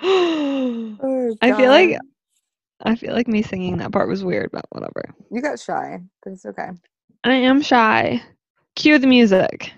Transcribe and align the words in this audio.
Oh, 1.00 1.36
I 1.40 1.52
feel 1.52 1.70
like 1.70 1.98
I 2.84 2.94
feel 2.94 3.12
like 3.12 3.26
me 3.26 3.42
singing 3.42 3.78
that 3.78 3.90
part 3.92 4.08
was 4.08 4.22
weird, 4.22 4.50
but 4.52 4.64
whatever. 4.70 5.14
you 5.30 5.42
got 5.42 5.58
shy, 5.58 6.00
but 6.22 6.32
it's 6.32 6.46
okay. 6.46 6.68
I 7.24 7.34
am 7.34 7.60
shy. 7.62 8.22
Cue 8.76 8.98
the 8.98 9.08
music. 9.08 9.72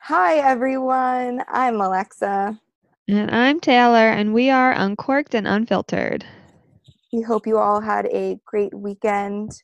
Hi, 0.00 0.36
everyone. 0.36 1.44
I'm 1.48 1.80
Alexa. 1.80 2.58
And 3.06 3.30
I'm 3.30 3.60
Taylor, 3.60 4.08
and 4.08 4.34
we 4.34 4.50
are 4.50 4.72
uncorked 4.72 5.34
and 5.34 5.46
unfiltered. 5.46 6.24
We 7.12 7.22
hope 7.22 7.46
you 7.46 7.58
all 7.58 7.80
had 7.80 8.06
a 8.06 8.38
great 8.44 8.74
weekend. 8.74 9.62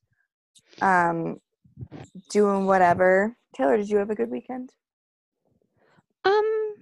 Um, 0.81 1.41
doing 2.31 2.67
whatever. 2.67 3.37
Taylor, 3.57 3.77
did 3.77 3.89
you 3.89 3.99
have 3.99 4.11
a 4.11 4.15
good 4.15 4.31
weekend? 4.31 4.71
Um, 6.25 6.77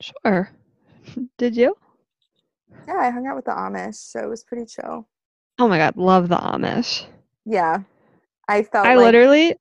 sure. 0.00 0.50
Did 1.38 1.56
you? 1.56 1.76
Yeah, 2.86 2.96
I 2.96 3.10
hung 3.10 3.26
out 3.26 3.36
with 3.36 3.44
the 3.46 3.50
Amish, 3.52 3.96
so 3.96 4.20
it 4.20 4.28
was 4.28 4.44
pretty 4.44 4.66
chill. 4.66 5.08
Oh 5.58 5.68
my 5.68 5.78
god, 5.78 5.96
love 5.96 6.28
the 6.28 6.36
Amish. 6.36 7.04
Yeah, 7.44 7.80
I 8.48 8.62
felt 8.62 8.86
I 8.86 8.94
like 8.94 9.04
literally, 9.04 9.56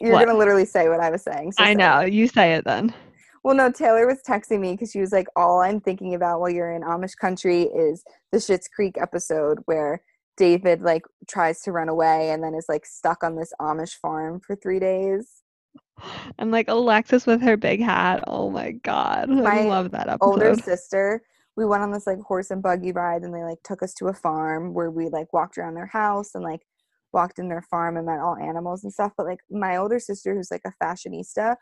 you're 0.00 0.12
what? 0.12 0.18
gonna 0.18 0.36
literally 0.36 0.64
say 0.64 0.88
what 0.88 1.00
I 1.00 1.10
was 1.10 1.22
saying. 1.22 1.52
so 1.52 1.64
I 1.64 1.66
say 1.66 1.78
it. 1.78 1.78
know. 1.78 2.00
You 2.02 2.28
say 2.28 2.54
it 2.54 2.64
then. 2.64 2.94
Well, 3.42 3.54
no, 3.54 3.70
Taylor 3.70 4.06
was 4.06 4.20
texting 4.26 4.60
me 4.60 4.72
because 4.72 4.90
she 4.90 5.00
was 5.00 5.12
like, 5.12 5.26
"All 5.34 5.60
I'm 5.60 5.80
thinking 5.80 6.14
about 6.14 6.40
while 6.40 6.50
you're 6.50 6.72
in 6.72 6.82
Amish 6.82 7.16
country 7.16 7.62
is 7.62 8.04
the 8.32 8.38
Schitt's 8.38 8.68
Creek 8.68 8.96
episode 9.00 9.60
where 9.64 10.02
David 10.36 10.82
like 10.82 11.02
tries 11.28 11.60
to 11.62 11.72
run 11.72 11.88
away 11.88 12.30
and 12.30 12.42
then 12.42 12.54
is 12.54 12.66
like 12.68 12.84
stuck 12.84 13.24
on 13.24 13.36
this 13.36 13.52
Amish 13.60 13.94
farm 13.94 14.40
for 14.40 14.56
three 14.56 14.78
days." 14.78 15.42
And 16.38 16.50
like 16.50 16.68
Alexis 16.68 17.26
with 17.26 17.42
her 17.42 17.56
big 17.56 17.80
hat. 17.80 18.24
Oh 18.26 18.50
my 18.50 18.72
god, 18.72 19.28
My 19.28 19.60
I 19.60 19.64
love 19.64 19.90
that 19.92 20.08
episode. 20.08 20.26
Older 20.26 20.54
sister, 20.54 21.22
we 21.56 21.64
went 21.66 21.82
on 21.82 21.90
this 21.92 22.06
like 22.06 22.20
horse 22.20 22.50
and 22.50 22.62
buggy 22.62 22.92
ride, 22.92 23.22
and 23.22 23.34
they 23.34 23.42
like 23.42 23.62
took 23.64 23.82
us 23.82 23.94
to 23.94 24.08
a 24.08 24.14
farm 24.14 24.74
where 24.74 24.90
we 24.90 25.08
like 25.08 25.32
walked 25.32 25.58
around 25.58 25.74
their 25.74 25.86
house 25.86 26.34
and 26.34 26.44
like 26.44 26.60
walked 27.12 27.38
in 27.38 27.48
their 27.48 27.62
farm 27.62 27.96
and 27.96 28.06
met 28.06 28.20
all 28.20 28.36
animals 28.36 28.84
and 28.84 28.92
stuff. 28.92 29.12
But 29.16 29.26
like 29.26 29.40
my 29.50 29.76
older 29.76 29.98
sister, 29.98 30.34
who's 30.34 30.50
like 30.50 30.62
a 30.66 30.84
fashionista, 30.84 31.56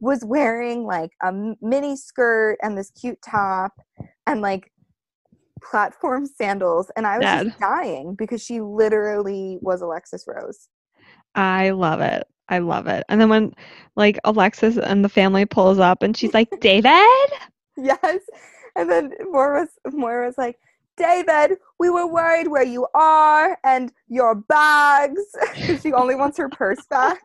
was 0.00 0.24
wearing 0.24 0.84
like 0.84 1.10
a 1.22 1.32
mini 1.60 1.96
skirt 1.96 2.56
and 2.62 2.76
this 2.76 2.90
cute 2.90 3.20
top 3.22 3.72
and 4.26 4.40
like 4.40 4.72
platform 5.62 6.26
sandals 6.38 6.90
and 6.96 7.06
i 7.06 7.18
was 7.18 7.24
Dad. 7.24 7.46
just 7.46 7.60
dying 7.60 8.14
because 8.14 8.42
she 8.42 8.60
literally 8.60 9.58
was 9.60 9.82
alexis 9.82 10.24
rose 10.26 10.68
I 11.32 11.70
love 11.70 12.00
it. 12.00 12.26
I 12.48 12.58
love 12.58 12.88
it. 12.88 13.04
And 13.08 13.20
then 13.20 13.28
when 13.28 13.54
like 13.94 14.18
Alexis 14.24 14.76
and 14.76 15.04
the 15.04 15.08
family 15.08 15.46
pulls 15.46 15.78
up 15.78 16.02
and 16.02 16.16
she's 16.16 16.34
like, 16.34 16.48
David? 16.60 16.92
yes 17.76 18.18
and 18.76 18.90
then 18.90 19.12
moira 19.30 19.60
was 19.60 19.94
moira 19.94 20.26
was 20.26 20.38
like 20.38 20.56
david 21.00 21.58
we 21.78 21.88
were 21.90 22.06
worried 22.06 22.48
where 22.48 22.64
you 22.64 22.86
are 22.94 23.58
and 23.64 23.92
your 24.08 24.34
bags 24.34 25.22
she 25.82 25.92
only 25.92 26.14
wants 26.22 26.36
her 26.38 26.48
purse 26.48 26.84
back 26.90 27.18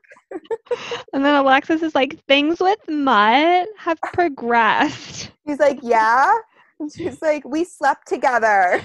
And 1.13 1.23
then 1.23 1.35
Alexis 1.35 1.81
is 1.81 1.93
like, 1.95 2.19
things 2.27 2.59
with 2.59 2.79
Mutt 2.89 3.67
have 3.77 3.99
progressed. 4.13 5.31
he's 5.45 5.59
like 5.59 5.79
yeah 5.83 6.33
and 6.79 6.91
she's 6.91 7.21
like 7.21 7.43
we 7.45 7.63
slept 7.63 8.07
together 8.07 8.81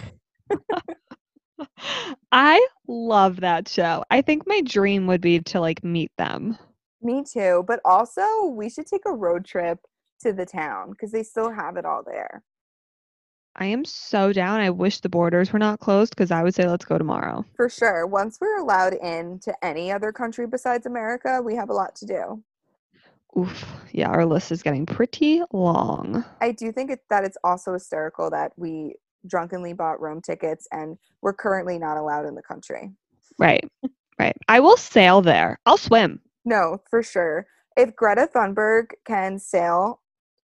I 2.33 2.66
love 2.88 3.41
that 3.41 3.68
show. 3.68 4.02
I 4.11 4.22
think 4.22 4.44
my 4.46 4.62
dream 4.62 5.06
would 5.08 5.20
be 5.20 5.41
to 5.41 5.61
like 5.61 5.84
meet 5.84 6.11
them. 6.16 6.56
me 7.02 7.22
too 7.30 7.64
but 7.66 7.80
also 7.84 8.22
we 8.46 8.68
should 8.70 8.86
take 8.86 9.02
a 9.07 9.12
road 9.12 9.45
trip 9.45 9.78
to 10.22 10.33
the 10.33 10.46
town 10.46 10.90
because 10.90 11.11
they 11.12 11.22
still 11.22 11.51
have 11.51 11.77
it 11.77 11.84
all 11.84 12.02
there 12.07 12.42
I 13.60 13.66
am 13.66 13.84
so 13.84 14.32
down. 14.32 14.60
I 14.60 14.70
wish 14.70 15.00
the 15.00 15.10
borders 15.10 15.52
were 15.52 15.58
not 15.58 15.80
closed 15.80 16.16
because 16.16 16.30
I 16.30 16.42
would 16.42 16.54
say 16.54 16.66
let's 16.66 16.86
go 16.86 16.96
tomorrow. 16.96 17.44
For 17.54 17.68
sure. 17.68 18.06
Once 18.06 18.38
we're 18.40 18.58
allowed 18.58 18.94
in 18.94 19.38
to 19.40 19.54
any 19.62 19.92
other 19.92 20.12
country 20.12 20.46
besides 20.46 20.86
America, 20.86 21.42
we 21.44 21.54
have 21.56 21.68
a 21.68 21.74
lot 21.74 21.94
to 21.96 22.06
do. 22.06 22.42
Oof. 23.38 23.64
Yeah, 23.92 24.08
our 24.08 24.24
list 24.24 24.50
is 24.50 24.62
getting 24.62 24.86
pretty 24.86 25.42
long. 25.52 26.24
I 26.40 26.52
do 26.52 26.72
think 26.72 26.90
it, 26.90 27.00
that 27.10 27.22
it's 27.24 27.36
also 27.44 27.74
hysterical 27.74 28.30
that 28.30 28.52
we 28.56 28.94
drunkenly 29.26 29.74
bought 29.74 30.00
Rome 30.00 30.22
tickets 30.22 30.66
and 30.72 30.96
we're 31.20 31.34
currently 31.34 31.78
not 31.78 31.98
allowed 31.98 32.24
in 32.24 32.34
the 32.34 32.42
country. 32.42 32.90
Right. 33.38 33.68
Right. 34.18 34.36
I 34.48 34.60
will 34.60 34.78
sail 34.78 35.20
there. 35.20 35.58
I'll 35.66 35.77
swim. 35.77 36.20
No, 36.46 36.82
for 36.88 37.02
sure. 37.02 37.46
If 37.77 37.94
Greta 37.94 38.28
Thunberg 38.34 38.92
can 39.04 39.38
sail 39.38 39.99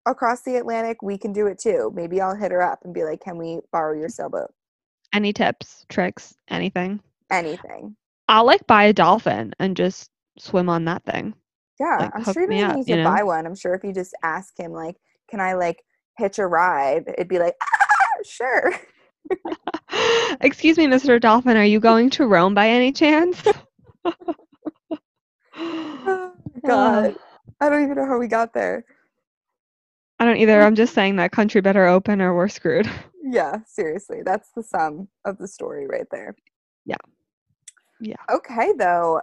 across 0.06 0.42
the 0.42 0.56
Atlantic, 0.58 1.02
we 1.02 1.18
can 1.18 1.34
do 1.34 1.48
it 1.48 1.60
too. 1.60 1.92
Maybe 1.96 2.22
I'll 2.22 2.36
hit 2.36 2.52
her 2.52 2.62
up 2.62 2.80
and 2.84 2.94
be 2.94 3.04
like, 3.04 3.22
"Can 3.22 3.38
we 3.38 3.60
borrow 3.72 3.98
your 3.98 4.10
sailboat?" 4.10 4.54
Any 5.14 5.34
tips, 5.34 5.86
tricks, 5.90 6.36
anything? 6.50 7.00
Anything. 7.32 7.96
I'll 8.28 8.46
like 8.46 8.66
buy 8.68 8.86
a 8.86 8.94
dolphin 8.94 9.54
and 9.60 9.78
just 9.78 10.10
swim 10.38 10.70
on 10.70 10.86
that 10.86 11.04
thing. 11.06 11.34
Yeah, 11.80 11.98
Like, 12.00 12.12
I'm 12.16 12.24
sure 12.24 12.44
you 12.44 12.50
me 12.50 12.62
don't 12.62 12.76
need 12.78 12.88
to 12.88 13.04
buy 13.04 13.24
one. 13.24 13.46
I'm 13.46 13.56
sure 13.56 13.74
if 13.74 13.84
you 13.84 13.94
just 13.94 14.16
ask 14.24 14.58
him, 14.58 14.72
like, 14.72 14.96
"Can 15.30 15.40
I 15.40 15.54
like 15.54 15.84
hitch 16.18 16.40
a 16.40 16.48
ride?" 16.48 17.06
It'd 17.08 17.28
be 17.28 17.40
like, 17.40 17.56
ah, 17.62 18.24
"Sure." 18.24 18.74
Excuse 20.42 20.78
me, 20.78 20.88
Mr. 20.88 21.20
Dolphin, 21.20 21.58
are 21.58 21.66
you 21.66 21.80
going 21.80 22.10
to 22.12 22.28
Rome 22.28 22.54
by 22.54 22.70
any 22.70 22.92
chance? 22.92 23.44
Oh 25.58 26.34
God, 26.66 27.16
I 27.62 27.70
don't 27.70 27.84
even 27.84 27.96
know 27.96 28.06
how 28.06 28.20
we 28.20 28.28
got 28.28 28.54
there. 28.54 28.86
I 30.20 30.26
don't 30.26 30.38
either. 30.38 30.62
I'm 30.62 30.76
just 30.76 30.94
saying 30.94 31.18
that 31.18 31.32
country 31.32 31.62
better 31.62 31.86
open 31.86 32.22
or 32.22 32.36
we're 32.36 32.50
screwed. 32.50 32.90
Yeah, 33.28 33.62
seriously, 33.66 34.22
that's 34.24 34.52
the 34.56 34.62
sum 34.62 35.08
of 35.26 35.40
the 35.40 35.48
story 35.48 35.88
right 35.88 36.06
there. 36.12 36.36
Yeah. 36.86 36.96
Yeah. 38.00 38.18
Okay, 38.32 38.72
though. 38.78 39.20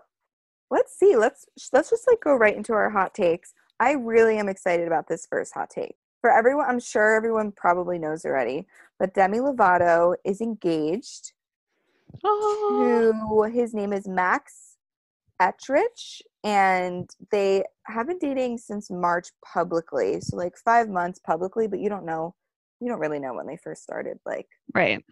Let's 0.73 0.99
see. 0.99 1.15
Let's 1.15 1.47
let's 1.73 1.89
just 1.89 2.09
like 2.09 2.19
go 2.21 2.35
right 2.35 2.57
into 2.57 2.73
our 2.73 2.91
hot 2.91 3.15
takes. 3.15 3.55
I 3.79 3.93
really 3.93 4.39
am 4.39 4.49
excited 4.49 4.89
about 4.89 5.07
this 5.07 5.25
first 5.31 5.55
hot 5.55 5.71
take. 5.71 5.95
For 6.21 6.37
everyone, 6.37 6.67
I'm 6.69 6.81
sure 6.81 7.15
everyone 7.15 7.53
probably 7.53 7.97
knows 7.97 8.25
already, 8.25 8.67
but 8.99 9.15
Demi 9.15 9.39
Lovato 9.39 10.17
is 10.25 10.41
engaged 10.41 11.33
Oh, 12.25 13.45
to 13.47 13.53
his 13.53 13.75
name 13.75 13.93
is 13.93 14.07
Max 14.07 14.77
Ehrich, 15.41 16.23
and 16.45 17.09
they 17.31 17.65
have 17.87 18.09
been 18.09 18.19
dating 18.19 18.59
since 18.59 18.91
March 18.91 19.29
publicly. 19.45 20.21
So 20.21 20.37
like 20.37 20.57
five 20.57 20.89
months 20.89 21.21
publicly, 21.25 21.69
but 21.69 21.81
you 21.81 21.89
don't 21.89 22.05
know, 22.05 22.35
you 22.81 22.89
don't 22.89 22.99
really 22.99 23.21
know 23.21 23.35
when 23.35 23.47
they 23.47 23.57
first 23.57 23.83
started 23.83 24.19
like 24.27 24.49
right. 24.75 25.05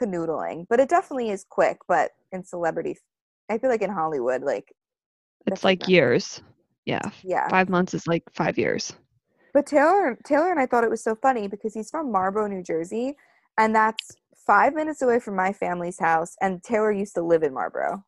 canoodling. 0.00 0.66
But 0.68 0.80
it 0.80 0.88
definitely 0.88 1.30
is 1.30 1.44
quick. 1.48 1.78
But 1.86 2.10
in 2.32 2.44
celebrity, 2.44 2.96
I 3.48 3.58
feel 3.58 3.70
like 3.70 3.82
in 3.82 3.90
Hollywood, 3.90 4.42
like 4.42 4.72
It's 5.46 5.64
like 5.64 5.88
years. 5.88 6.42
Yeah. 6.84 7.10
yeah. 7.22 7.48
Five 7.48 7.68
months 7.68 7.94
is 7.94 8.06
like 8.06 8.24
five 8.32 8.58
years. 8.58 8.92
But 9.52 9.66
Taylor, 9.66 10.18
Taylor 10.24 10.50
and 10.50 10.60
I 10.60 10.66
thought 10.66 10.84
it 10.84 10.90
was 10.90 11.02
so 11.02 11.14
funny 11.14 11.48
because 11.48 11.74
he's 11.74 11.90
from 11.90 12.10
Marlboro, 12.10 12.46
New 12.46 12.62
Jersey, 12.62 13.16
and 13.58 13.74
that's 13.74 14.16
five 14.46 14.74
minutes 14.74 15.02
away 15.02 15.20
from 15.20 15.36
my 15.36 15.52
family's 15.52 15.98
house. 15.98 16.36
And 16.40 16.62
Taylor 16.62 16.92
used 16.92 17.14
to 17.14 17.22
live 17.22 17.42
in 17.42 17.52
Marlboro. 17.52 18.04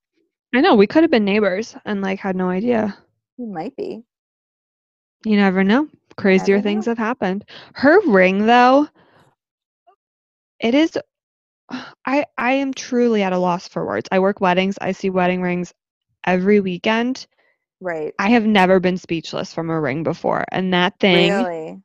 I 0.55 0.61
know. 0.61 0.75
We 0.75 0.87
could 0.87 1.03
have 1.03 1.11
been 1.11 1.25
neighbors 1.25 1.75
and 1.85 2.03
like 2.03 2.19
had 2.21 2.37
no 2.37 2.49
idea. 2.51 2.97
He 3.37 3.47
might 3.47 3.75
be. 3.77 4.03
You 5.25 5.37
never 5.37 5.65
know. 5.65 5.89
Crazier 6.17 6.57
Never 6.57 6.63
things 6.63 6.87
know. 6.87 6.91
have 6.91 6.99
happened. 6.99 7.45
Her 7.75 8.01
ring 8.07 8.47
though, 8.47 8.89
it 10.61 10.75
is 10.75 10.99
I 12.05 12.27
I 12.37 12.53
am 12.53 12.75
truly 12.75 13.23
at 13.23 13.33
a 13.33 13.39
loss 13.39 13.67
for 13.69 13.87
words. 13.87 14.09
I 14.13 14.19
work 14.19 14.41
weddings. 14.41 14.77
I 14.81 14.93
see 14.93 15.11
wedding 15.11 15.41
rings 15.43 15.73
every 16.27 16.61
weekend. 16.61 17.27
Right. 17.81 18.13
I 18.19 18.31
have 18.31 18.45
never 18.47 18.79
been 18.79 18.99
speechless 18.99 19.53
from 19.55 19.71
a 19.71 19.81
ring 19.81 20.03
before. 20.05 20.45
And 20.53 20.73
that 20.75 21.01
thing, 21.01 21.33
Really? 21.33 21.83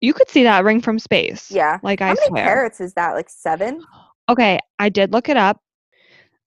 you 0.00 0.14
could 0.14 0.28
see 0.30 0.44
that 0.44 0.64
ring 0.64 0.80
from 0.80 0.98
space. 0.98 1.50
Yeah. 1.50 1.78
Like 1.82 2.00
How 2.00 2.06
I 2.08 2.08
How 2.08 2.14
many 2.14 2.28
swear. 2.28 2.44
carats 2.44 2.80
is 2.80 2.94
that? 2.94 3.12
Like 3.12 3.28
seven? 3.28 3.82
Okay, 4.28 4.58
I 4.78 4.88
did 4.88 5.12
look 5.12 5.28
it 5.28 5.36
up. 5.36 5.60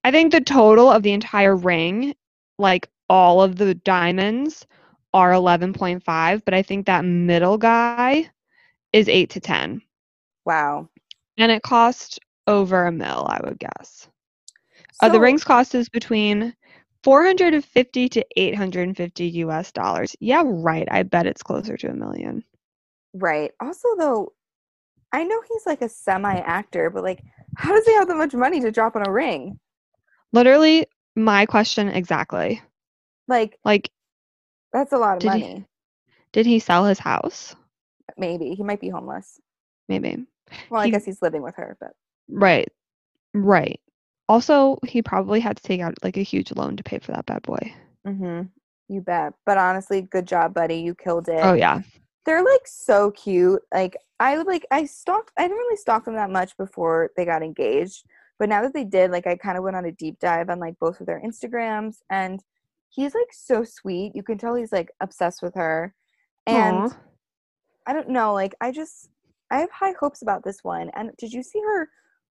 I 0.05 0.11
think 0.11 0.31
the 0.31 0.39
total 0.39 0.91
of 0.91 1.01
the 1.01 1.13
entire 1.13 1.55
ring, 1.55 2.13
like 2.59 2.87
all 3.09 3.41
of 3.41 3.55
the 3.55 3.73
diamonds, 3.73 4.67
are 5.15 5.31
11.5, 5.31 6.43
but 6.45 6.53
I 6.53 6.61
think 6.61 6.85
that 6.85 7.03
middle 7.03 7.57
guy 7.57 8.29
is 8.93 9.09
8 9.09 9.31
to 9.31 9.39
10. 9.39 9.81
Wow. 10.45 10.89
And 11.39 11.51
it 11.51 11.63
cost 11.63 12.19
over 12.45 12.85
a 12.85 12.91
mil, 12.91 13.25
I 13.27 13.39
would 13.43 13.57
guess. 13.57 14.07
Uh, 15.01 15.09
the 15.09 15.19
rings 15.19 15.43
cost 15.43 15.73
is 15.73 15.89
between 15.89 16.53
450 17.03 18.09
to 18.09 18.25
850 18.37 19.25
US 19.25 19.71
dollars. 19.71 20.15
Yeah, 20.19 20.43
right. 20.45 20.87
I 20.91 21.01
bet 21.01 21.25
it's 21.25 21.41
closer 21.41 21.77
to 21.77 21.89
a 21.89 21.95
million. 21.95 22.43
Right. 23.15 23.51
Also, 23.59 23.87
though, 23.97 24.33
I 25.11 25.23
know 25.23 25.41
he's 25.49 25.65
like 25.65 25.81
a 25.81 25.89
semi 25.89 26.35
actor, 26.41 26.91
but 26.91 27.01
like 27.03 27.23
How 27.57 27.73
does 27.73 27.85
he 27.87 27.93
have 27.95 28.07
that 28.07 28.17
much 28.17 28.35
money 28.35 28.59
to 28.61 28.71
drop 28.71 28.95
on 28.95 29.07
a 29.07 29.11
ring? 29.11 29.59
Literally, 30.35 30.85
my 31.15 31.45
question 31.45 31.87
exactly. 31.87 32.61
Like, 33.27 33.57
Like, 33.63 33.89
that's 34.73 34.91
a 34.91 34.97
lot 34.97 35.15
of 35.17 35.21
Did 35.21 35.31
he- 35.33 35.39
money. 35.39 35.65
did 36.33 36.45
he 36.45 36.59
sell 36.59 36.85
his 36.85 36.99
house? 36.99 37.55
Maybe 38.17 38.53
he 38.53 38.61
might 38.63 38.81
be 38.81 38.89
homeless. 38.89 39.39
Maybe. 39.87 40.25
Well, 40.69 40.81
I 40.81 40.89
guess 40.89 41.05
he's 41.05 41.21
living 41.21 41.41
with 41.41 41.55
her, 41.55 41.77
but 41.79 41.93
Right. 42.29 42.67
Right. 43.33 43.79
Also, 44.27 44.77
he 44.85 45.01
probably 45.01 45.39
had 45.39 45.57
to 45.57 45.63
take 45.63 45.79
out 45.81 45.93
like 46.03 46.17
a 46.17 46.21
huge 46.21 46.51
loan 46.51 46.75
to 46.77 46.83
pay 46.83 46.99
for 46.99 47.13
that 47.13 47.25
bad 47.25 47.41
boy. 47.43 47.73
hmm 48.05 48.41
you 48.87 49.01
bet. 49.01 49.33
But 49.45 49.57
honestly, 49.57 50.01
good 50.03 50.27
job, 50.27 50.53
buddy. 50.53 50.75
You 50.77 50.93
killed 50.93 51.27
it. 51.29 51.39
Oh 51.43 51.53
yeah. 51.53 51.81
they're 52.25 52.43
like 52.43 52.65
so 52.67 53.09
cute. 53.11 53.61
Like 53.73 53.97
I 54.19 54.35
like 54.37 54.65
I 54.69 54.85
stalked 54.85 55.31
I 55.37 55.43
didn't 55.43 55.57
really 55.57 55.77
stalk 55.77 56.05
them 56.05 56.15
that 56.15 56.29
much 56.29 56.55
before 56.57 57.09
they 57.17 57.25
got 57.25 57.41
engaged. 57.41 58.05
But 58.37 58.49
now 58.49 58.61
that 58.61 58.73
they 58.73 58.83
did, 58.83 59.11
like 59.11 59.27
I 59.27 59.35
kind 59.35 59.57
of 59.57 59.63
went 59.63 59.75
on 59.75 59.85
a 59.85 59.91
deep 59.91 60.19
dive 60.19 60.49
on 60.49 60.59
like 60.59 60.77
both 60.79 60.99
of 60.99 61.07
their 61.07 61.21
Instagrams 61.25 61.97
and 62.09 62.41
he's 62.89 63.15
like 63.15 63.31
so 63.31 63.63
sweet. 63.63 64.13
You 64.15 64.23
can 64.23 64.37
tell 64.37 64.55
he's 64.55 64.71
like 64.71 64.91
obsessed 65.01 65.41
with 65.41 65.55
her. 65.55 65.93
And 66.47 66.77
Aw. 66.77 66.97
I 67.87 67.93
don't 67.93 68.09
know, 68.09 68.33
like 68.33 68.53
I 68.61 68.71
just 68.71 69.09
I 69.51 69.59
have 69.59 69.71
high 69.71 69.93
hopes 69.99 70.21
about 70.21 70.43
this 70.43 70.63
one. 70.63 70.89
And 70.95 71.11
did 71.17 71.31
you 71.31 71.43
see 71.43 71.59
her 71.61 71.89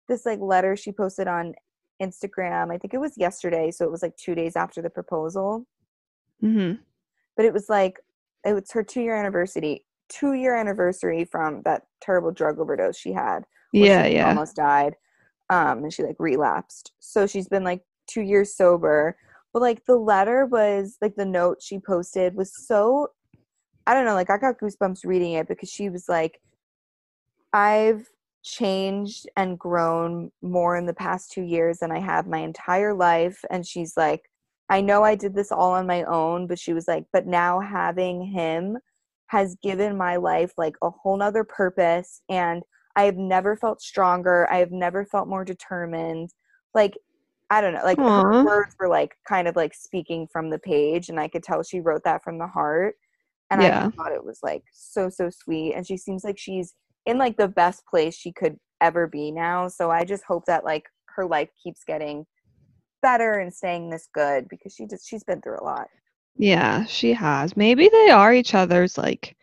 this 0.08 0.26
like 0.26 0.40
letter 0.40 0.76
she 0.76 0.92
posted 0.92 1.28
on 1.28 1.54
Instagram? 2.02 2.72
I 2.72 2.78
think 2.78 2.94
it 2.94 3.00
was 3.00 3.18
yesterday, 3.18 3.72
so 3.72 3.86
it 3.86 3.92
was 3.92 4.04
like 4.04 4.16
2 4.18 4.36
days 4.36 4.56
after 4.56 4.82
the 4.82 4.90
proposal 4.90 5.66
Mhm. 6.44 6.78
but 7.36 7.46
it 7.46 7.54
was 7.54 7.68
like 7.70 8.00
it 8.46 8.54
was 8.54 8.70
her 8.72 8.84
two 8.84 9.02
year 9.02 9.16
anniversary 9.16 9.84
two 10.08 10.34
year 10.34 10.56
anniversary 10.56 11.26
from 11.26 11.64
that 11.64 11.88
terrible 12.00 12.32
drug 12.32 12.60
overdose 12.60 12.96
she 12.96 13.12
had 13.12 13.44
Yeah, 13.74 14.06
she 14.06 14.14
yeah. 14.14 14.28
almost 14.30 14.56
died 14.56 14.96
um 15.50 15.84
and 15.84 15.94
she 15.94 16.04
like 16.04 16.16
relapsed 16.20 16.92
so 17.00 17.26
she's 17.28 17.48
been 17.48 17.64
like 17.64 17.82
two 18.08 18.22
years 18.22 18.56
sober 18.56 19.18
but 19.54 19.62
like 19.62 19.86
the 19.86 19.96
letter 19.96 20.46
was 20.46 20.98
like 21.02 21.16
the 21.16 21.26
note 21.26 21.58
she 21.62 21.80
posted 21.80 22.36
was 22.36 22.52
so 22.68 23.08
i 23.86 23.94
don't 23.94 24.06
know 24.06 24.14
like 24.14 24.30
i 24.30 24.38
got 24.38 24.60
goosebumps 24.60 25.06
reading 25.06 25.34
it 25.34 25.48
because 25.48 25.70
she 25.70 25.90
was 25.90 26.06
like 26.08 26.40
i've 27.54 28.08
changed 28.44 29.28
and 29.36 29.60
grown 29.60 30.32
more 30.42 30.78
in 30.78 30.86
the 30.86 30.94
past 30.94 31.32
two 31.32 31.44
years 31.44 31.80
than 31.80 31.92
i 31.92 32.00
have 32.00 32.28
my 32.28 32.40
entire 32.40 32.94
life 32.94 33.44
and 33.50 33.66
she's 33.66 33.98
like 33.98 34.24
I 34.70 34.82
know 34.82 35.04
I 35.04 35.16
did 35.16 35.34
this 35.34 35.52
all 35.52 35.72
on 35.72 35.88
my 35.88 36.04
own, 36.04 36.48
but 36.48 36.60
she 36.60 36.74
was 36.74 36.88
like, 36.88 37.06
but 37.14 37.26
now 37.26 37.60
having 37.60 38.22
him 38.22 38.78
has 39.28 39.56
given 39.64 39.98
my 39.98 40.18
life 40.18 40.54
like 40.58 40.76
a 40.82 40.90
whole 40.90 41.18
nother 41.18 41.44
purpose. 41.44 42.22
And 42.30 42.64
I 42.98 43.04
have 43.06 43.18
never 43.18 43.58
felt 43.58 43.82
stronger. 43.82 44.52
I 44.52 44.58
have 44.60 44.72
never 44.74 45.06
felt 45.06 45.30
more 45.30 45.46
determined. 45.46 46.32
Like, 46.76 46.96
I 47.52 47.62
don't 47.62 47.76
know, 47.76 47.84
like 47.86 48.00
Aw. 48.00 48.14
her 48.16 48.42
words 48.44 48.76
were 48.80 48.90
like 48.90 49.16
kind 49.28 49.48
of 49.48 49.56
like 49.58 49.74
speaking 49.76 50.28
from 50.32 50.52
the 50.52 50.60
page, 50.60 51.10
and 51.10 51.20
I 51.20 51.30
could 51.30 51.44
tell 51.44 51.64
she 51.64 51.82
wrote 51.82 52.04
that 52.06 52.24
from 52.24 52.40
the 52.40 52.48
heart. 52.48 52.96
And 53.52 53.62
I 53.62 53.70
Yeah. 53.70 53.72
just 53.72 53.92
thought 53.98 54.14
it 54.14 54.26
was 54.26 54.40
like 54.44 54.64
so, 54.74 55.10
so 55.10 55.30
sweet. 55.32 55.74
And 55.76 55.88
she 55.88 55.98
seems 55.98 56.24
like 56.26 56.40
she's 56.40 56.76
in 57.08 57.18
like 57.20 57.38
the 57.38 57.50
best 57.50 57.86
place 57.88 58.16
she 58.16 58.34
could 58.34 58.58
ever 58.82 59.08
be 59.08 59.32
now. 59.32 59.70
So 59.70 59.92
I 59.92 60.06
just 60.06 60.26
hope 60.26 60.46
that 60.48 60.66
like 60.66 60.86
her 61.16 61.26
life 61.26 61.50
keeps 61.64 61.84
getting 61.86 62.26
better 63.04 63.40
and 63.40 63.54
staying 63.54 63.90
this 63.92 64.10
good 64.14 64.48
because 64.50 64.74
she 64.74 64.88
just 64.88 65.08
she's 65.10 65.24
been 65.26 65.42
through 65.42 65.60
a 65.62 65.66
lot. 65.66 65.88
Yeah, 66.38 66.86
she 66.86 67.14
has. 67.14 67.58
Maybe 67.58 67.90
they 67.90 68.10
are 68.10 68.34
each 68.34 68.54
other's 68.56 68.98
like 68.98 69.36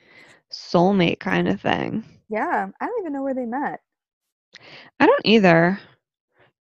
soulmate 0.50 1.20
kind 1.20 1.48
of 1.48 1.60
thing. 1.60 2.04
Yeah, 2.28 2.68
I 2.80 2.86
don't 2.86 3.00
even 3.00 3.12
know 3.14 3.22
where 3.22 3.34
they 3.34 3.46
met. 3.46 3.80
I 5.00 5.06
don't 5.06 5.24
either. 5.24 5.78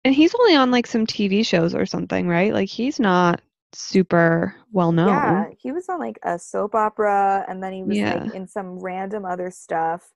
And 0.06 0.16
he's 0.16 0.36
only 0.36 0.56
on 0.56 0.72
like 0.72 0.88
some 0.88 1.08
TV 1.08 1.44
shows 1.44 1.76
or 1.76 1.86
something, 1.86 2.28
right? 2.28 2.54
Like 2.54 2.70
he's 2.70 3.00
not 3.00 3.42
super 3.74 4.56
well 4.72 4.92
known. 4.92 5.48
Yeah, 5.48 5.50
he 5.58 5.72
was 5.72 5.90
on 5.90 6.00
like 6.00 6.20
a 6.24 6.40
soap 6.40 6.76
opera 6.76 7.46
and 7.48 7.62
then 7.62 7.74
he 7.74 7.84
was 7.84 7.98
Yeah. 7.98 8.14
like 8.14 8.30
in 8.34 8.48
some 8.48 8.80
random 8.80 9.26
other 9.26 9.52
stuff. 9.52 10.12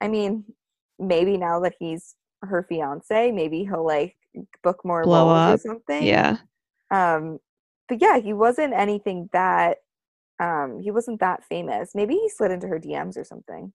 I 0.00 0.08
mean, 0.08 0.44
maybe 0.98 1.36
now 1.38 1.60
that 1.60 1.74
he's 1.78 2.16
her 2.42 2.62
fiance, 2.64 3.32
maybe 3.32 3.64
he'll 3.64 3.86
like 3.86 4.16
book 4.62 4.84
more 4.84 5.02
Blow 5.04 5.28
roles 5.28 5.46
or 5.48 5.58
something. 5.58 6.06
Yeah. 6.06 6.38
Um 6.90 7.40
but 7.88 8.00
yeah, 8.02 8.18
he 8.20 8.32
wasn't 8.34 8.74
anything 8.74 9.30
that 9.32 9.78
um 10.40 10.80
he 10.80 10.90
wasn't 10.92 11.20
that 11.20 11.44
famous. 11.44 11.94
Maybe 11.94 12.14
he 12.16 12.28
slid 12.30 12.52
into 12.52 12.68
her 12.68 12.80
DMs 12.80 13.16
or 13.18 13.24
something. 13.24 13.72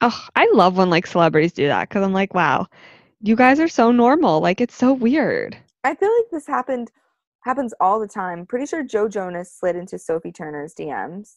Oh, 0.00 0.26
I 0.34 0.48
love 0.52 0.76
when 0.76 0.90
like 0.90 1.06
celebrities 1.06 1.52
do 1.52 1.66
that 1.68 1.88
because 1.88 2.04
I'm 2.04 2.12
like, 2.12 2.34
wow, 2.34 2.66
you 3.22 3.34
guys 3.34 3.60
are 3.60 3.68
so 3.68 3.90
normal. 3.90 4.40
Like 4.40 4.60
it's 4.60 4.76
so 4.76 4.92
weird. 4.92 5.56
I 5.84 5.94
feel 5.94 6.10
like 6.16 6.30
this 6.30 6.46
happened 6.46 6.90
happens 7.42 7.72
all 7.80 7.98
the 8.00 8.08
time. 8.08 8.44
Pretty 8.44 8.66
sure 8.66 8.82
Joe 8.82 9.08
Jonas 9.08 9.52
slid 9.52 9.76
into 9.76 9.98
Sophie 9.98 10.32
Turner's 10.32 10.74
DMs. 10.74 11.36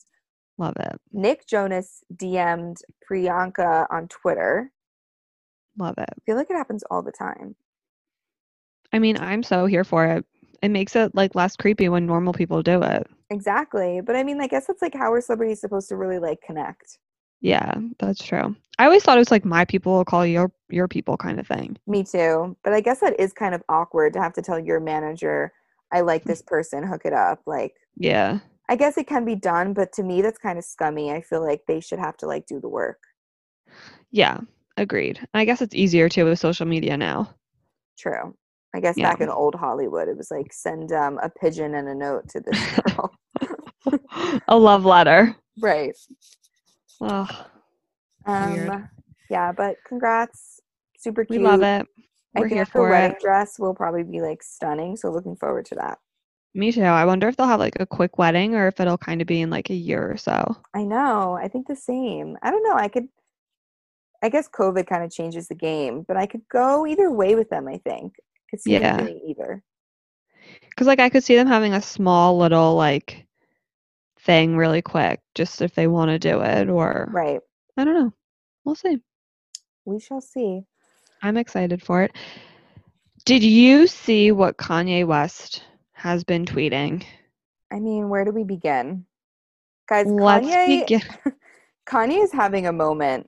Love 0.58 0.76
it. 0.78 1.00
Nick 1.14 1.48
Jonas 1.48 2.04
DM'd 2.16 2.82
Priyanka 3.10 3.88
on 3.90 4.08
Twitter. 4.10 4.72
Love 5.78 5.96
it. 5.98 6.10
I 6.10 6.22
feel 6.26 6.36
like 6.36 6.50
it 6.50 6.58
happens 6.58 6.84
all 6.92 7.02
the 7.02 7.12
time. 7.12 7.56
I 8.92 9.00
mean, 9.00 9.18
I'm 9.18 9.44
so 9.44 9.68
here 9.68 9.84
for 9.84 10.06
it. 10.06 10.26
It 10.62 10.70
makes 10.70 10.96
it 10.96 11.16
like 11.16 11.36
less 11.36 11.56
creepy 11.56 11.88
when 11.88 12.06
normal 12.06 12.34
people 12.34 12.62
do 12.62 12.82
it. 12.82 13.08
Exactly. 13.30 14.02
But 14.02 14.18
I 14.18 14.24
mean, 14.24 14.42
I 14.42 14.48
guess 14.48 14.68
that's 14.68 14.82
like 14.82 14.96
how 14.96 15.14
are 15.14 15.22
celebrities 15.22 15.62
supposed 15.62 15.88
to 15.90 15.96
really 15.96 16.20
like 16.20 16.42
connect? 16.42 16.98
Yeah, 17.42 17.74
that's 18.00 18.24
true. 18.24 18.56
I 18.78 18.86
always 18.86 19.04
thought 19.04 19.18
it 19.18 19.22
was 19.22 19.32
like 19.32 19.46
my 19.46 19.66
people 19.66 19.94
will 19.94 20.06
call 20.06 20.26
your 20.26 20.52
your 20.70 20.88
people 20.88 21.18
kind 21.18 21.40
of 21.40 21.48
thing. 21.48 21.78
Me 21.88 22.04
too. 22.04 22.56
But 22.64 22.74
I 22.74 22.82
guess 22.82 23.00
that 23.00 23.20
is 23.20 23.34
kind 23.34 23.54
of 23.56 23.62
awkward 23.70 24.14
to 24.14 24.22
have 24.22 24.34
to 24.34 24.42
tell 24.42 24.60
your 24.60 24.80
manager, 24.80 25.52
I 25.92 26.02
like 26.02 26.24
this 26.24 26.42
person, 26.42 26.84
hook 26.84 27.02
it 27.06 27.14
up. 27.14 27.42
Like, 27.46 27.74
Yeah. 27.98 28.40
I 28.70 28.76
guess 28.76 28.98
it 28.98 29.08
can 29.08 29.26
be 29.26 29.36
done, 29.36 29.74
but 29.74 29.92
to 29.94 30.04
me, 30.04 30.22
that's 30.22 30.38
kind 30.38 30.60
of 30.60 30.64
scummy. 30.66 31.12
I 31.12 31.22
feel 31.22 31.44
like 31.44 31.62
they 31.68 31.80
should 31.80 32.00
have 32.00 32.18
to 32.18 32.28
like 32.28 32.46
do 32.46 32.60
the 32.60 32.70
work. 32.70 33.00
Yeah. 34.12 34.42
Agreed. 34.78 35.20
I 35.34 35.44
guess 35.46 35.62
it's 35.62 35.76
easier 35.76 36.08
too 36.08 36.26
with 36.26 36.40
social 36.40 36.66
media 36.66 36.96
now. 36.96 37.34
True. 37.98 38.36
I 38.76 38.80
guess 38.80 38.96
Yeah. 38.98 39.10
back 39.12 39.22
in 39.22 39.30
old 39.30 39.56
Hollywood, 39.56 40.08
it 40.08 40.16
was 40.16 40.30
like 40.32 40.54
send 40.54 40.92
um, 40.94 41.18
a 41.22 41.30
pigeon 41.30 41.74
and 41.76 41.88
a 41.90 41.96
note 41.96 42.30
to 42.30 42.40
this 42.42 42.80
girl. 42.96 43.14
A 44.48 44.56
love 44.58 44.86
letter. 44.86 45.36
right. 45.62 45.96
Oh, 47.02 47.46
Um, 48.26 48.52
Weird. 48.54 48.90
yeah, 49.30 49.52
but 49.52 49.78
congrats. 49.88 50.60
Super 50.98 51.24
cute. 51.26 51.40
we 51.40 51.46
love 51.46 51.62
it. 51.62 51.88
I 52.36 52.40
We're 52.40 52.46
I 52.46 52.50
think 52.50 52.52
here 52.52 52.66
her 52.66 52.72
for 52.72 52.90
wedding 52.90 53.16
it. 53.16 53.22
dress 53.22 53.58
will 53.58 53.74
probably 53.74 54.04
be 54.04 54.22
like 54.22 54.44
stunning. 54.44 54.96
So 54.98 55.10
looking 55.12 55.36
forward 55.36 55.66
to 55.68 55.76
that. 55.76 55.98
Me 56.54 56.72
too. 56.72 56.82
I 56.84 57.06
wonder 57.06 57.28
if 57.28 57.38
they'll 57.38 57.48
have 57.48 57.60
like 57.60 57.78
a 57.80 57.86
quick 57.86 58.18
wedding 58.18 58.56
or 58.56 58.68
if 58.68 58.80
it'll 58.80 58.98
kind 58.98 59.22
of 59.22 59.28
be 59.28 59.42
in 59.42 59.50
like 59.50 59.70
a 59.70 59.76
year 59.76 60.12
or 60.12 60.18
so. 60.18 60.56
I 60.74 60.84
know. 60.84 61.34
I 61.34 61.48
think 61.48 61.68
the 61.68 61.76
same. 61.76 62.38
I 62.42 62.52
don't 62.52 62.64
know. 62.64 62.74
I 62.76 62.88
could. 62.88 63.08
I 64.22 64.28
guess 64.30 64.50
COVID 64.50 64.86
kind 64.88 65.04
of 65.04 65.12
changes 65.12 65.48
the 65.48 65.56
game, 65.56 66.04
but 66.08 66.18
I 66.18 66.26
could 66.26 66.42
go 66.52 66.86
either 66.86 67.10
way 67.12 67.36
with 67.36 67.50
them. 67.50 67.68
I 67.68 67.78
think. 67.78 68.14
Could 68.50 68.62
see 68.62 68.74
Yeah. 68.74 69.08
either. 69.28 69.64
Because 70.70 70.88
like 70.88 71.00
I 71.00 71.10
could 71.10 71.24
see 71.24 71.36
them 71.36 71.48
having 71.48 71.74
a 71.74 71.82
small 71.82 72.38
little 72.38 72.76
like 72.76 73.26
thing 74.30 74.56
really 74.56 74.84
quick, 74.84 75.22
just 75.34 75.60
if 75.60 75.74
they 75.74 75.88
want 75.88 76.10
to 76.12 76.20
do 76.20 76.42
it, 76.42 76.70
or 76.70 77.10
Right. 77.12 77.40
I 77.78 77.84
don't 77.84 77.96
know. 77.96 78.14
We'll 78.64 78.76
see. 78.76 79.00
We 79.86 80.00
shall 80.00 80.22
see. 80.22 80.62
I'm 81.24 81.36
excited 81.36 81.82
for 81.82 82.04
it. 82.04 82.12
Did 83.26 83.44
you 83.44 83.88
see 83.88 84.32
what 84.32 84.56
Kanye 84.56 85.04
West 85.08 85.64
has 85.94 86.24
been 86.24 86.46
tweeting? 86.46 87.04
I 87.72 87.80
mean, 87.80 88.10
where 88.10 88.24
do 88.24 88.30
we 88.30 88.44
begin, 88.44 89.08
guys? 89.88 90.06
Let's 90.06 90.46
Kanye. 90.46 90.82
begin. 90.82 91.02
Kanye 91.90 92.24
is 92.24 92.32
having 92.32 92.68
a 92.68 92.72
moment. 92.72 93.28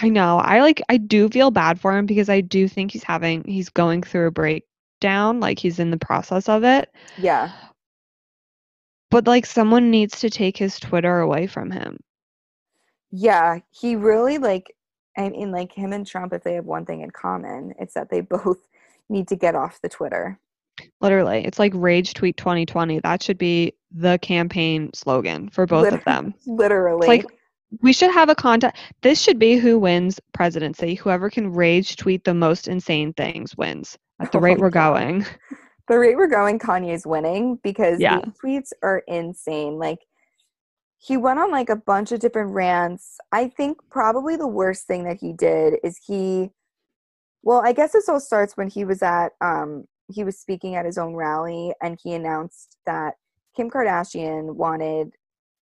I 0.00 0.10
know. 0.10 0.38
I 0.38 0.60
like 0.60 0.80
I 0.88 0.96
do 0.96 1.28
feel 1.28 1.50
bad 1.50 1.80
for 1.80 1.98
him 1.98 2.06
because 2.06 2.28
I 2.28 2.40
do 2.40 2.68
think 2.68 2.92
he's 2.92 3.02
having 3.02 3.42
he's 3.42 3.68
going 3.68 4.04
through 4.04 4.28
a 4.28 4.30
breakdown, 4.30 5.40
like 5.40 5.58
he's 5.58 5.80
in 5.80 5.90
the 5.90 5.98
process 5.98 6.48
of 6.48 6.62
it. 6.62 6.88
Yeah. 7.18 7.50
But 9.10 9.26
like 9.26 9.46
someone 9.46 9.90
needs 9.90 10.20
to 10.20 10.30
take 10.30 10.56
his 10.56 10.78
Twitter 10.78 11.18
away 11.20 11.46
from 11.46 11.70
him. 11.70 11.98
Yeah. 13.10 13.58
He 13.70 13.96
really 13.96 14.38
like. 14.38 14.74
I 15.18 15.28
mean, 15.28 15.50
like 15.50 15.72
him 15.72 15.92
and 15.92 16.06
Trump, 16.06 16.32
if 16.32 16.44
they 16.44 16.54
have 16.54 16.64
one 16.64 16.86
thing 16.86 17.00
in 17.00 17.10
common, 17.10 17.74
it's 17.78 17.94
that 17.94 18.10
they 18.10 18.20
both 18.20 18.68
need 19.08 19.28
to 19.28 19.36
get 19.36 19.54
off 19.54 19.80
the 19.82 19.88
Twitter. 19.88 20.38
Literally. 21.00 21.44
It's 21.44 21.58
like 21.58 21.72
rage 21.74 22.14
tweet 22.14 22.36
2020. 22.36 23.00
That 23.00 23.22
should 23.22 23.36
be 23.38 23.74
the 23.90 24.18
campaign 24.22 24.90
slogan 24.94 25.48
for 25.50 25.66
both 25.66 25.92
of 25.92 26.02
them. 26.04 26.34
Literally. 26.46 27.00
It's 27.00 27.08
like 27.08 27.26
we 27.82 27.92
should 27.92 28.10
have 28.12 28.28
a 28.28 28.34
contest. 28.34 28.76
This 29.02 29.20
should 29.20 29.38
be 29.38 29.56
who 29.56 29.78
wins 29.78 30.20
presidency. 30.32 30.94
Whoever 30.94 31.28
can 31.30 31.52
rage 31.52 31.96
tweet 31.96 32.24
the 32.24 32.34
most 32.34 32.68
insane 32.68 33.12
things 33.12 33.56
wins. 33.56 33.98
At 34.20 34.32
the 34.32 34.38
Oh 34.38 34.40
rate 34.40 34.58
we're 34.58 34.70
oh 34.70 34.70
God. 34.70 34.94
going. 34.94 35.26
The 35.90 35.98
rate 35.98 36.16
we're 36.16 36.28
going, 36.28 36.58
Kanye's 36.60 37.04
winning 37.04 37.56
because 37.64 37.98
Yeah. 38.00 38.20
these 38.20 38.34
tweets 38.34 38.72
are 38.80 39.02
insane. 39.08 39.76
Like 39.76 39.98
he 40.98 41.16
went 41.16 41.40
on 41.40 41.50
like 41.50 41.68
a 41.68 41.74
bunch 41.74 42.12
of 42.12 42.20
different 42.20 42.52
rants. 42.52 43.18
I 43.32 43.48
think 43.48 43.78
probably 43.90 44.36
the 44.36 44.46
worst 44.46 44.86
thing 44.86 45.02
that 45.04 45.18
he 45.20 45.32
did 45.32 45.78
is 45.82 45.98
he 46.06 46.50
Well, 47.42 47.62
I 47.64 47.72
guess 47.72 47.92
this 47.92 48.08
all 48.08 48.20
starts 48.20 48.56
when 48.56 48.68
he 48.68 48.84
was 48.84 49.02
at 49.02 49.32
um 49.40 49.86
he 50.12 50.22
was 50.24 50.38
speaking 50.38 50.76
at 50.76 50.84
his 50.86 50.96
own 50.98 51.14
rally 51.14 51.72
and 51.82 51.98
he 52.02 52.14
announced 52.14 52.76
that 52.86 53.14
Kim 53.56 53.68
Kardashian 53.70 54.54
wanted 54.54 55.14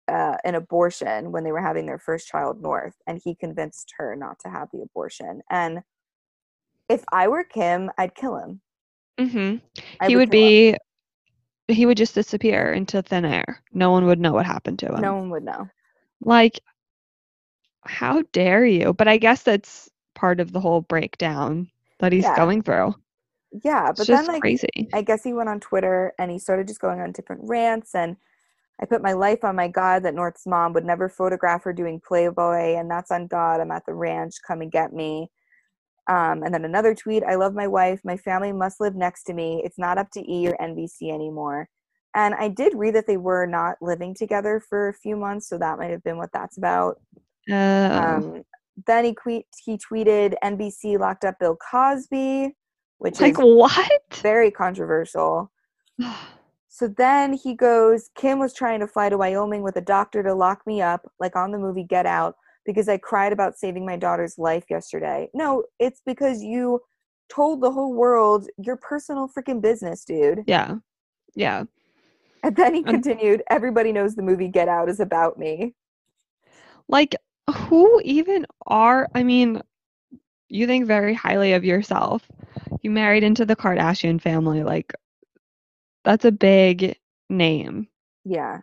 uh, 0.07 0.37
an 0.43 0.55
abortion 0.55 1.31
when 1.31 1.43
they 1.43 1.51
were 1.51 1.61
having 1.61 1.85
their 1.85 1.99
first 1.99 2.27
child 2.27 2.61
north 2.61 2.95
and 3.07 3.21
he 3.23 3.35
convinced 3.35 3.93
her 3.97 4.15
not 4.15 4.39
to 4.39 4.49
have 4.49 4.69
the 4.71 4.81
abortion. 4.81 5.41
And 5.51 5.81
if 6.89 7.03
I 7.11 7.27
were 7.27 7.43
Kim, 7.43 7.91
I'd 7.97 8.15
kill 8.15 8.37
him. 8.37 8.61
Hmm 9.19 9.57
I 9.99 10.07
He 10.07 10.15
would 10.15 10.29
him. 10.29 10.31
be 10.31 10.75
he 11.67 11.85
would 11.85 11.97
just 11.97 12.15
disappear 12.15 12.73
into 12.73 13.01
thin 13.03 13.25
air. 13.25 13.63
No 13.73 13.91
one 13.91 14.05
would 14.07 14.19
know 14.19 14.33
what 14.33 14.45
happened 14.45 14.79
to 14.79 14.87
him. 14.95 15.01
no 15.01 15.15
one 15.15 15.29
would 15.31 15.43
know. 15.43 15.69
Like 16.21 16.59
how 17.85 18.23
dare 18.33 18.65
you? 18.65 18.93
But 18.93 19.07
I 19.07 19.17
guess 19.17 19.43
that's 19.43 19.89
part 20.15 20.39
of 20.39 20.51
the 20.51 20.59
whole 20.59 20.81
breakdown 20.81 21.69
that 21.99 22.13
he's 22.13 22.29
Yeah. 22.29 22.31
going 22.31 22.63
through. 22.63 22.95
Yeah, 23.63 23.91
It's 23.91 23.97
but 23.97 24.07
just 24.07 24.27
then 24.27 24.27
like 24.27 24.43
crazy. 24.43 24.89
I 24.93 25.01
guess 25.01 25.23
he 25.23 25.33
went 25.33 25.49
on 25.49 25.59
Twitter 25.59 26.13
and 26.19 26.31
he 26.31 26.39
started 26.39 26.67
just 26.67 26.81
going 26.81 27.01
on 27.01 27.11
different 27.11 27.41
rants 27.45 27.95
and 27.95 28.17
I 28.81 28.85
put 28.85 29.03
my 29.03 29.13
life 29.13 29.43
on 29.43 29.55
my 29.55 29.67
God 29.69 30.03
that 30.03 30.15
North's 30.15 30.47
mom 30.47 30.73
would 30.73 30.85
never 30.85 31.09
photograph 31.09 31.63
her 31.65 31.73
doing 31.73 32.01
Playboy 32.05 32.75
and 32.77 32.91
that's 32.91 33.11
on 33.11 33.27
God. 33.27 33.61
I'm 33.61 33.71
at 33.71 33.85
the 33.85 33.93
ranch. 33.93 34.35
Come 34.47 34.61
and 34.61 34.71
get 34.71 34.93
me. 34.93 35.31
Um, 36.07 36.43
and 36.43 36.53
then 36.53 36.65
another 36.65 36.93
tweet 36.93 37.23
I 37.23 37.35
love 37.35 37.53
my 37.53 37.67
wife. 37.67 38.01
My 38.03 38.17
family 38.17 38.51
must 38.51 38.79
live 38.79 38.95
next 38.95 39.23
to 39.23 39.33
me. 39.33 39.61
It's 39.65 39.79
not 39.79 39.97
up 39.97 40.11
to 40.11 40.31
E 40.31 40.47
or 40.47 40.55
NBC 40.61 41.13
anymore. 41.13 41.67
And 42.15 42.33
I 42.35 42.47
did 42.47 42.73
read 42.75 42.95
that 42.95 43.07
they 43.07 43.17
were 43.17 43.45
not 43.45 43.75
living 43.81 44.15
together 44.15 44.61
for 44.69 44.87
a 44.87 44.93
few 44.93 45.17
months, 45.17 45.49
so 45.49 45.57
that 45.57 45.77
might 45.77 45.91
have 45.91 46.03
been 46.03 46.17
what 46.17 46.29
that's 46.31 46.57
about. 46.57 47.01
Oh. 47.51 47.91
Um, 47.91 48.43
then 48.87 49.05
he, 49.05 49.13
tweet, 49.13 49.45
he 49.63 49.77
tweeted 49.77 50.35
NBC 50.43 50.97
locked 50.99 51.25
up 51.25 51.39
Bill 51.39 51.57
Cosby, 51.57 52.55
which 52.99 53.19
like 53.19 53.33
is 53.33 53.39
what? 53.39 53.91
very 54.21 54.51
controversial. 54.51 55.51
So 56.67 56.89
then 56.89 57.31
he 57.31 57.55
goes, 57.55 58.09
Kim 58.17 58.37
was 58.37 58.53
trying 58.53 58.81
to 58.81 58.87
fly 58.87 59.07
to 59.07 59.17
Wyoming 59.17 59.61
with 59.61 59.77
a 59.77 59.81
doctor 59.81 60.21
to 60.23 60.33
lock 60.33 60.59
me 60.67 60.81
up, 60.81 61.09
like 61.21 61.37
on 61.37 61.51
the 61.51 61.57
movie 61.57 61.85
Get 61.85 62.05
Out, 62.05 62.35
because 62.65 62.89
I 62.89 62.97
cried 62.97 63.31
about 63.31 63.57
saving 63.57 63.85
my 63.85 63.95
daughter's 63.95 64.37
life 64.37 64.65
yesterday. 64.69 65.29
No, 65.33 65.63
it's 65.79 66.01
because 66.05 66.41
you 66.41 66.81
told 67.29 67.61
the 67.61 67.71
whole 67.71 67.93
world 67.93 68.47
your 68.57 68.77
personal 68.77 69.29
freaking 69.29 69.61
business, 69.61 70.03
dude. 70.03 70.43
yeah. 70.47 70.75
Yeah. 71.35 71.65
And 72.43 72.55
then 72.55 72.73
he 72.73 72.83
continued, 72.83 73.43
everybody 73.49 73.91
knows 73.91 74.15
the 74.15 74.21
movie 74.21 74.47
Get 74.47 74.67
Out 74.67 74.89
is 74.89 74.99
about 74.99 75.37
me. 75.37 75.73
Like 76.87 77.15
who 77.49 78.01
even 78.03 78.45
are 78.67 79.07
I 79.13 79.23
mean, 79.23 79.61
you 80.47 80.67
think 80.67 80.85
very 80.85 81.13
highly 81.13 81.53
of 81.53 81.65
yourself. 81.65 82.29
You 82.81 82.91
married 82.91 83.23
into 83.23 83.45
the 83.45 83.55
Kardashian 83.55 84.21
family 84.21 84.63
like 84.63 84.93
that's 86.03 86.25
a 86.25 86.31
big 86.31 86.97
name. 87.29 87.87
Yeah. 88.23 88.59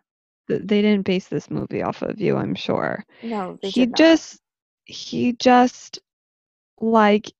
Th- 0.49 0.62
They 0.64 0.82
didn't 0.82 1.04
base 1.06 1.28
this 1.28 1.50
movie 1.50 1.82
off 1.82 2.02
of 2.02 2.20
you, 2.20 2.37
I'm 2.37 2.54
sure. 2.54 3.04
No, 3.22 3.58
they 3.62 3.70
he 3.70 3.87
just 3.87 4.40
he 4.84 5.32
just 5.34 6.00
like 6.80 7.32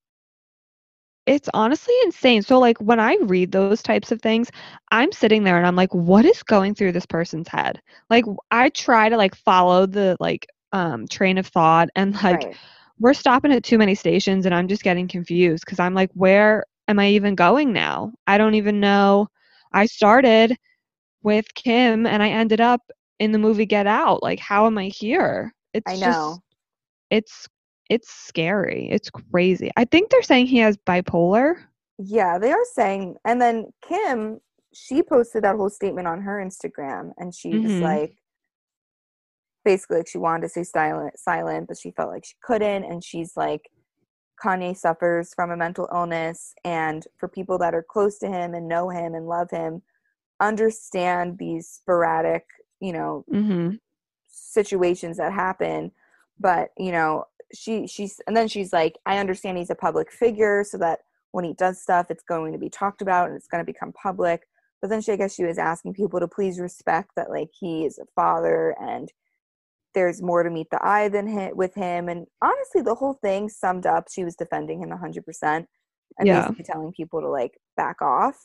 it's 1.27 1.49
honestly 1.55 1.95
insane. 2.05 2.43
So 2.43 2.59
like 2.59 2.79
when 2.81 3.01
I 3.01 3.17
read 3.23 3.53
those 3.53 3.77
types 3.77 4.05
of 4.05 4.15
things, 4.15 4.43
I'm 4.85 5.05
sitting 5.05 5.37
there 5.37 5.51
and 5.51 5.61
I'm 5.61 5.71
like 5.71 5.87
what 5.87 6.25
is 6.25 6.43
going 6.43 6.75
through 6.75 6.93
this 6.93 7.07
person's 7.07 7.49
head? 7.49 7.81
Like 8.11 8.25
I 8.51 8.69
try 8.71 9.09
to 9.09 9.17
like 9.17 9.35
follow 9.35 9.87
the 9.87 10.17
like 10.21 10.47
um 10.73 11.07
train 11.09 11.39
of 11.39 11.47
thought 11.47 11.89
and 11.95 12.15
like 12.23 12.47
Right. 12.47 12.61
we're 12.99 13.15
stopping 13.15 13.53
at 13.53 13.63
too 13.65 13.79
many 13.79 13.95
stations 13.95 14.47
and 14.47 14.55
I'm 14.55 14.69
just 14.69 14.83
getting 14.85 15.09
confused 15.09 15.67
cuz 15.67 15.79
I'm 15.81 15.95
like 15.95 16.11
where 16.15 16.65
am 16.89 16.99
I 16.99 17.09
even 17.11 17.35
going 17.37 17.73
now? 17.73 18.13
I 18.27 18.39
don't 18.39 18.55
even 18.55 18.81
know. 18.81 19.29
I 19.73 19.87
started 19.87 20.57
with 21.23 21.53
Kim 21.55 22.07
and 22.07 22.23
I 22.23 22.29
ended 22.29 22.61
up 22.61 22.91
in 23.19 23.33
the 23.33 23.39
movie 23.39 23.67
Get 23.67 23.87
Out. 23.87 24.23
Like 24.23 24.39
how 24.39 24.67
am 24.67 24.79
I 24.79 24.87
here? 24.87 25.53
It's 25.75 25.91
I 25.91 25.97
just 25.97 26.41
it's 27.11 27.49
it's 27.91 28.11
scary. 28.11 28.89
It's 28.91 29.11
crazy. 29.11 29.71
I 29.77 29.85
think 29.85 30.11
they're 30.11 30.23
saying 30.23 30.47
he 30.47 30.59
has 30.59 30.77
bipolar. 30.79 31.57
Yeah, 31.99 32.39
they 32.39 32.51
are 32.51 32.65
saying. 32.73 33.17
And 33.25 33.41
then 33.41 33.67
Kim, 33.87 34.41
she 34.75 35.03
posted 35.03 35.45
that 35.45 35.57
whole 35.57 35.69
statement 35.69 36.09
on 36.09 36.23
her 36.23 36.39
Instagram, 36.43 37.13
and 37.19 37.35
she 37.35 37.59
was 37.59 37.73
Mhm. 37.73 37.83
like, 37.83 38.17
basically, 39.65 39.99
like 39.99 40.09
she 40.09 40.19
wanted 40.19 40.43
to 40.43 40.49
stay 40.49 40.65
silent, 40.65 41.19
silent, 41.19 41.69
but 41.69 41.77
she 41.79 41.91
felt 41.91 42.11
like 42.11 42.25
she 42.25 42.35
couldn't. 42.43 42.85
And 42.85 43.05
she's 43.05 43.37
like, 43.37 43.71
Kanye 44.43 44.77
suffers 44.77 45.35
from 45.35 45.51
a 45.51 45.57
mental 45.57 45.89
illness, 45.93 46.55
and 46.65 47.07
for 47.19 47.29
people 47.29 47.59
that 47.59 47.75
are 47.75 47.85
close 47.87 48.19
to 48.21 48.27
him 48.29 48.55
and 48.55 48.67
know 48.67 48.89
him 48.89 49.15
and 49.15 49.27
love 49.27 49.51
him, 49.51 49.83
understand 50.49 51.39
these 51.39 51.69
sporadic, 51.69 52.45
you 52.81 52.93
know, 52.93 53.25
Mhm. 53.33 53.79
situations 54.29 55.17
that 55.19 55.33
happen 55.33 55.93
but 56.41 56.71
you 56.79 56.91
know 56.91 57.25
she 57.55 57.87
she's 57.87 58.21
and 58.27 58.37
then 58.37 58.49
she's 58.49 58.73
like 58.73 58.99
i 59.07 59.19
understand 59.19 59.57
he's 59.59 59.71
a 59.71 59.75
public 59.75 60.11
figure 60.11 60.65
so 60.65 60.79
that 60.79 61.01
when 61.33 61.45
he 61.45 61.55
does 61.55 61.81
stuff 61.81 62.07
it's 62.11 62.25
going 62.25 62.53
to 62.53 62.59
be 62.59 62.69
talked 62.71 63.03
about 63.03 63.29
and 63.29 63.37
it's 63.37 63.47
going 63.47 63.65
to 63.65 63.73
become 63.73 63.93
public 63.93 64.43
but 64.81 64.89
then 64.91 65.01
she 65.01 65.13
i 65.13 65.17
guess 65.17 65.35
she 65.35 65.45
was 65.45 65.59
asking 65.59 65.93
people 65.95 66.19
to 66.19 66.27
please 66.27 66.59
respect 66.59 67.11
that 67.15 67.31
like 67.31 67.51
he 67.53 67.85
is 67.85 67.99
a 67.99 68.07
father 68.17 68.75
and 68.81 69.13
there's 69.95 70.23
more 70.23 70.43
to 70.43 70.51
meet 70.51 70.69
the 70.71 70.85
eye 70.85 71.09
than 71.09 71.27
him, 71.29 71.55
with 71.57 71.75
him 71.75 72.09
and 72.09 72.27
honestly 72.43 72.81
the 72.83 72.95
whole 72.95 73.15
thing 73.15 73.49
summed 73.49 73.87
up 73.87 74.07
she 74.11 74.25
was 74.25 74.35
defending 74.35 74.81
him 74.83 74.91
100% 74.91 75.67
and 76.19 76.27
Yeah. 76.27 76.43
basically 76.43 76.65
telling 76.65 76.93
people 76.93 77.21
to 77.21 77.29
like 77.29 77.59
back 77.77 78.01
off 78.03 78.37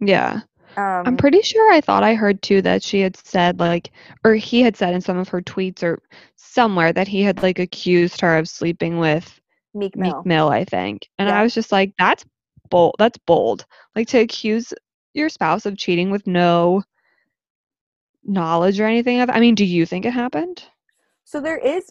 Yeah. 0.00 0.42
Um 0.76 1.06
I'm 1.06 1.16
pretty 1.16 1.42
sure 1.42 1.72
I 1.72 1.80
thought 1.80 2.02
I 2.02 2.14
heard 2.14 2.42
too 2.42 2.62
that 2.62 2.82
she 2.82 3.00
had 3.00 3.16
said 3.16 3.60
like 3.60 3.90
or 4.24 4.34
he 4.34 4.62
had 4.62 4.76
said 4.76 4.94
in 4.94 5.00
some 5.00 5.18
of 5.18 5.28
her 5.28 5.42
tweets 5.42 5.82
or 5.82 6.02
somewhere 6.36 6.92
that 6.92 7.08
he 7.08 7.22
had 7.22 7.42
like 7.42 7.58
accused 7.58 8.20
her 8.20 8.36
of 8.38 8.48
sleeping 8.48 8.98
with 8.98 9.40
meek 9.74 9.96
mill 9.96 10.16
Meek 10.18 10.26
Mill, 10.26 10.48
I 10.48 10.64
think. 10.64 11.08
And 11.18 11.28
Yeah. 11.28 11.38
I 11.38 11.42
was 11.42 11.54
just 11.54 11.72
like 11.72 11.94
that's 11.98 12.24
bold. 12.70 12.96
That's 12.98 13.18
bold. 13.18 13.66
Like 13.94 14.08
to 14.08 14.18
accuse 14.18 14.72
your 15.14 15.28
spouse 15.28 15.66
of 15.66 15.76
cheating 15.76 16.10
with 16.10 16.26
no 16.26 16.82
knowledge 18.24 18.80
or 18.80 18.86
anything 18.86 19.20
of 19.20 19.30
I 19.30 19.40
mean, 19.40 19.54
do 19.54 19.64
you 19.64 19.86
think 19.86 20.04
it 20.06 20.12
happened? 20.12 20.64
So 21.24 21.40
there 21.40 21.58
is 21.58 21.90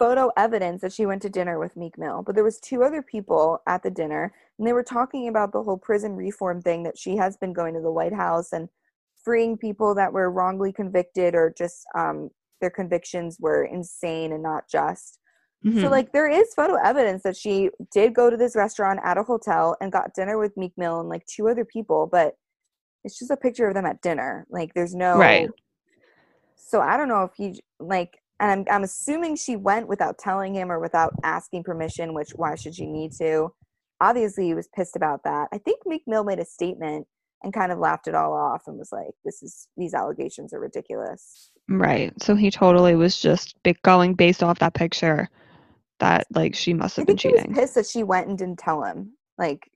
photo 0.00 0.32
evidence 0.38 0.80
that 0.80 0.94
she 0.94 1.04
went 1.04 1.20
to 1.22 1.28
dinner 1.28 1.58
with 1.58 1.76
Meek 1.76 1.98
Mill, 1.98 2.22
but 2.24 2.34
there 2.34 2.42
was 2.42 2.58
two 2.58 2.82
other 2.82 3.02
people 3.02 3.62
at 3.68 3.82
the 3.82 3.90
dinner, 3.90 4.32
and 4.58 4.66
they 4.66 4.72
were 4.72 4.82
talking 4.82 5.28
about 5.28 5.52
the 5.52 5.62
whole 5.62 5.76
prison 5.76 6.16
reform 6.16 6.62
thing 6.62 6.82
that 6.84 6.98
she 6.98 7.16
has 7.16 7.36
been 7.36 7.52
going 7.52 7.74
to 7.74 7.82
the 7.82 7.92
White 7.92 8.14
House 8.14 8.52
and 8.52 8.70
freeing 9.22 9.58
people 9.58 9.94
that 9.94 10.12
were 10.12 10.30
wrongly 10.30 10.72
convicted 10.72 11.34
or 11.34 11.54
just 11.56 11.84
um, 11.94 12.30
their 12.62 12.70
convictions 12.70 13.36
were 13.38 13.64
insane 13.64 14.32
and 14.32 14.42
not 14.42 14.64
just. 14.72 15.18
So 15.64 15.88
Mhm. 15.88 15.90
like 15.90 16.12
there 16.12 16.28
is 16.28 16.54
photo 16.54 16.76
evidence 16.82 17.22
that 17.24 17.36
she 17.36 17.68
did 17.92 18.14
go 18.14 18.30
to 18.30 18.36
this 18.38 18.56
restaurant 18.56 19.00
at 19.04 19.18
a 19.18 19.22
hotel 19.22 19.76
and 19.82 19.92
got 19.92 20.14
dinner 20.14 20.38
with 20.38 20.56
Meek 20.56 20.72
Mill 20.78 21.00
and 21.00 21.10
like 21.10 21.26
two 21.26 21.46
other 21.48 21.66
people, 21.66 22.08
but 22.10 22.36
it's 23.04 23.18
just 23.18 23.30
a 23.30 23.36
picture 23.36 23.68
of 23.68 23.74
them 23.74 23.84
at 23.86 24.00
dinner. 24.00 24.46
Like 24.48 24.72
there's 24.72 24.94
no 24.94 25.18
Right. 25.18 25.50
So 26.56 26.80
I 26.80 26.96
don't 26.96 27.08
know 27.08 27.24
if 27.24 27.32
he 27.36 27.60
like 27.78 28.19
and 28.40 28.52
I'm 28.52 28.66
I'm 28.70 28.84
assuming 28.84 29.36
she 29.36 29.56
went 29.56 29.88
without 29.88 30.18
telling 30.18 30.54
him 30.56 30.72
or 30.72 30.80
without 30.80 31.14
asking 31.24 31.64
permission, 31.64 32.14
which 32.14 32.32
why 32.36 32.56
should 32.56 32.76
she 32.76 32.86
need 32.86 33.12
to? 33.18 33.50
Obviously 34.02 34.46
he 34.46 34.54
was 34.54 34.68
pissed 34.76 34.96
about 34.96 35.24
that. 35.24 35.48
I 35.52 35.58
think 35.58 35.80
Meek 35.86 36.04
Mill 36.08 36.24
made 36.24 36.40
a 36.40 36.46
statement 36.46 37.08
and 37.44 37.54
kind 37.54 37.72
of 37.72 37.78
laughed 37.80 38.08
it 38.08 38.16
all 38.16 38.34
off 38.34 38.64
and 38.68 38.78
was 38.78 38.92
like, 38.92 39.12
This 39.24 39.42
is 39.44 39.68
these 39.78 39.94
allegations 39.94 40.54
are 40.54 40.60
ridiculous. 40.60 41.52
Right. 41.68 42.12
So 42.22 42.34
he 42.36 42.50
totally 42.50 42.96
was 42.96 43.20
just 43.20 43.56
going 43.82 44.14
based 44.14 44.42
off 44.42 44.60
that 44.60 44.74
picture 44.74 45.28
that 46.00 46.26
like 46.34 46.54
she 46.56 46.74
must 46.74 46.96
I 47.00 47.02
have 47.02 47.06
been 47.06 47.16
think 47.16 47.22
he 47.22 47.30
was 47.30 47.44
cheating. 47.44 47.52
pissed 47.52 47.76
that 47.76 47.86
she 47.86 48.04
went 48.04 48.28
and 48.28 48.38
didn't 48.38 48.58
tell 48.60 48.84
him. 48.84 49.14
Like 49.38 49.70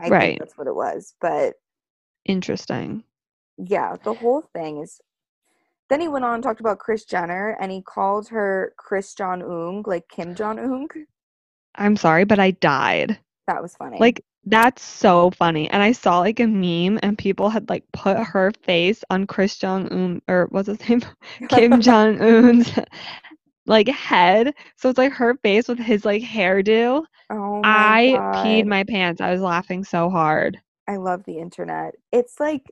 I 0.00 0.10
Right. 0.10 0.12
think 0.12 0.38
that's 0.38 0.58
what 0.58 0.68
it 0.68 0.74
was. 0.76 1.14
But 1.20 1.54
Interesting. 2.26 3.04
yeah, 3.58 3.96
the 4.04 4.14
whole 4.14 4.42
thing 4.54 4.78
is. 4.82 5.00
Then 5.88 6.00
he 6.00 6.08
went 6.08 6.24
on 6.24 6.34
and 6.34 6.42
talked 6.42 6.60
about 6.60 6.78
Kris 6.78 7.04
Jenner, 7.04 7.56
and 7.60 7.72
he 7.72 7.82
called 7.82 8.28
her 8.28 8.74
Kris 8.76 9.14
Jong 9.14 9.42
Un, 9.42 9.82
like 9.86 10.08
Kim 10.08 10.34
Jong 10.34 10.58
Un. 10.58 10.86
I'm 11.74 11.96
sorry, 11.96 12.24
but 12.24 12.38
I 12.38 12.50
died. 12.52 13.18
That 13.46 13.62
was 13.62 13.74
funny. 13.76 13.98
Like 13.98 14.24
that's 14.44 14.82
so 14.82 15.30
funny. 15.32 15.68
And 15.70 15.82
I 15.82 15.92
saw 15.92 16.20
like 16.20 16.40
a 16.40 16.46
meme 16.46 16.98
and 17.02 17.16
people 17.18 17.50
had 17.50 17.68
like 17.68 17.84
put 17.92 18.18
her 18.18 18.52
face 18.62 19.02
on 19.10 19.26
Kris 19.26 19.56
Jong 19.58 19.88
Un 19.92 20.22
or 20.28 20.46
what's 20.50 20.68
his 20.68 20.80
name? 20.88 21.02
Kim 21.48 21.80
Jong 21.80 22.20
Un's 22.20 22.70
like 23.66 23.88
head. 23.88 24.54
So 24.76 24.88
it's 24.88 24.98
like 24.98 25.12
her 25.12 25.36
face 25.42 25.68
with 25.68 25.78
his 25.78 26.04
like 26.04 26.22
hairdo. 26.22 27.04
oh 27.30 27.64
my 27.64 28.08
I 28.08 28.12
God. 28.12 28.46
peed 28.46 28.66
my 28.66 28.84
pants. 28.84 29.20
I 29.20 29.32
was 29.32 29.40
laughing 29.40 29.84
so 29.84 30.10
hard. 30.10 30.60
I 30.86 30.96
love 30.96 31.24
the 31.24 31.38
internet. 31.38 31.94
It's 32.12 32.40
like, 32.40 32.70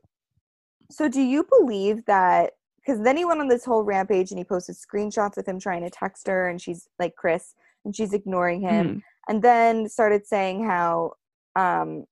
so 0.90 1.08
do 1.08 1.20
you 1.20 1.44
believe 1.44 2.04
that? 2.06 2.52
Because 2.86 3.02
then 3.02 3.16
he 3.16 3.24
went 3.24 3.40
on 3.40 3.48
this 3.48 3.64
whole 3.64 3.82
rampage 3.82 4.30
and 4.30 4.38
he 4.38 4.44
posted 4.44 4.76
screenshots 4.76 5.36
of 5.36 5.46
him 5.46 5.58
trying 5.58 5.82
to 5.82 5.90
text 5.90 6.28
her, 6.28 6.48
and 6.48 6.62
she's 6.62 6.88
like 7.00 7.16
Kris, 7.16 7.54
and 7.84 7.94
she's 7.96 8.12
ignoring 8.12 8.60
him. 8.60 8.86
Mhm. 8.86 9.02
and 9.28 9.42
then 9.42 9.88
started 9.88 10.24
saying 10.24 10.64
how 10.64 11.12
um 11.56 12.04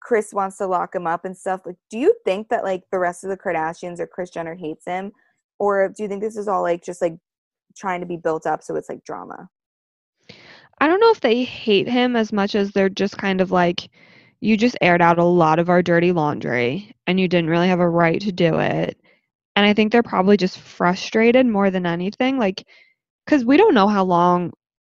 Kris 0.00 0.32
wants 0.32 0.56
to 0.58 0.66
lock 0.66 0.94
him 0.94 1.06
up 1.06 1.24
and 1.24 1.36
stuff. 1.36 1.60
Like, 1.64 1.76
do 1.90 1.98
you 1.98 2.14
think 2.24 2.48
that 2.48 2.64
like 2.64 2.82
the 2.90 2.98
rest 2.98 3.22
of 3.24 3.30
the 3.30 3.36
Kardashians 3.36 4.00
or 4.00 4.06
Kris 4.08 4.30
Jenner 4.30 4.54
hates 4.54 4.84
him, 4.84 5.12
or 5.58 5.88
do 5.88 6.02
you 6.02 6.08
think 6.08 6.20
this 6.22 6.36
is 6.36 6.48
all 6.48 6.62
like 6.62 6.84
just 6.84 7.00
like 7.00 7.16
trying 7.76 8.00
to 8.00 8.06
be 8.06 8.16
built 8.16 8.46
up 8.46 8.62
so 8.62 8.74
it's 8.76 8.88
like 8.88 9.04
drama? 9.04 9.48
I 10.80 10.86
don't 10.88 11.00
know 11.00 11.10
if 11.10 11.20
they 11.20 11.44
hate 11.44 11.88
him 11.88 12.16
as 12.16 12.32
much 12.32 12.54
as 12.54 12.72
they're 12.72 12.88
just 12.88 13.18
kind 13.18 13.40
of 13.40 13.50
like, 13.50 13.88
you 14.40 14.56
just 14.56 14.76
aired 14.80 15.00
out 15.02 15.18
a 15.18 15.24
lot 15.24 15.58
of 15.58 15.70
our 15.70 15.82
dirty 15.82 16.12
laundry 16.12 16.94
and 17.06 17.18
you 17.18 17.28
didn't 17.28 17.50
really 17.50 17.68
have 17.68 17.80
a 17.80 17.88
right 17.88 18.20
to 18.20 18.32
do 18.32 18.58
it. 18.58 18.98
And 19.56 19.66
I 19.66 19.74
think 19.74 19.92
they're 19.92 20.02
probably 20.04 20.38
just 20.38 20.58
frustrated 20.60 21.46
more 21.46 21.70
than 21.70 21.86
anything. 21.86 22.38
Like, 22.38 22.64
because 23.26 23.44
we 23.44 23.56
don't 23.56 23.74
know 23.74 23.88
how 23.88 24.04
long 24.04 24.52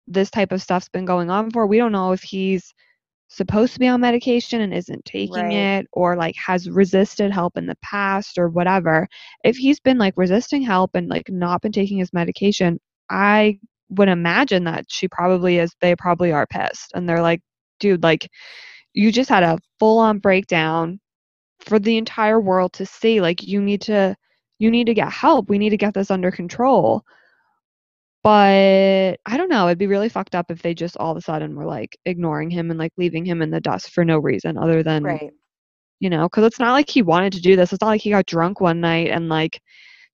this 0.06 0.30
type 0.30 0.52
of 0.52 0.62
stuff's 0.62 0.88
been 0.88 1.06
going 1.06 1.30
on 1.30 1.50
for. 1.50 1.66
We 1.66 1.78
don't 1.78 1.92
know 1.92 2.12
if 2.12 2.22
he's 2.22 2.74
supposed 3.28 3.74
to 3.74 3.80
be 3.80 3.88
on 3.88 4.00
medication 4.00 4.60
and 4.60 4.74
isn't 4.74 5.04
taking 5.04 5.52
Right. 5.52 5.52
it 5.52 5.86
or 5.92 6.16
like 6.16 6.34
has 6.36 6.70
resisted 6.70 7.32
help 7.32 7.56
in 7.56 7.66
the 7.66 7.76
past 7.82 8.38
or 8.38 8.48
whatever. 8.48 9.08
If 9.44 9.56
he's 9.56 9.80
been 9.80 9.98
like 9.98 10.14
resisting 10.16 10.62
help 10.62 10.92
and 10.94 11.08
like 11.08 11.28
not 11.30 11.62
been 11.62 11.72
taking 11.72 11.98
his 11.98 12.12
medication, 12.12 12.80
I 13.10 13.60
would 13.90 14.08
imagine 14.08 14.64
that 14.64 14.86
she 14.88 15.08
probably 15.08 15.58
is 15.58 15.74
they 15.80 15.94
probably 15.96 16.32
are 16.32 16.46
pissed 16.46 16.92
and 16.94 17.08
they're 17.08 17.22
like, 17.22 17.40
dude, 17.80 18.02
like 18.02 18.28
you 18.94 19.12
just 19.12 19.30
had 19.30 19.42
a 19.44 19.58
full 19.78 19.98
on 19.98 20.18
breakdown 20.18 21.00
for 21.60 21.78
the 21.78 21.96
entire 21.98 22.40
world 22.40 22.72
to 22.74 22.86
see. 22.86 23.20
Like 23.20 23.42
you 23.46 23.60
need 23.60 23.82
to 23.82 24.16
you 24.58 24.70
need 24.70 24.86
to 24.86 24.94
get 24.94 25.10
help. 25.12 25.48
We 25.48 25.58
need 25.58 25.70
to 25.70 25.76
get 25.76 25.94
this 25.94 26.10
under 26.10 26.30
control. 26.30 27.04
But 28.24 29.20
I 29.26 29.36
don't 29.36 29.48
know. 29.48 29.68
It'd 29.68 29.78
be 29.78 29.86
really 29.86 30.08
fucked 30.08 30.34
up 30.34 30.50
if 30.50 30.60
they 30.62 30.74
just 30.74 30.96
all 30.96 31.12
of 31.12 31.16
a 31.16 31.20
sudden 31.20 31.54
were 31.54 31.64
like 31.66 31.96
ignoring 32.04 32.50
him 32.50 32.70
and 32.70 32.78
like 32.78 32.92
leaving 32.96 33.24
him 33.24 33.42
in 33.42 33.50
the 33.50 33.60
dust 33.60 33.90
for 33.90 34.04
no 34.04 34.18
reason 34.18 34.58
other 34.58 34.82
than, 34.82 35.02
Right. 35.04 35.30
you 36.00 36.10
know, 36.10 36.24
because 36.28 36.44
it's 36.44 36.58
not 36.58 36.72
like 36.72 36.90
he 36.90 37.02
wanted 37.02 37.32
to 37.34 37.40
do 37.40 37.56
this. 37.56 37.72
It's 37.72 37.80
not 37.80 37.88
like 37.88 38.00
he 38.02 38.10
got 38.10 38.26
drunk 38.26 38.60
one 38.60 38.80
night 38.80 39.08
and 39.10 39.28
like 39.28 39.60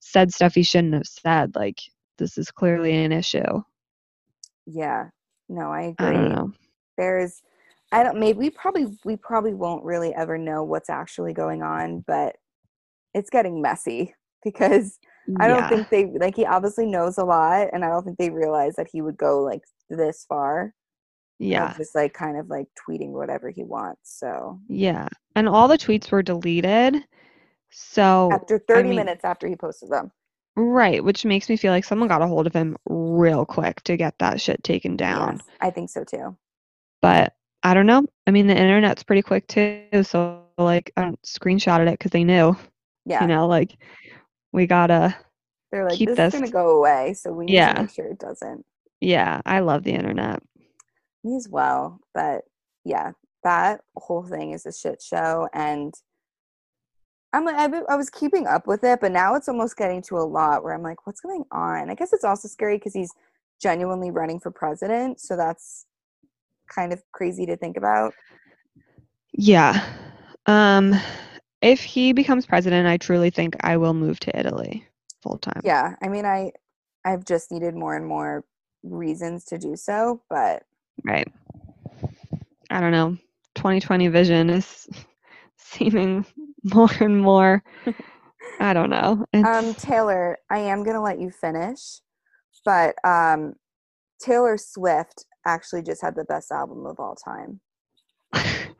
said 0.01 0.33
stuff 0.33 0.55
he 0.55 0.63
shouldn't 0.63 0.95
have 0.95 1.07
said. 1.07 1.55
Like, 1.57 1.79
this 2.19 2.37
is 2.39 2.51
clearly 2.51 2.93
an 3.05 3.11
issue. 3.13 3.63
Yeah. 4.67 5.09
No, 5.49 5.71
I 5.73 5.95
agree. 5.99 6.07
I 6.07 6.13
don't 6.13 6.29
know. 6.33 6.53
There's 6.99 7.43
I 7.91 8.03
don't 8.03 8.19
maybe 8.19 8.39
we 8.39 8.51
probably 8.51 8.87
we 9.05 9.17
probably 9.17 9.55
won't 9.55 9.85
really 9.85 10.15
ever 10.15 10.39
know 10.39 10.63
what's 10.63 10.91
actually 10.91 11.33
going 11.33 11.63
on, 11.63 12.05
but 12.07 12.37
it's 13.15 13.31
getting 13.31 13.63
messy 13.63 14.15
because 14.45 14.99
I 15.41 15.49
don't 15.49 15.59
Yeah. 15.59 15.69
think 15.69 15.89
they 15.91 16.07
like 16.19 16.37
he 16.37 16.45
obviously 16.45 16.87
knows 16.87 17.17
a 17.19 17.25
lot 17.25 17.69
and 17.73 17.85
I 17.85 17.89
don't 17.89 18.05
think 18.05 18.19
they 18.19 18.31
realize 18.31 18.77
that 18.77 18.89
he 18.93 19.01
would 19.03 19.17
go 19.17 19.43
like 19.43 19.63
this 19.91 20.25
far. 20.29 20.75
Yeah. 21.39 21.75
Just 21.77 21.95
like 21.95 22.13
kind 22.15 22.39
of 22.39 22.49
like 22.49 22.67
tweeting 22.89 23.11
whatever 23.11 23.51
he 23.51 23.65
wants. 23.65 24.19
So 24.19 24.61
Yeah. 24.69 25.09
And 25.35 25.49
all 25.49 25.67
the 25.69 25.79
tweets 25.79 26.11
were 26.13 26.23
deleted. 26.23 27.03
So, 27.77 28.31
after 28.33 28.61
30 28.69 28.91
mean- 28.91 28.97
minutes 28.97 29.25
after 29.25 29.49
he 29.49 29.57
posted 29.57 29.91
them. 29.91 30.13
right, 30.57 31.03
which 31.03 31.25
makes 31.25 31.49
me 31.49 31.57
feel 31.57 31.73
like 31.73 31.85
someone 31.85 32.09
got 32.09 32.23
a 32.23 32.27
hold 32.29 32.47
of 32.47 32.53
him 32.53 32.77
real 32.89 33.45
quick 33.45 33.83
to 33.83 33.97
get 33.97 34.17
that 34.21 34.41
shit 34.41 34.63
taken 34.63 34.97
down. 34.97 35.37
Yes, 35.39 35.47
I 35.61 35.71
think 35.71 35.91
so 35.91 36.05
too. 36.05 36.37
but 37.03 37.35
I 37.65 37.75
don't 37.75 37.87
know. 37.87 38.07
I 38.27 38.31
mean, 38.31 38.47
the 38.47 38.57
internet's 38.57 39.03
pretty 39.03 39.23
quick 39.23 39.47
too. 39.49 39.83
So 40.03 40.43
like, 40.59 40.93
I 40.97 41.03
don't 41.03 41.21
screenshotted 41.23 41.89
it 41.89 41.99
because 41.99 42.11
they 42.13 42.25
knew. 42.25 42.57
Yeah. 43.07 43.21
You 43.23 43.27
know, 43.29 43.47
like 43.49 43.77
we 44.55 44.67
gotta. 44.69 45.17
They're 45.73 45.85
like, 45.85 45.99
keep 45.99 46.09
this, 46.09 46.33
is 46.33 46.41
gonna 46.41 46.51
go 46.51 46.79
away, 46.79 47.15
so 47.15 47.33
we 47.33 47.47
need 47.47 47.55
Yeah. 47.55 47.75
to 47.75 47.83
make 47.83 47.91
sure 47.91 48.07
it 48.07 48.21
doesn't. 48.21 48.65
Yeah, 49.01 49.41
I 49.45 49.59
love 49.59 49.83
the 49.83 49.93
internet. 49.93 50.41
Me 51.25 51.37
as 51.37 51.49
well. 51.49 51.99
But 52.15 52.45
yeah, 52.85 53.13
that 53.43 53.81
whole 53.97 54.23
thing 54.23 54.53
is 54.53 54.65
a 54.65 54.73
shit 54.73 55.03
show 55.03 55.49
and 55.53 55.93
I'm 57.33 57.45
like, 57.45 57.57
I 57.89 57.97
was 57.97 58.11
keeping 58.11 58.47
up 58.47 58.69
with 58.69 58.85
it, 58.85 59.01
but 59.01 59.11
now 59.11 59.35
it's 59.35 59.49
almost 59.49 59.77
getting 59.77 60.01
to 60.03 60.19
a 60.19 60.23
lot 60.23 60.63
where 60.63 60.73
I'm 60.73 60.85
like, 60.85 61.05
what's 61.05 61.21
going 61.21 61.45
on? 61.51 61.91
I 61.91 61.97
guess 61.97 62.13
it's 62.13 62.23
also 62.23 62.47
scary 62.47 62.77
because 62.77 62.95
he's 62.95 63.11
genuinely 63.61 64.13
running 64.13 64.39
for 64.39 64.53
president, 64.53 65.21
so 65.21 65.37
that's 65.37 65.87
kind 66.69 66.93
of 66.93 67.03
crazy 67.11 67.45
to 67.47 67.57
think 67.57 67.77
about. 67.77 68.15
Yeah. 69.33 69.85
Um, 70.47 70.95
if 71.65 71.81
he 71.83 72.13
becomes 72.13 72.45
president, 72.45 72.87
I 72.87 72.99
truly 72.99 73.31
think 73.31 73.57
I 73.61 73.79
will 73.79 73.95
move 73.95 74.21
to 74.21 74.39
Italy 74.39 74.87
full 75.23 75.39
time. 75.39 75.63
Yeah, 75.65 75.97
I 76.03 76.09
mean, 76.09 76.27
I 76.27 76.53
I've 77.07 77.25
just 77.25 77.51
needed 77.51 77.75
more 77.75 77.97
and 77.97 78.07
more 78.07 78.45
reasons 78.83 79.47
to 79.47 79.59
do 79.59 79.75
so, 79.75 80.23
but 80.29 80.63
Right. 81.03 81.27
I 82.71 82.81
don't 82.81 82.93
know. 82.93 83.17
2020 83.55 84.09
vision 84.09 84.51
is 84.51 84.87
seeming 85.57 86.27
more 86.63 86.91
and 87.01 87.21
more. 87.21 87.63
I 88.61 88.75
don't 88.75 88.91
know. 88.91 89.25
It's, 89.33 89.49
Um, 89.49 89.75
Taylor, 89.75 90.39
I 90.51 90.59
am 90.59 90.85
gonna 90.85 91.03
let 91.03 91.19
you 91.19 91.31
finish, 91.31 92.01
but 92.65 92.95
um, 93.05 93.55
Taylor 94.21 94.59
Swift 94.59 95.25
actually 95.47 95.83
just 95.83 96.03
had 96.03 96.15
the 96.15 96.25
best 96.25 96.53
album 96.53 96.85
of 96.85 97.01
all 97.01 97.17
time. 97.17 97.61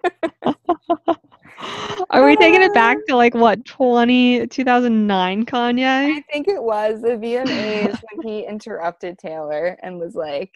Are 2.11 2.25
we 2.25 2.37
taking 2.37 2.63
it 2.63 2.75
back 2.75 2.99
to 3.09 3.17
like 3.17 3.35
what 3.35 3.65
20 3.65 4.47
2009 4.47 5.47
Kanye? 5.47 6.17
I 6.17 6.21
think 6.33 6.49
it 6.49 6.63
was 6.63 7.03
the 7.03 7.11
VMAs 7.11 8.01
when 8.13 8.27
he 8.27 8.47
interrupted 8.47 9.19
Taylor 9.19 9.79
and 9.83 9.99
was 9.99 10.15
like, 10.15 10.53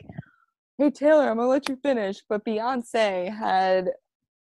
"Hey 0.79 0.91
Taylor, 0.91 1.29
I'm 1.29 1.37
gonna 1.37 1.49
let 1.49 1.69
you 1.69 1.77
finish." 1.77 2.23
But 2.29 2.45
Beyonce 2.45 3.35
had, 3.35 3.91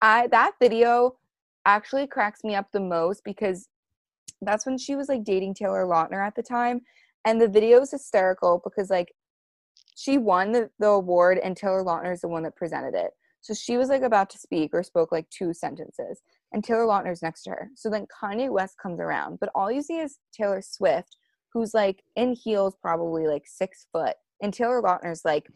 I 0.00 0.26
that 0.28 0.52
video 0.60 1.16
actually 1.64 2.06
cracks 2.06 2.44
me 2.44 2.54
up 2.54 2.70
the 2.72 2.80
most 2.80 3.22
because 3.24 3.68
that's 4.40 4.66
when 4.66 4.78
she 4.78 4.96
was 4.96 5.08
like 5.08 5.24
dating 5.24 5.54
Taylor 5.54 5.84
Lautner 5.84 6.26
at 6.26 6.34
the 6.34 6.42
time, 6.42 6.80
and 7.24 7.40
the 7.40 7.48
video 7.48 7.80
is 7.80 7.90
hysterical 7.90 8.60
because 8.64 8.90
like 8.90 9.12
she 9.94 10.18
won 10.18 10.52
the, 10.52 10.70
the 10.78 10.88
award 10.88 11.38
and 11.38 11.56
Taylor 11.56 11.84
Lautner 11.84 12.12
is 12.12 12.22
the 12.22 12.28
one 12.28 12.42
that 12.42 12.56
presented 12.56 12.94
it. 12.94 13.12
So 13.40 13.54
she 13.54 13.76
was 13.76 13.88
like 13.88 14.02
about 14.02 14.30
to 14.30 14.38
speak 14.38 14.70
or 14.72 14.82
spoke 14.82 15.12
like 15.12 15.28
two 15.30 15.52
sentences, 15.52 16.22
and 16.52 16.62
Taylor 16.62 16.86
Lautner's 16.86 17.22
next 17.22 17.42
to 17.44 17.50
her. 17.50 17.70
So 17.74 17.90
then 17.90 18.06
Kanye 18.06 18.50
West 18.50 18.76
comes 18.82 19.00
around, 19.00 19.38
but 19.40 19.50
all 19.54 19.70
you 19.70 19.82
see 19.82 19.98
is 19.98 20.18
Taylor 20.32 20.62
Swift, 20.62 21.16
who's 21.52 21.74
like 21.74 22.02
in 22.16 22.34
heels, 22.34 22.76
probably 22.80 23.26
like 23.26 23.44
six 23.46 23.86
foot, 23.92 24.14
and 24.42 24.52
Taylor 24.52 24.82
Lautner's 24.82 25.24
like 25.24 25.48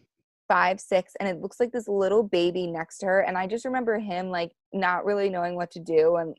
five, 0.49 0.81
six, 0.81 1.13
and 1.19 1.29
it 1.29 1.41
looks 1.41 1.59
like 1.61 1.73
this 1.73 1.89
little 1.89 2.23
baby 2.23 2.67
next 2.67 2.99
to 2.99 3.07
her. 3.07 3.21
And 3.21 3.37
I 3.37 3.47
just 3.47 3.65
remember 3.65 3.99
him 3.99 4.31
like 4.31 4.53
not 4.73 5.05
really 5.05 5.29
knowing 5.29 5.55
what 5.55 5.71
to 5.73 5.81
do, 5.81 6.17
and 6.17 6.37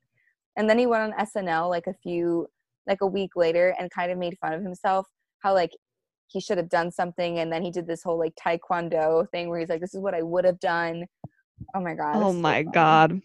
and 0.57 0.69
then 0.69 0.79
he 0.79 0.87
went 0.87 1.13
on 1.13 1.25
SNL 1.25 1.69
like 1.69 1.87
a 1.87 1.93
few 1.93 2.47
like 2.87 3.01
a 3.01 3.07
week 3.07 3.31
later 3.35 3.75
and 3.77 3.91
kind 3.91 4.11
of 4.11 4.17
made 4.17 4.37
fun 4.39 4.53
of 4.53 4.63
himself 4.63 5.07
how 5.39 5.53
like 5.53 5.71
he 6.27 6.39
should 6.39 6.57
have 6.57 6.69
done 6.69 6.91
something 6.91 7.39
and 7.39 7.51
then 7.51 7.61
he 7.61 7.71
did 7.71 7.85
this 7.85 8.01
whole 8.03 8.17
like 8.17 8.33
taekwondo 8.35 9.29
thing 9.31 9.49
where 9.49 9.59
he's 9.59 9.69
like 9.69 9.81
this 9.81 9.93
is 9.93 10.01
what 10.01 10.13
i 10.13 10.21
would 10.21 10.45
have 10.45 10.59
done 10.59 11.05
oh 11.75 11.81
my 11.81 11.93
god 11.93 12.15
Oh 12.15 12.27
it's 12.29 12.35
so 12.37 12.41
my 12.41 12.63
god. 12.63 13.21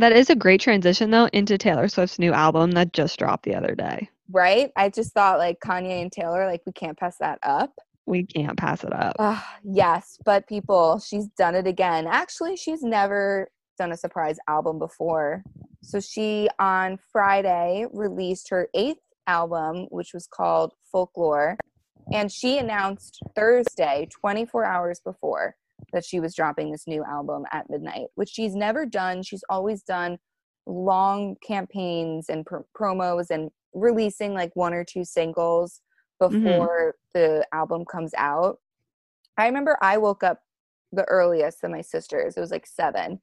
That 0.00 0.12
is 0.12 0.30
a 0.30 0.34
great 0.34 0.62
transition 0.62 1.10
though 1.10 1.26
into 1.26 1.58
Taylor 1.58 1.86
Swift's 1.86 2.18
new 2.18 2.32
album 2.32 2.70
that 2.70 2.94
just 2.94 3.18
dropped 3.18 3.44
the 3.44 3.54
other 3.54 3.74
day. 3.74 4.08
right? 4.30 4.70
I 4.74 4.88
just 4.88 5.12
thought 5.12 5.38
like 5.38 5.58
kanye 5.62 6.00
and 6.00 6.10
taylor 6.10 6.46
like 6.46 6.62
we 6.64 6.72
can't 6.72 6.98
pass 6.98 7.18
that 7.18 7.38
up. 7.42 7.70
We 8.06 8.24
can't 8.24 8.56
pass 8.56 8.82
it 8.82 8.94
up. 8.94 9.16
Ah, 9.18 9.58
yes 9.62 10.16
but 10.24 10.48
people 10.48 11.00
she's 11.00 11.26
done 11.36 11.54
it 11.54 11.66
again. 11.66 12.06
Actually 12.06 12.56
she's 12.56 12.82
never 12.82 13.50
done 13.76 13.92
a 13.92 13.96
surprise 13.96 14.38
album 14.48 14.78
before. 14.78 15.42
So 15.82 16.00
she 16.00 16.48
on 16.58 16.98
friday 17.12 17.84
released 17.92 18.48
her 18.48 18.68
eighth 18.74 19.02
album 19.26 19.86
which 19.90 20.14
was 20.14 20.26
called 20.26 20.72
folklore 20.90 21.58
and 22.10 22.32
she 22.32 22.56
announced 22.56 23.18
thursday 23.36 24.08
24 24.18 24.64
hours 24.64 25.00
before 25.04 25.56
that 25.92 26.04
she 26.04 26.20
was 26.20 26.34
dropping 26.34 26.70
this 26.70 26.86
new 26.86 27.04
album 27.04 27.44
at 27.52 27.68
midnight 27.70 28.06
which 28.14 28.30
she's 28.30 28.54
never 28.54 28.86
done. 28.86 29.22
She's 29.22 29.44
always 29.48 29.82
done 29.82 30.18
long 30.66 31.36
campaigns 31.46 32.28
and 32.28 32.44
pr- 32.46 32.58
promos 32.78 33.30
and 33.30 33.50
releasing 33.74 34.34
like 34.34 34.54
one 34.54 34.74
or 34.74 34.84
two 34.84 35.04
singles 35.04 35.80
mm-hmm. 36.22 36.42
before 36.42 36.94
the 37.14 37.46
album 37.52 37.84
comes 37.84 38.12
out. 38.16 38.58
I 39.36 39.46
remember 39.46 39.78
i 39.80 39.96
woke 39.96 40.22
up 40.22 40.40
the 40.92 41.04
earliest 41.04 41.64
of 41.64 41.70
my 41.70 41.80
sisters. 41.80 42.36
It 42.36 42.40
was 42.40 42.50
like 42.50 42.66
seven. 42.66 43.20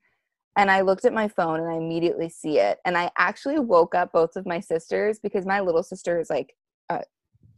And 0.56 0.72
i 0.72 0.82
looked 0.82 1.06
at 1.06 1.14
my 1.14 1.28
phone 1.28 1.60
and 1.60 1.70
i 1.70 1.76
immediately 1.76 2.30
see 2.30 2.60
it. 2.60 2.80
And 2.86 2.98
i 2.98 3.12
actually 3.18 3.60
woke 3.60 3.94
up 3.94 4.12
both 4.12 4.36
of 4.36 4.46
my 4.46 4.60
sisters 4.60 5.20
because 5.20 5.46
my 5.46 5.60
little 5.60 5.84
sister 5.84 6.20
is 6.20 6.30
like 6.30 6.54
a 6.90 7.02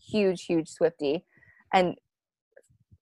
huge 0.01 0.45
huge 0.45 0.69
Swiftie 0.69 1.23
and 1.73 1.95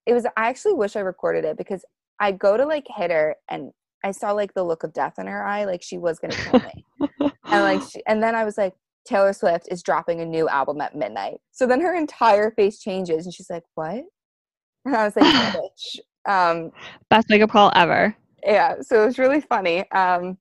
it 0.08 0.14
was 0.14 0.26
i 0.38 0.50
actually 0.50 0.74
wish 0.74 0.96
i 0.96 1.00
recorded 1.00 1.46
it 1.46 1.58
because 1.58 1.86
i 2.20 2.32
go 2.32 2.58
to 2.58 2.66
like 2.66 2.86
hit 2.96 3.12
her 3.12 3.36
and 3.50 3.72
i 4.04 4.12
saw 4.12 4.32
like 4.32 4.54
the 4.56 4.64
look 4.64 4.84
of 4.84 4.94
death 4.94 5.16
in 5.20 5.28
her 5.28 5.46
eye 5.46 5.66
like 5.66 5.84
she 5.84 5.98
was 6.00 6.18
gonna 6.18 6.34
kill 6.36 6.60
me 6.62 6.86
and 7.52 7.64
like 7.64 7.82
she, 7.92 8.02
and 8.08 8.24
then 8.24 8.34
i 8.34 8.44
was 8.44 8.58
like 8.58 8.74
taylor 9.06 9.34
swift 9.34 9.68
is 9.70 9.84
dropping 9.84 10.22
a 10.22 10.26
new 10.26 10.48
album 10.50 10.82
at 10.82 10.96
midnight 10.96 11.38
so 11.52 11.68
then 11.68 11.82
her 11.82 11.94
entire 11.96 12.52
face 12.52 12.80
changes 12.80 13.26
and 13.26 13.34
she's 13.34 13.50
like 13.50 13.64
what 13.76 14.04
and 14.86 14.96
i 14.96 15.04
was 15.06 15.16
like 15.16 15.26
"Yeah, 15.26 15.54
bitch 15.56 16.00
Um, 16.32 16.72
Best 17.10 17.28
wake 17.30 17.42
up 17.42 17.52
call 17.52 17.72
ever. 17.76 18.16
yeah, 18.44 18.82
so 18.82 19.02
it 19.04 19.06
was 19.06 19.18
really 19.18 19.40
funny. 19.42 19.90
Um, 19.92 20.38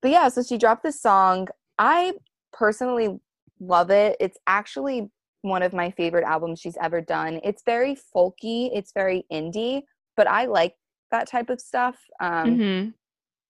but 0.00 0.10
yeah, 0.10 0.28
so 0.30 0.42
she 0.42 0.56
dropped 0.56 0.82
this 0.82 1.00
song. 1.00 1.48
I 1.78 2.14
personally 2.54 3.20
love 3.60 3.90
it. 3.90 4.16
It's 4.18 4.38
actually 4.46 5.10
one 5.42 5.62
of 5.62 5.72
my 5.72 5.90
favorite 5.92 6.24
albums 6.24 6.60
she's 6.60 6.76
ever 6.80 7.00
done. 7.00 7.40
It's 7.44 7.62
very 7.64 7.96
folky, 8.14 8.70
it's 8.72 8.92
very 8.92 9.24
indie, 9.32 9.82
but 10.16 10.26
I 10.28 10.46
like 10.46 10.74
that 11.10 11.28
type 11.28 11.50
of 11.50 11.60
stuff. 11.60 11.98
Um, 12.20 12.62
hmm 12.62 12.94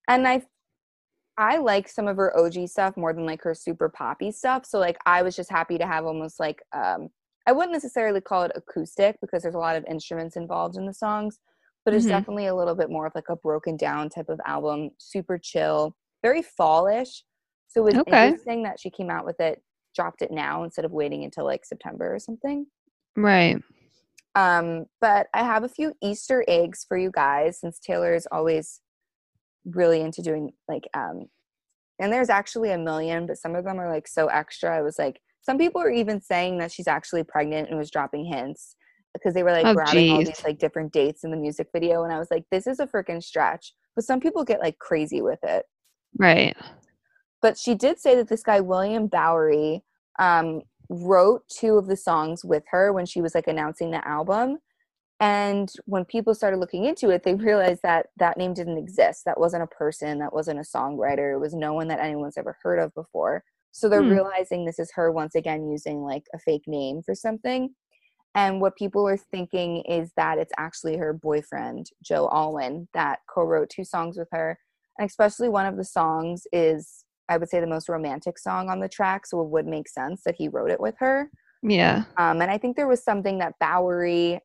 and 0.09 0.26
I 0.29 0.42
I 1.38 1.59
like 1.59 1.88
some 1.88 2.09
of 2.09 2.16
her 2.16 2.37
OG 2.38 2.66
stuff 2.66 2.96
more 2.96 3.12
than 3.14 3.26
like 3.26 3.42
her 3.42 3.55
super 3.55 3.88
poppy 3.88 4.31
stuff. 4.33 4.66
So 4.66 4.79
like 4.79 4.98
I 5.07 5.22
was 5.22 5.37
just 5.37 5.50
happy 5.50 5.79
to 5.79 5.87
have 5.87 6.05
almost 6.07 6.40
like 6.40 6.62
um 6.74 7.09
I 7.46 7.53
wouldn't 7.53 7.72
necessarily 7.72 8.20
call 8.20 8.42
it 8.44 8.53
acoustic 8.55 9.16
because 9.20 9.42
there's 9.42 9.55
a 9.55 9.59
lot 9.59 9.76
of 9.76 9.85
instruments 9.87 10.37
involved 10.37 10.76
in 10.76 10.87
the 10.87 10.94
songs, 10.94 11.38
but 11.85 11.94
it's 11.94 12.07
Mhm. 12.07 12.07
definitely 12.07 12.46
a 12.46 12.55
little 12.55 12.74
bit 12.74 12.90
more 12.90 13.07
of 13.07 13.14
like 13.14 13.29
a 13.31 13.37
broken 13.37 13.76
down 13.76 14.11
type 14.11 14.29
of 14.29 14.40
album, 14.46 14.90
super 14.98 15.38
chill, 15.38 15.96
very 16.22 16.42
fallish. 16.42 17.24
So 17.68 17.81
it 17.83 17.85
was 17.85 17.98
Okay. 17.98 18.05
interesting 18.07 18.62
that 18.64 18.79
she 18.81 18.90
came 18.90 19.11
out 19.11 19.24
with 19.24 19.40
it, 19.40 19.62
dropped 19.94 20.22
it 20.22 20.31
now 20.31 20.64
instead 20.64 20.85
of 20.85 20.92
waiting 20.92 21.24
until 21.24 21.44
like 21.44 21.64
September 21.64 22.14
or 22.14 22.18
something. 22.18 22.66
Right. 23.16 23.61
Um, 24.35 24.87
but 25.00 25.26
I 25.35 25.42
have 25.42 25.64
a 25.64 25.68
few 25.68 25.92
Easter 26.03 26.44
eggs 26.46 26.85
for 26.87 26.96
you 26.96 27.11
guys 27.12 27.59
since 27.61 27.79
Taylor 27.79 28.14
is 28.14 28.29
always 28.31 28.81
really 29.64 30.00
into 30.00 30.22
doing 30.22 30.53
like 30.68 30.85
um 30.94 31.26
and 31.98 32.11
there's 32.11 32.31
actually 32.31 32.70
a 32.70 32.79
million, 32.79 33.26
but 33.26 33.37
some 33.37 33.55
of 33.55 33.64
them 33.64 33.79
are 33.79 33.92
like 33.92 34.09
so 34.09 34.29
extra. 34.29 34.74
I 34.74 34.83
was 34.83 34.98
like 34.98 35.20
some 35.42 35.59
people 35.59 35.81
are 35.81 35.90
even 35.90 36.20
saying 36.20 36.59
that 36.59 36.72
she's 36.72 36.88
actually 36.88 37.24
pregnant 37.24 37.68
and 37.68 37.79
was 37.79 37.90
dropping 37.90 38.24
hints 38.24 38.76
because 39.12 39.35
they 39.35 39.42
were 39.42 39.53
like 39.53 39.66
Oh, 39.66 39.74
grabbing 39.74 40.11
all 40.11 40.24
these 40.24 40.44
like 40.44 40.59
different 40.59 40.92
dates 40.92 41.24
in 41.24 41.31
the 41.31 41.37
music 41.37 41.68
video 41.74 42.05
and 42.05 42.12
I 42.12 42.18
was 42.18 42.31
like 42.31 42.44
this 42.50 42.66
is 42.66 42.79
a 42.79 42.87
freaking 42.87 43.22
stretch. 43.22 43.74
But 43.96 44.05
some 44.05 44.20
people 44.20 44.44
get 44.44 44.61
like 44.61 44.79
crazy 44.79 45.20
with 45.20 45.40
it 45.42 45.66
Right. 46.18 46.57
But 47.42 47.59
she 47.59 47.74
did 47.74 47.98
say 47.98 48.14
that 48.16 48.29
this 48.29 48.42
guy 48.42 48.61
William 48.61 49.07
Bowery 49.07 49.83
um, 50.18 50.62
wrote 50.88 51.42
two 51.48 51.79
of 51.79 51.87
the 51.87 51.96
songs 51.96 52.44
with 52.44 52.64
her 52.70 52.92
when 52.92 53.07
she 53.07 53.20
was 53.20 53.35
like 53.35 53.46
announcing 53.46 53.90
the 53.90 54.07
album. 54.07 54.59
And 55.20 55.70
when 55.87 56.05
people 56.05 56.35
started 56.35 56.59
looking 56.59 56.85
into 56.85 57.11
it, 57.11 57.22
they 57.22 57.35
realized 57.37 57.83
that 57.83 58.07
that 58.18 58.38
name 58.38 58.55
didn't 58.55 58.79
exist. 58.79 59.24
That 59.24 59.40
wasn't 59.40 59.62
a 59.64 59.68
person. 59.68 60.18
That 60.18 60.33
wasn't 60.33 60.61
a 60.61 60.62
songwriter. 60.62 61.35
It 61.35 61.38
was 61.40 61.55
no 61.55 61.74
one 61.74 61.88
that 61.88 62.00
anyone's 62.00 62.38
ever 62.38 62.57
heard 62.62 62.79
of 62.79 62.94
before. 62.94 63.44
So 63.72 63.88
they're 63.88 64.03
Hmm. 64.03 64.09
realizing 64.09 64.64
this 64.64 64.79
is 64.79 64.92
her 64.94 65.12
once 65.12 65.35
again 65.35 65.70
using 65.70 66.03
like 66.03 66.24
a 66.35 66.38
fake 66.38 66.64
name 66.66 67.03
for 67.03 67.14
something. 67.14 67.70
And 68.35 68.61
what 68.61 68.76
people 68.76 69.07
are 69.09 69.16
thinking 69.16 69.83
is 69.88 70.12
that 70.16 70.38
it's 70.38 70.53
actually 70.59 70.96
her 70.96 71.12
boyfriend, 71.12 71.87
Joe 72.03 72.29
Alwyn, 72.33 72.88
that 72.94 73.20
co 73.29 73.42
wrote 73.42 73.70
two 73.70 73.85
songs 73.85 74.16
with 74.18 74.29
her. 74.33 74.59
And 74.98 75.09
especially 75.09 75.48
one 75.48 75.66
of 75.66 75.76
the 75.76 75.85
songs 75.85 76.44
is, 76.53 77.05
I 77.31 77.38
would 77.38 77.49
say, 77.49 77.61
the 77.61 77.66
most 77.66 77.88
romantic 77.88 78.38
song 78.38 78.69
on 78.69 78.81
the 78.81 78.88
track. 78.88 79.27
So 79.27 79.40
it 79.40 79.49
would 79.49 79.66
make 79.66 79.88
sense 79.88 80.23
that 80.25 80.35
he 80.37 80.49
wrote 80.49 80.71
it 80.71 80.81
with 80.81 80.97
her. 80.99 81.31
Yeah. 81.62 82.05
Um, 82.16 82.43
and 82.43 82.51
I 82.51 82.59
think 82.59 82.77
there 82.77 82.88
was 82.88 83.03
something 83.03 83.38
that 83.38 83.59
Bowery, 83.59 84.40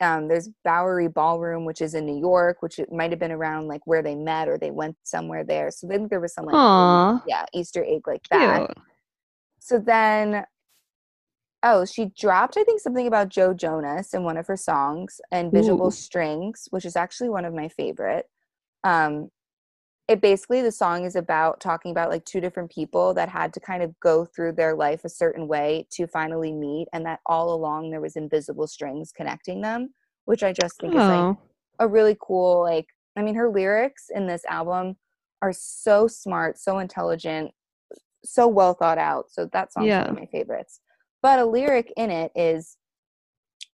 um, 0.00 0.28
there's 0.28 0.48
Bowery 0.64 1.08
Ballroom, 1.08 1.64
which 1.64 1.80
is 1.80 1.94
in 1.94 2.06
New 2.06 2.18
York, 2.18 2.62
which 2.62 2.78
it 2.78 2.92
might 2.92 3.10
have 3.10 3.20
been 3.20 3.32
around 3.32 3.68
like 3.68 3.80
where 3.86 4.02
they 4.02 4.14
met 4.14 4.48
or 4.48 4.58
they 4.58 4.70
went 4.70 4.96
somewhere 5.02 5.44
there. 5.44 5.70
So 5.70 5.88
I 5.88 5.96
think 5.96 6.10
there 6.10 6.20
was 6.20 6.34
some 6.34 6.44
like, 6.44 6.54
Aw. 6.54 7.22
yeah, 7.26 7.46
Easter 7.52 7.84
egg 7.84 8.06
like 8.06 8.28
that. 8.30 8.66
Cute. 8.66 8.78
So 9.58 9.78
then, 9.78 10.44
oh, 11.62 11.84
she 11.84 12.06
dropped, 12.18 12.56
I 12.56 12.64
think, 12.64 12.80
something 12.80 13.06
about 13.06 13.28
Joe 13.28 13.54
Jonas 13.54 14.12
in 14.12 14.24
one 14.24 14.36
of 14.36 14.46
her 14.48 14.56
songs 14.56 15.20
and 15.30 15.52
Visual 15.52 15.86
Ooh. 15.86 15.92
Strings, 15.92 16.66
which 16.70 16.84
is 16.84 16.96
actually 16.96 17.28
one 17.28 17.44
of 17.44 17.54
my 17.54 17.68
favorite. 17.68 18.26
Um, 18.84 19.30
it 20.08 20.20
basically, 20.20 20.62
the 20.62 20.72
song 20.72 21.04
is 21.04 21.16
about 21.16 21.60
talking 21.60 21.90
about 21.90 22.10
like 22.10 22.24
two 22.24 22.40
different 22.40 22.70
people 22.70 23.14
that 23.14 23.28
had 23.28 23.52
to 23.54 23.60
kind 23.60 23.82
of 23.82 23.98
go 24.00 24.24
through 24.24 24.52
their 24.52 24.74
life 24.74 25.04
a 25.04 25.08
certain 25.08 25.46
way 25.48 25.86
to 25.92 26.06
finally 26.06 26.52
meet, 26.52 26.88
and 26.92 27.06
that 27.06 27.20
all 27.26 27.54
along 27.54 27.90
there 27.90 28.00
was 28.00 28.16
invisible 28.16 28.66
strings 28.66 29.12
connecting 29.12 29.60
them, 29.60 29.94
which 30.24 30.42
I 30.42 30.52
just 30.52 30.78
think 30.80 30.94
is 30.94 31.00
like 31.00 31.08
Oh. 31.08 31.38
a 31.78 31.88
really 31.88 32.16
cool 32.20 32.60
like 32.60 32.86
i 33.16 33.22
mean 33.22 33.34
her 33.34 33.50
lyrics 33.50 34.10
in 34.14 34.26
this 34.26 34.44
album 34.44 34.96
are 35.40 35.52
so 35.52 36.06
smart 36.06 36.58
so 36.58 36.78
intelligent 36.78 37.50
so 38.24 38.46
well 38.46 38.74
thought 38.74 38.98
out 38.98 39.30
so 39.30 39.46
that 39.52 39.72
song's 39.72 39.86
Yeah. 39.88 40.00
one 40.02 40.10
of 40.10 40.16
my 40.20 40.26
favorites 40.26 40.80
but 41.22 41.38
a 41.38 41.44
lyric 41.44 41.92
in 41.96 42.10
it 42.10 42.30
is 42.34 42.76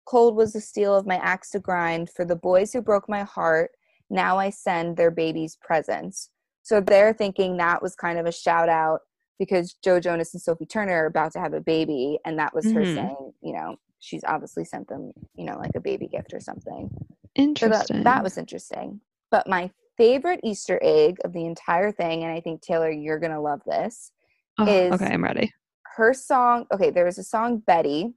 cold 0.04 0.36
was 0.36 0.52
the 0.52 0.60
steel 0.60 0.94
of 0.94 1.06
my 1.06 1.16
axe 1.16 1.50
to 1.50 1.60
grind 1.60 2.10
for 2.10 2.24
the 2.24 2.36
boys 2.36 2.72
who 2.72 2.82
broke 2.82 3.08
my 3.08 3.22
heart 3.22 3.70
now 4.10 4.38
i 4.38 4.50
send 4.50 4.96
their 4.96 5.10
babies 5.10 5.56
presents 5.60 6.30
so 6.62 6.80
they're 6.80 7.12
thinking 7.12 7.56
that 7.56 7.82
was 7.82 7.94
kind 7.94 8.18
of 8.18 8.26
a 8.26 8.32
shout 8.32 8.68
out 8.68 9.00
because 9.38 9.74
joe 9.84 9.98
jonas 10.00 10.32
and 10.34 10.42
sophie 10.42 10.66
turner 10.66 11.02
are 11.04 11.06
about 11.06 11.32
to 11.32 11.40
have 11.40 11.54
a 11.54 11.60
baby 11.60 12.18
and 12.24 12.38
that 12.38 12.54
was 12.54 12.70
her 12.72 12.82
Mhm. 12.82 12.94
saying 12.94 13.32
you 13.42 13.52
know 13.54 13.76
she's 14.00 14.24
obviously 14.24 14.64
sent 14.64 14.86
them 14.88 15.12
you 15.34 15.44
know 15.46 15.56
like 15.58 15.74
a 15.74 15.80
baby 15.80 16.06
gift 16.08 16.32
or 16.34 16.40
something 16.40 16.90
so 16.92 17.00
Interesting. 17.36 17.96
that, 17.98 18.04
that 18.04 18.22
was 18.22 18.38
interesting. 18.38 19.00
But 19.32 19.48
my 19.48 19.70
favorite 19.96 20.38
Easter 20.44 20.78
egg 20.82 21.16
of 21.24 21.32
the 21.32 21.44
entire 21.46 21.90
thing, 21.90 22.22
and 22.22 22.32
I 22.32 22.40
think 22.40 22.60
Taylor, 22.62 22.90
you're 22.90 23.18
gonna 23.18 23.40
love 23.40 23.60
this, 23.66 24.12
Oh, 24.58 24.68
is- 24.68 24.92
okay, 24.92 25.06
I'm 25.12 25.24
ready. 25.24 25.52
her 25.96 26.12
song. 26.14 26.66
Okay, 26.72 26.90
there 26.90 27.04
was 27.04 27.18
a 27.18 27.24
song 27.24 27.58
Betty. 27.58 28.14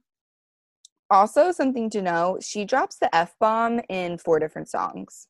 Also, 1.10 1.50
something 1.50 1.88
to 1.90 2.02
know: 2.02 2.38
she 2.40 2.64
drops 2.64 2.96
the 2.98 3.12
f 3.14 3.34
bomb 3.40 3.80
in 3.88 4.18
four 4.18 4.38
different 4.38 4.68
songs, 4.68 5.26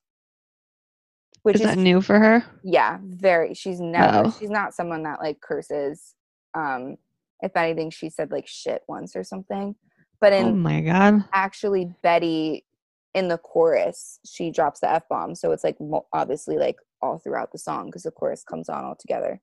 which 1.48 1.54
Is 1.56 1.62
is, 1.62 1.66
that 1.68 1.78
new 1.78 2.02
for 2.02 2.18
her? 2.18 2.44
yeah, 2.62 2.98
very. 3.02 3.54
She's 3.54 3.80
never. 3.80 4.26
Oh. 4.26 4.36
She's 4.38 4.50
not 4.50 4.74
someone 4.74 5.02
that 5.04 5.18
like 5.18 5.40
curses. 5.40 6.14
Um, 6.52 6.98
if 7.40 7.56
anything, 7.56 7.88
she 7.88 8.10
said 8.10 8.30
like 8.30 8.46
shit 8.46 8.82
once 8.86 9.16
or 9.16 9.24
something. 9.24 9.74
But 10.20 10.34
in 10.34 10.44
Oh 10.46 10.54
my 10.54 10.82
god. 10.82 11.24
actually 11.32 11.90
Betty 12.02 12.66
in 13.14 13.28
the 13.28 13.38
chorus 13.38 14.18
she 14.26 14.50
drops 14.50 14.80
the 14.80 14.90
f 14.92 15.08
bomb, 15.08 15.34
so 15.34 15.52
it's 15.52 15.64
like 15.64 15.78
obviously 16.12 16.58
like 16.58 16.76
all 17.00 17.18
throughout 17.18 17.50
the 17.50 17.58
song 17.58 17.86
because 17.86 18.02
the 18.02 18.10
chorus 18.10 18.44
comes 18.44 18.68
on 18.68 18.84
all 18.84 18.96
together. 18.96 19.40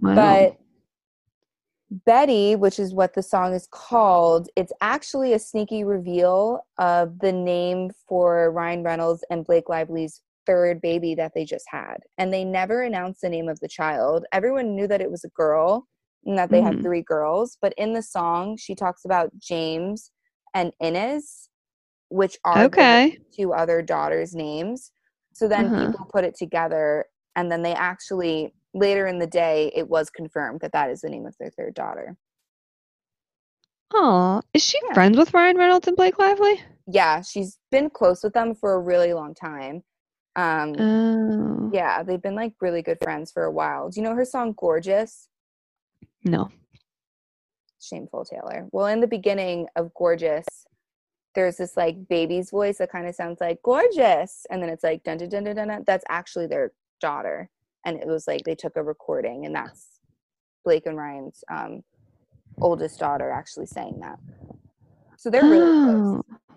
Wow. 0.00 0.14
But 0.14 0.58
Betty, 2.06 2.54
which 2.54 2.78
is 2.78 2.94
what 2.94 3.14
the 3.14 3.22
song 3.22 3.52
is 3.52 3.66
called, 3.72 4.48
it's 4.54 4.72
actually 4.80 5.32
a 5.32 5.40
sneaky 5.40 5.82
reveal 5.82 6.60
of 6.78 7.18
the 7.18 7.32
name 7.32 7.90
for 8.06 8.52
Ryan 8.52 8.84
Reynolds 8.84 9.24
and 9.30 9.44
Blake 9.44 9.68
Lively's 9.68 10.20
third 10.48 10.80
baby 10.80 11.14
that 11.14 11.32
they 11.34 11.44
just 11.44 11.66
had. 11.70 11.98
And 12.18 12.32
they 12.32 12.44
never 12.44 12.82
announced 12.82 13.20
the 13.20 13.28
name 13.28 13.48
of 13.48 13.60
the 13.60 13.68
child. 13.68 14.24
Everyone 14.32 14.74
knew 14.74 14.88
that 14.88 15.02
it 15.02 15.10
was 15.10 15.24
a 15.24 15.28
girl 15.30 15.86
and 16.24 16.38
that 16.38 16.50
they 16.50 16.62
had 16.62 16.76
Mhm. 16.76 16.82
three 16.82 17.02
girls. 17.02 17.58
But 17.62 17.74
in 17.76 17.92
the 17.92 18.02
song, 18.02 18.56
she 18.56 18.74
talks 18.74 19.04
about 19.04 19.38
James 19.38 20.10
and 20.54 20.72
Inez, 20.80 21.50
which 22.10 22.38
are 22.44 22.62
the 22.62 22.66
okay. 22.66 23.18
two 23.32 23.52
other 23.52 23.82
daughters' 23.82 24.34
names. 24.34 24.92
So 25.34 25.46
then 25.48 25.66
Uh-huh. 25.66 25.92
people 25.92 26.06
put 26.12 26.24
it 26.24 26.34
together, 26.36 27.06
and 27.36 27.52
then 27.52 27.62
they 27.62 27.74
actually 27.74 28.54
later 28.74 29.06
in 29.06 29.18
the 29.18 29.26
day 29.26 29.70
it 29.74 29.88
was 29.88 30.10
confirmed 30.10 30.60
that 30.62 30.72
that 30.72 30.90
is 30.90 31.02
the 31.02 31.10
name 31.10 31.26
of 31.26 31.36
their 31.38 31.50
third 31.50 31.74
daughter. 31.74 32.16
Oh, 33.92 34.42
is 34.54 34.62
she 34.62 34.78
Yeah. 34.80 34.94
friends 34.94 35.18
with 35.18 35.34
Ryan 35.34 35.56
Reynolds 35.58 35.86
and 35.88 35.96
Blake 35.96 36.18
Lively? 36.18 36.62
Yeah, 36.86 37.22
she's 37.22 37.58
been 37.70 37.90
close 37.90 38.22
with 38.22 38.32
them 38.34 38.54
for 38.54 38.74
a 38.74 38.80
really 38.80 39.12
long 39.12 39.34
time. 39.34 39.84
Um, 40.36 40.74
Oh. 40.78 41.70
yeah, 41.72 42.02
they've 42.02 42.22
been 42.22 42.34
like 42.36 42.54
really 42.60 42.82
good 42.82 42.98
friends 43.02 43.32
for 43.32 43.44
a 43.44 43.50
while. 43.50 43.90
Do 43.90 44.00
you 44.00 44.04
know 44.06 44.14
her 44.14 44.24
song 44.24 44.52
"Gorgeous"? 44.56 45.28
No. 46.24 46.50
Shameful 47.80 48.24
Taylor. 48.24 48.66
Well, 48.72 48.86
in 48.86 49.00
the 49.00 49.06
beginning 49.06 49.66
of 49.76 49.92
"Gorgeous," 49.94 50.46
there's 51.34 51.56
this 51.56 51.76
like 51.76 52.08
baby's 52.08 52.50
voice 52.50 52.78
that 52.78 52.90
kind 52.90 53.06
of 53.06 53.14
sounds 53.14 53.40
like 53.40 53.62
"gorgeous," 53.62 54.46
and 54.50 54.62
then 54.62 54.68
it's 54.68 54.84
like 54.84 55.02
dun 55.04 55.18
dun 55.18 55.28
dun 55.28 55.44
dun 55.44 55.56
dun. 55.56 55.68
dun. 55.68 55.84
That's 55.86 56.04
actually 56.08 56.46
their 56.46 56.72
daughter, 57.00 57.48
and 57.84 57.96
it 57.98 58.06
was 58.06 58.26
like 58.26 58.42
they 58.44 58.54
took 58.54 58.76
a 58.76 58.82
recording, 58.82 59.46
and 59.46 59.54
that's 59.54 60.00
Blake 60.64 60.86
and 60.86 60.96
Ryan's 60.96 61.42
um, 61.50 61.82
oldest 62.60 62.98
daughter 62.98 63.30
actually 63.30 63.66
saying 63.66 64.00
that. 64.00 64.18
So 65.16 65.30
they're 65.30 65.42
really 65.44 65.84
close. 65.84 66.22
Oh. 66.30 66.54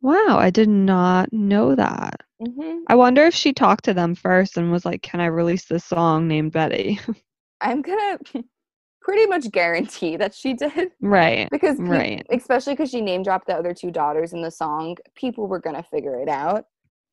Wow, 0.00 0.38
I 0.38 0.50
did 0.50 0.68
not 0.68 1.32
know 1.32 1.74
that. 1.76 2.22
Hmm 2.42 2.84
I 2.88 2.94
wonder 2.96 3.24
if 3.24 3.34
she 3.34 3.52
talked 3.52 3.84
to 3.84 3.94
them 3.94 4.14
first 4.14 4.56
and 4.56 4.70
was 4.72 4.84
like, 4.84 5.02
"Can 5.02 5.20
I 5.20 5.26
release 5.26 5.66
this 5.66 5.84
song 5.84 6.28
named 6.28 6.52
Betty?" 6.52 6.98
I'm 7.60 7.82
gonna 7.82 8.18
pretty 9.00 9.26
much 9.26 9.50
guarantee 9.50 10.16
that 10.16 10.34
she 10.34 10.54
did 10.54 10.92
right. 11.00 11.48
because 11.50 11.78
Right. 11.78 12.26
especially 12.30 12.74
because 12.74 12.90
she 12.90 13.00
name 13.00 13.22
dropped 13.22 13.46
the 13.46 13.56
other 13.56 13.74
two 13.74 13.90
daughters 13.90 14.32
in 14.32 14.42
the 14.42 14.50
song, 14.50 14.96
people 15.14 15.46
were 15.46 15.60
gonna 15.60 15.82
figure 15.82 16.20
it 16.20 16.28
out. 16.28 16.66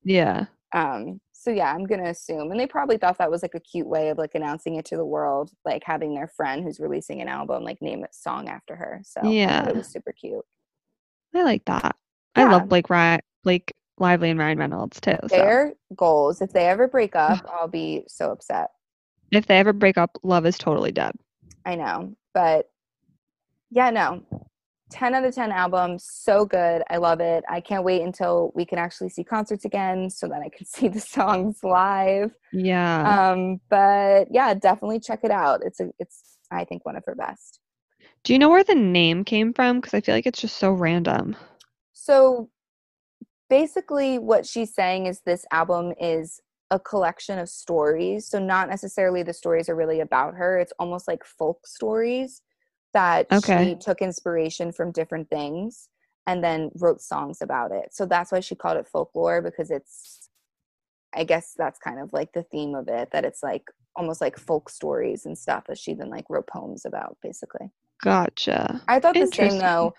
Yeah. 0.03 0.45
Um, 0.73 1.19
so 1.33 1.51
yeah, 1.51 1.73
I'm 1.73 1.85
gonna 1.85 2.09
assume, 2.09 2.51
and 2.51 2.59
they 2.59 2.67
probably 2.67 2.97
thought 2.97 3.17
that 3.17 3.31
was 3.31 3.41
like 3.41 3.55
a 3.55 3.59
cute 3.59 3.87
way 3.87 4.09
of 4.09 4.17
like 4.17 4.35
announcing 4.35 4.75
it 4.75 4.85
to 4.85 4.97
the 4.97 5.05
world, 5.05 5.51
like 5.65 5.83
having 5.83 6.13
their 6.13 6.27
friend 6.27 6.63
who's 6.63 6.79
releasing 6.79 7.21
an 7.21 7.27
album 7.27 7.63
like 7.63 7.81
name 7.81 8.03
a 8.03 8.07
song 8.11 8.47
after 8.49 8.75
her. 8.75 9.01
So 9.03 9.21
Yeah. 9.21 9.67
it 9.67 9.75
was 9.75 9.87
super 9.87 10.11
cute. 10.11 10.45
I 11.33 11.43
like 11.43 11.65
that. 11.65 11.95
I 12.35 12.45
love 12.45 12.69
Blake 12.69 12.89
Ryan, 12.89 13.21
Blake 13.43 13.73
Lively 13.99 14.29
and 14.29 14.39
Ryan 14.39 14.57
Reynolds 14.57 14.99
too. 14.99 15.17
So 15.27 15.27
Their 15.27 15.73
goals. 15.95 16.41
If 16.41 16.51
they 16.51 16.67
ever 16.67 16.87
break 16.87 17.15
up, 17.15 17.45
I'll 17.53 17.67
be 17.67 18.03
so 18.07 18.31
upset. 18.31 18.69
if 19.31 19.45
they 19.45 19.59
ever 19.59 19.73
break 19.73 19.97
up, 19.97 20.17
love 20.23 20.45
is 20.45 20.57
totally 20.57 20.91
dead. 20.91 21.13
I 21.65 21.75
know, 21.75 22.15
but 22.33 22.69
yeah, 23.69 23.89
no. 23.89 24.23
10 24.91 25.13
out 25.13 25.23
of 25.23 25.35
10 25.35 25.51
album, 25.51 25.97
so 25.99 26.45
good. 26.45 26.81
I 26.89 26.97
love 26.97 27.19
it. 27.19 27.43
I 27.47 27.61
can't 27.61 27.83
wait 27.83 28.01
until 28.01 28.51
we 28.55 28.65
can 28.65 28.79
actually 28.79 29.09
see 29.09 29.23
concerts 29.23 29.63
again 29.63 30.09
so 30.09 30.27
that 30.27 30.41
I 30.41 30.49
can 30.49 30.65
see 30.65 30.87
the 30.87 30.99
songs 30.99 31.59
live. 31.63 32.31
Yeah. 32.51 33.31
Um, 33.31 33.61
but 33.69 34.27
yeah, 34.31 34.53
definitely 34.55 34.99
check 34.99 35.19
it 35.23 35.31
out. 35.31 35.61
It's 35.63 35.79
a 35.79 35.91
it's 35.99 36.37
I 36.51 36.65
think 36.65 36.85
one 36.85 36.95
of 36.95 37.03
her 37.05 37.15
best. 37.15 37.59
Do 38.23 38.33
you 38.33 38.39
know 38.39 38.49
where 38.49 38.63
the 38.63 38.75
name 38.75 39.23
came 39.23 39.53
from? 39.53 39.79
Because 39.79 39.93
I 39.93 40.01
feel 40.01 40.15
like 40.15 40.25
it's 40.25 40.41
just 40.41 40.57
so 40.57 40.71
random. 40.71 41.35
So 41.93 42.49
basically 43.49 44.19
what 44.19 44.45
she's 44.45 44.73
saying 44.73 45.07
is 45.07 45.21
this 45.21 45.45
album 45.51 45.93
is 45.99 46.39
a 46.71 46.79
collection 46.79 47.39
of 47.39 47.49
stories. 47.49 48.27
So 48.27 48.39
not 48.39 48.69
necessarily 48.69 49.23
the 49.23 49.33
stories 49.33 49.69
are 49.69 49.75
really 49.75 50.01
about 50.01 50.35
her. 50.35 50.59
It's 50.59 50.73
almost 50.79 51.07
like 51.07 51.23
folk 51.25 51.65
stories 51.65 52.41
that 52.93 53.27
Okay. 53.31 53.69
she 53.69 53.75
took 53.75 54.01
inspiration 54.01 54.71
from 54.71 54.91
different 54.91 55.29
things 55.29 55.89
and 56.27 56.43
then 56.43 56.69
wrote 56.75 57.01
songs 57.01 57.41
about 57.41 57.71
it. 57.71 57.93
So 57.93 58.05
that's 58.05 58.31
why 58.31 58.39
she 58.39 58.55
called 58.55 58.77
it 58.77 58.87
folklore 58.87 59.41
because 59.41 59.71
it's 59.71 60.29
I 61.15 61.23
guess 61.23 61.55
that's 61.57 61.79
kind 61.79 61.99
of 61.99 62.13
like 62.13 62.33
the 62.33 62.43
theme 62.43 62.75
of 62.75 62.87
it 62.87 63.09
that 63.11 63.25
it's 63.25 63.41
like 63.41 63.63
almost 63.95 64.21
like 64.21 64.37
folk 64.37 64.69
stories 64.69 65.25
and 65.25 65.35
stuff 65.35 65.63
that 65.67 65.79
she 65.79 65.95
then 65.95 66.09
like 66.09 66.25
wrote 66.29 66.47
poems 66.47 66.85
about 66.85 67.17
basically. 67.23 67.71
Gotcha. 68.03 68.81
I 68.87 68.99
thought 68.99 69.15
the 69.15 69.25
same 69.27 69.57
though. 69.57 69.93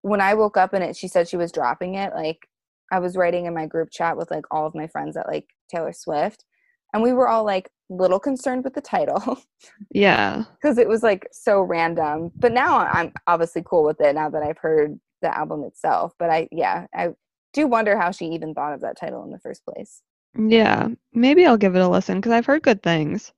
When 0.00 0.22
I 0.22 0.34
woke 0.34 0.56
up 0.56 0.72
and 0.72 0.82
it, 0.82 0.96
she 0.96 1.06
said 1.08 1.28
she 1.28 1.36
was 1.36 1.52
dropping 1.52 1.96
it. 1.96 2.14
Like 2.14 2.48
I 2.94 3.00
was 3.00 3.16
writing 3.16 3.46
in 3.46 3.54
my 3.54 3.66
group 3.66 3.88
chat 3.90 4.16
with 4.16 4.30
like 4.30 4.44
all 4.52 4.66
of 4.66 4.74
my 4.76 4.86
friends 4.86 5.16
that 5.16 5.26
like 5.26 5.48
Taylor 5.68 5.92
Swift, 5.92 6.44
and 6.92 7.02
we 7.02 7.12
were 7.12 7.26
all 7.26 7.44
like 7.44 7.68
little 7.90 8.20
concerned 8.20 8.62
with 8.62 8.72
the 8.74 8.80
title 8.80 9.42
Yeah. 9.90 10.44
because 10.62 10.78
it 10.78 10.86
was 10.86 11.02
like 11.02 11.26
so 11.32 11.60
random. 11.60 12.30
But 12.36 12.52
now 12.52 12.78
I'm 12.78 13.12
obviously 13.26 13.64
cool 13.66 13.82
with 13.82 14.00
it 14.00 14.14
now 14.14 14.30
that 14.30 14.44
I've 14.44 14.58
heard 14.58 14.96
the 15.22 15.36
album 15.36 15.64
itself. 15.64 16.12
But 16.20 16.30
I 16.30 16.48
yeah 16.52 16.86
I 16.94 17.08
do 17.52 17.66
wonder 17.66 17.98
how 17.98 18.12
she 18.12 18.26
even 18.26 18.54
thought 18.54 18.74
of 18.74 18.80
that 18.82 18.96
title 18.96 19.24
in 19.24 19.32
the 19.32 19.40
first 19.40 19.64
place. 19.64 20.00
Yeah. 20.38 20.88
Maybe 21.12 21.46
I'll 21.46 21.56
give 21.56 21.74
it 21.74 21.82
a 21.82 21.88
listen 21.88 22.18
because 22.18 22.30
I've 22.30 22.46
heard 22.46 22.62
good 22.62 22.80
things. 22.80 23.32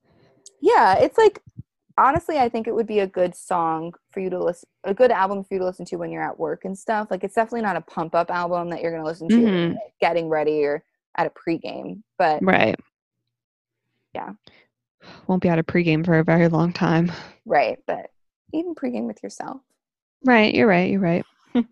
Yeah, 0.61 0.99
it's 0.99 1.17
like 1.17 1.41
honestly, 1.97 2.37
I 2.37 2.49
think 2.49 2.67
it 2.67 2.75
would 2.75 2.87
be 2.87 2.99
a 2.99 3.07
good 3.07 3.35
song 3.35 3.93
for 4.11 4.19
you 4.19 4.29
to 4.29 4.39
listen, 4.43 4.67
a 4.83 4.93
good 4.93 5.11
album 5.11 5.43
for 5.43 5.53
you 5.55 5.59
to 5.59 5.65
listen 5.65 5.85
to 5.85 5.95
when 5.97 6.11
you're 6.11 6.23
at 6.23 6.39
work 6.39 6.65
and 6.65 6.77
stuff. 6.77 7.09
Like, 7.11 7.23
it's 7.23 7.35
definitely 7.35 7.61
not 7.61 7.75
a 7.75 7.81
pump 7.81 8.15
up 8.15 8.29
album 8.31 8.69
that 8.69 8.81
you're 8.81 8.91
going 8.91 9.03
to 9.03 9.07
listen 9.07 9.27
to 9.29 9.35
Mhm. 9.35 9.73
like, 9.75 9.93
getting 9.99 10.29
ready 10.29 10.63
or 10.63 10.83
at 11.15 11.27
a 11.27 11.29
pregame. 11.31 12.03
But 12.17 12.43
Right. 12.43 12.79
Yeah. 14.13 14.33
Won't 15.27 15.41
be 15.43 15.49
at 15.49 15.59
a 15.59 15.63
pregame 15.63 16.05
for 16.05 16.17
a 16.19 16.23
very 16.23 16.47
long 16.47 16.73
time. 16.73 17.11
right, 17.45 17.79
but 17.87 18.11
even 18.53 18.75
pregame 18.75 19.05
with 19.07 19.21
yourself. 19.23 19.61
Right. 20.25 20.53
You're 20.53 20.67
right. 20.67 20.89
You're 20.91 20.99
right. 21.01 21.25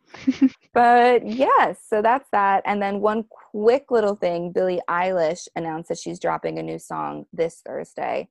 But 0.74 1.26
yes, 1.26 1.80
so 1.88 2.02
that's 2.02 2.30
that. 2.32 2.62
And 2.66 2.82
then 2.82 3.00
one 3.00 3.24
quick 3.30 3.92
little 3.92 4.16
thing 4.16 4.52
Billie 4.52 4.82
Eilish 4.90 5.48
announced 5.56 5.88
that 5.88 5.98
she's 5.98 6.20
dropping 6.20 6.60
a 6.60 6.64
new 6.64 6.80
song 6.80 7.28
this 7.32 7.62
Thursday. 7.66 8.28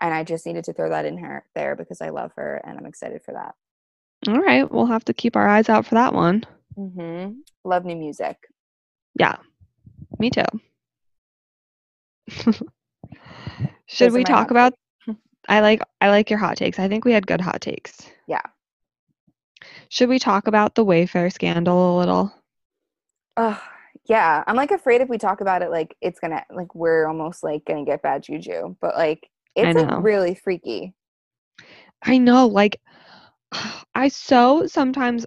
And 0.00 0.14
I 0.14 0.24
just 0.24 0.46
needed 0.46 0.64
to 0.64 0.72
throw 0.72 0.88
that 0.90 1.04
in 1.04 1.18
her 1.18 1.44
there 1.54 1.74
because 1.74 2.00
I 2.00 2.10
love 2.10 2.32
her 2.36 2.60
and 2.64 2.78
I'm 2.78 2.86
excited 2.86 3.22
for 3.24 3.32
that. 3.32 3.54
All 4.28 4.40
right. 4.40 4.70
We'll 4.70 4.86
have 4.86 5.04
to 5.06 5.14
keep 5.14 5.36
our 5.36 5.48
eyes 5.48 5.68
out 5.68 5.86
for 5.86 5.94
that 5.96 6.14
one. 6.14 6.44
hmm 6.74 7.30
Love 7.64 7.84
new 7.84 7.96
music. 7.96 8.36
Yeah. 9.18 9.36
Me 10.18 10.30
too. 10.30 10.44
Should 13.86 14.10
Those 14.10 14.12
we 14.12 14.24
talk 14.24 14.50
about 14.50 14.74
I 15.48 15.60
like 15.60 15.82
I 16.00 16.10
like 16.10 16.30
your 16.30 16.38
hot 16.38 16.56
takes. 16.56 16.78
I 16.78 16.88
think 16.88 17.04
we 17.04 17.12
had 17.12 17.26
good 17.26 17.40
hot 17.40 17.60
takes. 17.60 18.08
Yeah. 18.26 18.42
Should 19.88 20.08
we 20.08 20.18
talk 20.18 20.46
about 20.46 20.74
the 20.74 20.84
Wayfair 20.84 21.32
scandal 21.32 21.96
a 21.96 21.98
little? 21.98 22.32
Oh, 23.36 23.60
yeah. 24.04 24.44
I'm 24.46 24.56
like 24.56 24.70
afraid 24.70 25.00
if 25.00 25.08
we 25.08 25.18
talk 25.18 25.40
about 25.40 25.62
it, 25.62 25.70
like 25.70 25.96
it's 26.00 26.20
gonna 26.20 26.44
like 26.50 26.74
we're 26.74 27.06
almost 27.06 27.42
like 27.42 27.64
gonna 27.64 27.84
get 27.84 28.02
bad 28.02 28.22
juju. 28.22 28.76
But 28.80 28.96
like 28.96 29.28
it's 29.58 29.76
like 29.76 30.02
really 30.02 30.34
freaky. 30.34 30.94
I 32.02 32.18
know, 32.18 32.46
like, 32.46 32.80
I 33.94 34.08
so 34.08 34.66
sometimes 34.66 35.26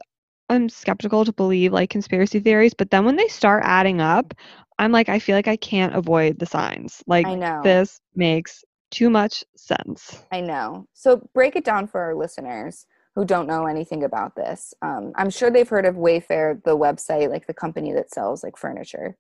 I'm 0.50 0.70
skeptical 0.70 1.26
to 1.26 1.34
believe 1.34 1.74
like 1.74 1.90
conspiracy 1.90 2.40
theories, 2.40 2.74
but 2.74 2.92
then 2.92 3.06
when 3.06 3.16
they 3.16 3.28
start 3.28 3.64
adding 3.66 4.02
up, 4.02 4.34
I'm 4.80 4.92
like, 4.92 5.10
I 5.10 5.20
feel 5.20 5.36
like 5.36 5.48
I 5.48 5.58
can't 5.58 5.96
avoid 5.96 6.40
the 6.40 6.46
signs. 6.46 7.04
Like, 7.08 7.28
I 7.28 7.36
know. 7.36 7.62
this 7.64 8.02
makes 8.16 8.64
too 8.90 9.10
much 9.10 9.44
sense. 9.56 10.24
I 10.32 10.42
know. 10.42 10.88
So 10.94 11.28
break 11.34 11.56
it 11.56 11.64
down 11.64 11.88
for 11.88 12.02
our 12.02 12.16
listeners 12.16 12.86
who 13.16 13.26
don't 13.26 13.48
know 13.48 13.66
anything 13.66 14.04
about 14.04 14.36
this. 14.36 14.74
Um, 14.82 15.12
I'm 15.16 15.30
sure 15.30 15.50
they've 15.50 15.68
heard 15.68 15.86
of 15.86 15.96
Wayfair, 15.96 16.64
the 16.64 16.78
website, 16.78 17.30
like 17.30 17.48
the 17.48 17.54
company 17.54 17.94
that 17.94 18.14
sells 18.14 18.44
like 18.44 18.58
furniture. 18.58 19.18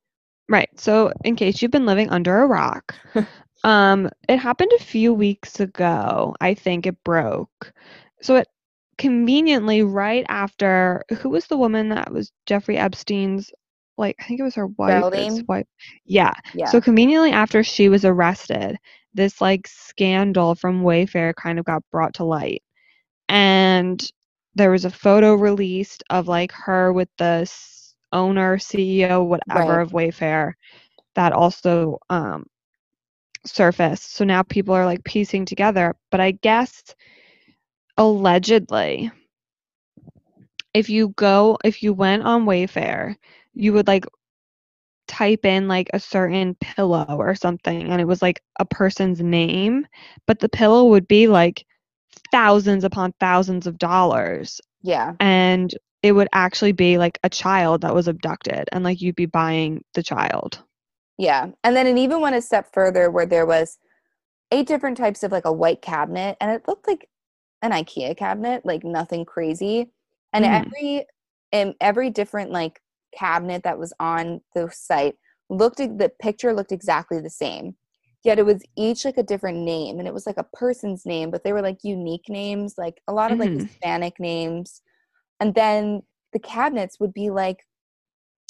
Right. 0.49 0.69
So, 0.77 1.13
in 1.23 1.35
case 1.35 1.61
you've 1.61 1.71
been 1.71 1.85
living 1.85 2.09
under 2.09 2.41
a 2.41 2.47
rock, 2.47 2.95
um, 3.63 4.09
it 4.27 4.37
happened 4.37 4.71
a 4.73 4.83
few 4.83 5.13
weeks 5.13 5.59
ago. 5.59 6.35
I 6.41 6.53
think 6.53 6.85
it 6.87 7.03
broke. 7.03 7.73
So 8.21 8.35
it 8.37 8.47
conveniently 8.97 9.83
right 9.83 10.25
after 10.29 11.03
who 11.19 11.29
was 11.29 11.47
the 11.47 11.57
woman 11.57 11.89
that 11.89 12.11
was 12.11 12.31
Jeffrey 12.45 12.77
Epstein's 12.77 13.51
like 13.97 14.15
I 14.19 14.23
think 14.23 14.39
it 14.39 14.43
was 14.43 14.55
her 14.55 14.67
wife. 14.67 15.09
his 15.13 15.43
wife. 15.47 15.65
Yeah. 16.05 16.33
Yeah. 16.53 16.65
So 16.65 16.81
conveniently 16.81 17.31
after 17.31 17.63
she 17.63 17.89
was 17.89 18.05
arrested, 18.05 18.77
this 19.13 19.41
like 19.41 19.67
scandal 19.67 20.55
from 20.55 20.83
Wayfair 20.83 21.33
kind 21.35 21.59
of 21.59 21.65
got 21.65 21.83
brought 21.91 22.15
to 22.15 22.23
light. 22.25 22.63
And 23.29 24.01
there 24.55 24.71
was 24.71 24.85
a 24.85 24.91
photo 24.91 25.33
released 25.35 26.03
of 26.09 26.27
like 26.27 26.51
her 26.53 26.91
with 26.93 27.09
the 27.17 27.49
owner, 28.11 28.57
CEO, 28.59 29.23
whatever 29.23 29.69
Right. 29.69 29.81
of 29.81 29.91
Wayfair 29.91 30.53
that 31.15 31.33
also 31.33 31.99
um 32.09 32.45
surfaced. 33.45 34.13
So 34.13 34.23
now 34.25 34.43
people 34.43 34.75
are 34.75 34.85
like 34.85 35.03
piecing 35.03 35.45
together, 35.45 35.95
but 36.09 36.19
I 36.19 36.31
guess 36.31 36.95
allegedly 37.97 39.11
if 40.73 40.89
you 40.89 41.09
go 41.09 41.57
if 41.63 41.83
you 41.83 41.93
went 41.93 42.23
on 42.23 42.45
Wayfair, 42.45 43.15
you 43.53 43.73
would 43.73 43.87
like 43.87 44.05
type 45.07 45.45
in 45.45 45.67
like 45.67 45.89
a 45.93 45.99
certain 45.99 46.55
pillow 46.55 47.05
or 47.09 47.35
something 47.35 47.89
and 47.89 47.99
it 47.99 48.05
was 48.05 48.21
like 48.21 48.41
a 48.59 48.65
person's 48.65 49.21
name, 49.21 49.85
but 50.25 50.39
the 50.39 50.49
pillow 50.49 50.85
would 50.85 51.07
be 51.07 51.27
like 51.27 51.65
thousands 52.31 52.83
upon 52.83 53.13
thousands 53.19 53.67
of 53.67 53.77
dollars 53.77 54.61
yeah. 54.83 55.13
and 55.19 55.75
it 56.01 56.13
would 56.13 56.29
actually 56.33 56.71
be 56.71 56.97
like 56.97 57.19
a 57.23 57.29
child 57.29 57.81
that 57.81 57.93
was 57.93 58.07
abducted 58.07 58.67
and 58.71 58.83
like 58.83 59.01
you'd 59.01 59.15
be 59.15 59.25
buying 59.25 59.83
the 59.93 60.03
child. 60.03 60.63
Yeah. 61.17 61.51
And 61.63 61.75
then 61.75 61.87
it 61.87 61.97
even 61.97 62.21
went 62.21 62.35
a 62.35 62.41
step 62.41 62.73
further 62.73 63.09
where 63.11 63.25
there 63.25 63.45
was 63.45 63.77
eight 64.51 64.67
different 64.67 64.97
types 64.97 65.23
of 65.23 65.31
like 65.31 65.45
a 65.45 65.53
white 65.53 65.81
cabinet 65.81 66.37
and 66.41 66.51
it 66.51 66.67
looked 66.67 66.87
like 66.87 67.09
an 67.63 67.71
IKEA 67.71 68.17
cabinet, 68.17 68.65
like 68.65 68.83
nothing 68.83 69.25
crazy. 69.25 69.91
And 70.33 70.45
Mhm. 70.45 70.73
every 70.73 71.05
and 71.53 71.75
every 71.81 72.09
different 72.11 72.51
like 72.51 72.81
cabinet 73.17 73.63
that 73.63 73.79
was 73.79 73.93
on 73.99 74.41
the 74.55 74.69
site 74.71 75.17
looked 75.49 75.77
the 75.77 76.11
picture 76.21 76.53
looked 76.53 76.71
exactly 76.73 77.19
the 77.21 77.29
same. 77.31 77.75
Yet 78.23 78.39
it 78.39 78.45
was 78.45 78.63
each 78.77 79.05
like 79.05 79.17
a 79.17 79.23
different 79.23 79.59
name 79.59 79.99
and 79.99 80.07
it 80.07 80.13
was 80.15 80.27
like 80.27 80.37
a 80.37 80.47
person's 80.53 81.05
name, 81.05 81.31
but 81.31 81.43
they 81.43 81.53
were 81.53 81.61
like 81.63 81.79
unique 81.83 82.29
names, 82.29 82.75
like 82.77 83.01
a 83.07 83.13
lot 83.13 83.31
of 83.31 83.39
like 83.39 83.51
Mhm. 83.51 83.71
Hispanic 83.81 84.19
names. 84.19 84.81
And 85.39 85.55
then 85.55 86.03
the 86.33 86.39
cabinets 86.39 86.99
would 86.99 87.13
be 87.13 87.29
like 87.31 87.65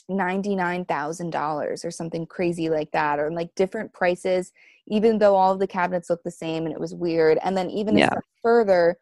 $99,000 0.09 1.85
or 1.85 1.91
something 1.91 2.25
crazy 2.25 2.69
like 2.69 2.91
that, 2.91 3.19
or 3.19 3.31
like 3.31 3.53
different 3.55 3.93
prices, 3.93 4.51
even 4.87 5.17
though 5.17 5.35
all 5.35 5.53
of 5.53 5.59
the 5.59 5.67
cabinets 5.67 6.09
looked 6.09 6.23
the 6.23 6.31
same 6.31 6.65
and 6.65 6.73
it 6.73 6.79
was 6.79 6.95
weird. 6.95 7.37
And 7.43 7.55
then 7.55 7.69
even 7.69 7.97
Yeah. 7.97 8.09
further, 8.41 8.97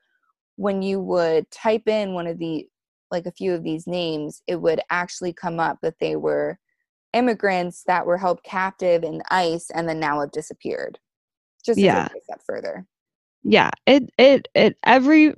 when 0.58 0.82
you 0.82 1.00
would 1.00 1.50
type 1.52 1.88
in 1.88 2.14
one 2.14 2.28
of 2.28 2.38
the, 2.38 2.68
like 3.12 3.26
a 3.26 3.32
few 3.32 3.54
of 3.54 3.64
these 3.64 3.88
names, 3.88 4.42
it 4.48 4.58
would 4.58 4.82
actually 4.90 5.34
come 5.34 5.60
up 5.60 5.80
that 5.82 6.00
they 6.00 6.16
were 6.16 6.60
immigrants 7.14 7.84
that 7.88 8.06
were 8.06 8.18
held 8.18 8.44
captive 8.44 9.04
in 9.04 9.22
ICE 9.32 9.70
and 9.72 9.90
then 9.90 10.00
now 10.00 10.20
have 10.20 10.32
disappeared. 10.32 11.00
Just 11.66 11.80
Yeah. 11.80 12.04
take 12.04 12.16
it 12.16 12.22
a 12.22 12.24
step 12.24 12.42
further. 12.46 12.86
Yeah, 13.44 13.72
it 13.88 14.12
it 14.18 14.48
it 14.54 14.78
every 14.86 15.34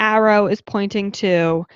arrow 0.00 0.46
is 0.46 0.60
pointing 0.60 1.12
to 1.12 1.66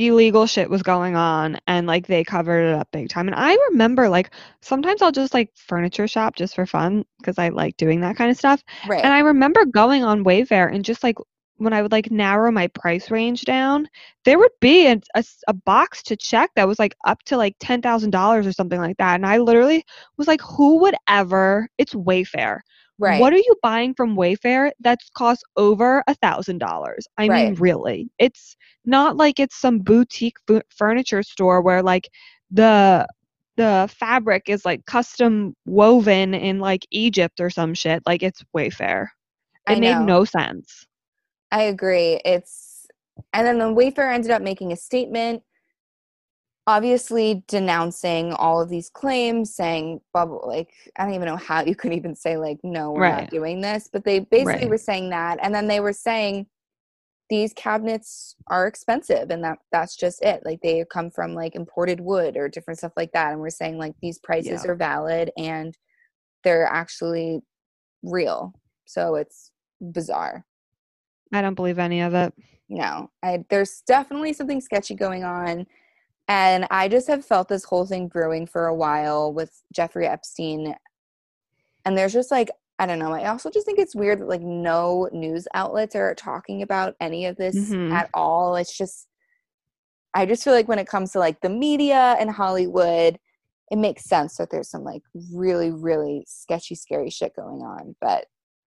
illegal 0.00 0.46
shit 0.46 0.70
was 0.70 0.82
going 0.82 1.14
on 1.14 1.58
and 1.66 1.86
like 1.86 2.06
they 2.06 2.24
covered 2.24 2.70
it 2.70 2.74
up 2.74 2.88
big 2.90 3.08
time. 3.08 3.28
And 3.28 3.34
I 3.34 3.56
remember 3.70 4.08
like 4.08 4.30
sometimes 4.60 5.02
I'll 5.02 5.12
just 5.12 5.34
like 5.34 5.50
furniture 5.54 6.08
shop 6.08 6.36
just 6.36 6.54
for 6.54 6.66
fun 6.66 7.04
because 7.18 7.38
I 7.38 7.50
like 7.50 7.76
doing 7.76 8.00
that 8.00 8.16
kind 8.16 8.30
of 8.30 8.36
stuff. 8.36 8.62
Right. 8.88 9.04
And 9.04 9.12
I 9.12 9.20
remember 9.20 9.64
going 9.64 10.02
on 10.04 10.24
Wayfair 10.24 10.72
and 10.74 10.84
just 10.84 11.02
like 11.02 11.16
when 11.60 11.74
I 11.74 11.82
would 11.82 11.92
like 11.92 12.10
narrow 12.10 12.50
my 12.50 12.68
price 12.68 13.10
range 13.10 13.42
down, 13.44 13.86
there 14.24 14.38
would 14.38 14.50
be 14.60 14.86
a, 14.86 14.98
a, 15.14 15.24
a 15.46 15.52
box 15.52 16.02
to 16.04 16.16
check 16.16 16.50
that 16.56 16.66
was 16.66 16.78
like 16.78 16.94
up 17.04 17.22
to 17.24 17.36
like 17.36 17.58
$10,000 17.58 18.46
or 18.46 18.52
something 18.52 18.80
like 18.80 18.96
that. 18.96 19.16
And 19.16 19.26
I 19.26 19.38
literally 19.38 19.84
was 20.16 20.26
like, 20.26 20.40
who 20.40 20.78
would 20.80 20.94
ever? 21.06 21.68
It's 21.76 21.92
Wayfair. 21.92 22.60
Right. 22.98 23.20
What 23.20 23.32
are 23.34 23.38
you 23.38 23.56
buying 23.62 23.94
from 23.94 24.16
Wayfair 24.16 24.72
that's 24.80 25.10
cost 25.10 25.44
over 25.56 26.02
a 26.06 26.14
thousand 26.14 26.58
dollars? 26.58 27.06
I 27.18 27.28
mean, 27.28 27.54
really, 27.54 28.10
it's 28.18 28.56
not 28.84 29.16
like 29.16 29.38
it's 29.38 29.56
some 29.56 29.78
boutique 29.78 30.36
fu- 30.46 30.62
furniture 30.70 31.22
store 31.22 31.62
where 31.62 31.82
like 31.82 32.08
the 32.50 33.06
the 33.56 33.88
fabric 33.98 34.44
is 34.48 34.64
like 34.64 34.84
custom 34.86 35.54
woven 35.66 36.34
in 36.34 36.58
like 36.58 36.86
Egypt 36.90 37.40
or 37.40 37.50
some 37.50 37.74
shit. 37.74 38.02
Like 38.06 38.22
it's 38.22 38.42
Wayfair. 38.56 39.08
It 39.68 39.78
made 39.78 39.98
no 39.98 40.24
sense. 40.24 40.86
I 41.50 41.62
agree. 41.62 42.20
It's 42.24 42.86
and 43.32 43.46
then 43.46 43.58
the 43.58 43.64
Wayfair 43.66 44.12
ended 44.12 44.30
up 44.30 44.42
making 44.42 44.72
a 44.72 44.76
statement, 44.76 45.42
obviously 46.66 47.44
denouncing 47.48 48.32
all 48.32 48.60
of 48.60 48.68
these 48.68 48.90
claims, 48.90 49.54
saying 49.54 50.00
bubble 50.12 50.44
like 50.46 50.70
I 50.96 51.04
don't 51.04 51.14
even 51.14 51.26
know 51.26 51.36
how 51.36 51.62
you 51.64 51.74
could 51.74 51.92
even 51.92 52.14
say 52.14 52.36
like 52.36 52.58
no, 52.62 52.92
we're 52.92 53.00
Right. 53.02 53.22
not 53.22 53.30
doing 53.30 53.60
this, 53.60 53.88
but 53.92 54.04
they 54.04 54.20
basically 54.20 54.66
Right. 54.66 54.70
were 54.70 54.78
saying 54.78 55.10
that, 55.10 55.38
and 55.42 55.54
then 55.54 55.66
they 55.68 55.80
were 55.80 55.92
saying 55.92 56.46
these 57.30 57.52
cabinets 57.54 58.34
are 58.48 58.66
expensive 58.66 59.30
and 59.30 59.44
that 59.44 59.58
that's 59.70 59.96
just 59.96 60.20
it 60.20 60.42
like 60.44 60.60
they 60.62 60.84
come 60.90 61.10
from 61.10 61.32
like 61.32 61.54
imported 61.54 62.00
wood 62.00 62.36
or 62.36 62.48
different 62.48 62.78
stuff 62.78 62.92
like 62.96 63.12
that 63.12 63.30
and 63.30 63.40
we're 63.40 63.48
saying 63.48 63.78
like 63.78 63.94
these 64.02 64.18
prices 64.18 64.64
Yeah. 64.64 64.72
are 64.72 64.74
valid 64.74 65.30
and 65.38 65.78
they're 66.42 66.66
actually 66.66 67.40
real 68.02 68.52
so 68.84 69.14
it's 69.14 69.52
bizarre 69.80 70.44
I 71.32 71.42
don't 71.42 71.54
believe 71.54 71.78
any 71.78 72.00
of 72.00 72.14
it. 72.14 72.32
no 72.68 73.10
I, 73.22 73.44
there's 73.50 73.82
definitely 73.86 74.32
something 74.32 74.60
sketchy 74.60 74.94
going 74.94 75.24
on 75.24 75.66
and 76.28 76.66
i 76.70 76.88
just 76.88 77.08
have 77.08 77.24
felt 77.24 77.48
this 77.48 77.64
whole 77.64 77.86
thing 77.86 78.08
brewing 78.08 78.46
for 78.46 78.66
a 78.66 78.74
while 78.74 79.32
with 79.32 79.62
jeffrey 79.72 80.06
epstein 80.06 80.74
and 81.84 81.96
there's 81.96 82.12
just 82.12 82.30
like 82.30 82.50
i 82.78 82.86
don't 82.86 82.98
know 82.98 83.12
i 83.12 83.26
also 83.26 83.50
just 83.50 83.66
think 83.66 83.78
it's 83.78 83.94
weird 83.96 84.20
that 84.20 84.28
like 84.28 84.42
no 84.42 85.08
news 85.12 85.46
outlets 85.54 85.96
are 85.96 86.14
talking 86.14 86.62
about 86.62 86.94
any 87.00 87.26
of 87.26 87.36
this 87.36 87.56
Mhm. 87.56 87.92
at 87.92 88.08
all 88.14 88.56
it's 88.56 88.76
just 88.76 89.08
i 90.14 90.24
just 90.26 90.44
feel 90.44 90.52
like 90.52 90.68
when 90.68 90.78
it 90.78 90.86
comes 90.88 91.12
to 91.12 91.18
like 91.18 91.40
the 91.40 91.48
media 91.48 92.16
and 92.20 92.30
hollywood 92.30 93.18
it 93.72 93.76
makes 93.78 94.04
sense 94.04 94.36
that 94.36 94.50
there's 94.50 94.68
some 94.70 94.82
like 94.84 95.02
really 95.32 95.70
really 95.70 96.24
sketchy 96.28 96.74
scary 96.74 97.10
shit 97.10 97.34
going 97.36 97.62
on 97.62 97.94
but 98.00 98.26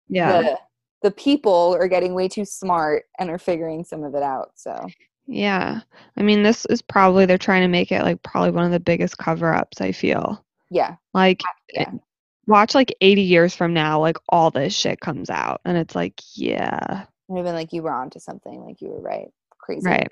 Yeah. 0.08 0.40
the 0.42 0.58
the 1.02 1.10
people 1.10 1.76
are 1.80 1.88
getting 1.88 2.14
way 2.14 2.28
too 2.28 2.44
smart 2.44 3.04
and 3.18 3.28
are 3.30 3.38
figuring 3.38 3.84
some 3.84 4.04
of 4.04 4.14
it 4.14 4.22
out 4.22 4.52
so 4.54 4.86
Yeah. 5.26 5.80
I 6.16 6.22
mean, 6.22 6.42
this 6.42 6.64
is 6.66 6.82
probably 6.82 7.26
they're 7.26 7.38
trying 7.38 7.62
to 7.62 7.68
make 7.68 7.92
it 7.92 8.02
like 8.02 8.22
probably 8.22 8.50
one 8.50 8.64
of 8.64 8.72
the 8.72 8.80
biggest 8.80 9.18
cover-ups, 9.18 9.80
I 9.80 9.92
feel. 9.92 10.44
yeah 10.70 10.96
Like 11.14 11.40
yeah. 11.72 11.82
it- 11.94 12.00
watch 12.48 12.74
like 12.74 12.92
80 13.00 13.22
years 13.22 13.54
from 13.54 13.72
now 13.72 14.00
like 14.00 14.16
all 14.28 14.50
this 14.50 14.74
shit 14.74 15.00
comes 15.00 15.30
out 15.30 15.60
and 15.64 15.76
it's 15.78 15.94
like, 15.94 16.20
yeah. 16.34 17.04
And 17.28 17.38
even 17.38 17.54
like 17.54 17.72
you 17.72 17.82
were 17.82 17.92
onto 17.92 18.18
something, 18.18 18.60
like 18.64 18.80
you 18.80 18.88
were 18.90 19.00
right. 19.00 19.28
Crazy. 19.58 19.86
Right. 19.86 20.10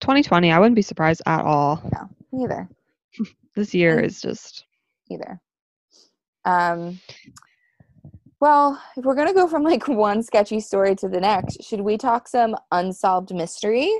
2020, 0.00 0.52
I 0.52 0.58
wouldn't 0.58 0.76
be 0.76 0.82
surprised 0.82 1.22
at 1.24 1.42
all. 1.42 1.82
No, 1.92 2.42
either. 2.44 2.68
This 3.56 3.72
year 3.72 3.98
is 4.00 4.20
just 4.20 4.64
Either. 5.10 5.40
Um 6.44 7.00
well, 8.44 8.78
if 8.94 9.06
we're 9.06 9.14
gonna 9.14 9.32
go 9.32 9.48
from 9.48 9.62
like 9.62 9.88
one 9.88 10.22
sketchy 10.22 10.60
story 10.60 10.94
to 10.96 11.08
the 11.08 11.18
next, 11.18 11.64
should 11.64 11.80
we 11.80 11.96
talk 11.96 12.28
some 12.28 12.54
unsolved 12.70 13.34
mystery? 13.34 13.90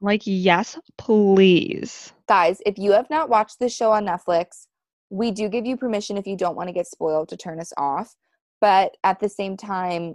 like 0.00 0.22
yes, 0.24 0.78
please. 0.96 2.12
Guys, 2.26 2.62
if 2.64 2.78
you 2.78 2.92
have 2.92 3.10
not 3.10 3.28
watched 3.28 3.60
this 3.60 3.76
show 3.76 3.92
on 3.92 4.06
Netflix, 4.06 4.66
we 5.10 5.30
do 5.30 5.46
give 5.50 5.66
you 5.66 5.76
permission 5.76 6.16
if 6.16 6.26
you 6.26 6.36
don't 6.36 6.56
want 6.56 6.68
to 6.70 6.72
get 6.72 6.86
spoiled 6.86 7.28
to 7.28 7.36
turn 7.36 7.60
us 7.60 7.72
off. 7.76 8.14
But 8.62 8.96
at 9.04 9.20
the 9.20 9.28
same 9.28 9.58
time, 9.58 10.14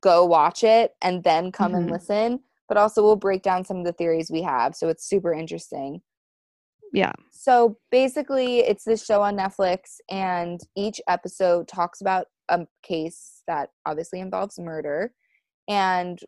go 0.00 0.26
watch 0.26 0.64
it 0.64 0.96
and 1.00 1.22
then 1.22 1.52
come 1.52 1.74
and 1.76 1.88
Mhm. 1.88 1.92
listen. 1.92 2.40
But 2.68 2.76
also 2.76 3.02
we'll 3.04 3.16
break 3.16 3.42
down 3.42 3.64
some 3.64 3.78
of 3.78 3.84
the 3.84 3.92
theories 3.92 4.30
we 4.32 4.42
have. 4.42 4.74
So 4.74 4.88
it's 4.88 5.08
super 5.08 5.32
interesting. 5.32 6.02
Yeah. 6.92 7.12
So 7.30 7.78
basically, 7.90 8.58
it's 8.58 8.84
this 8.84 9.04
show 9.04 9.22
on 9.22 9.36
Netflix, 9.36 9.98
and 10.10 10.60
each 10.76 11.00
episode 11.08 11.68
talks 11.68 12.00
about 12.00 12.26
a 12.50 12.66
case 12.82 13.42
that 13.46 13.70
obviously 13.86 14.20
involves 14.20 14.58
murder 14.58 15.12
and 15.68 16.18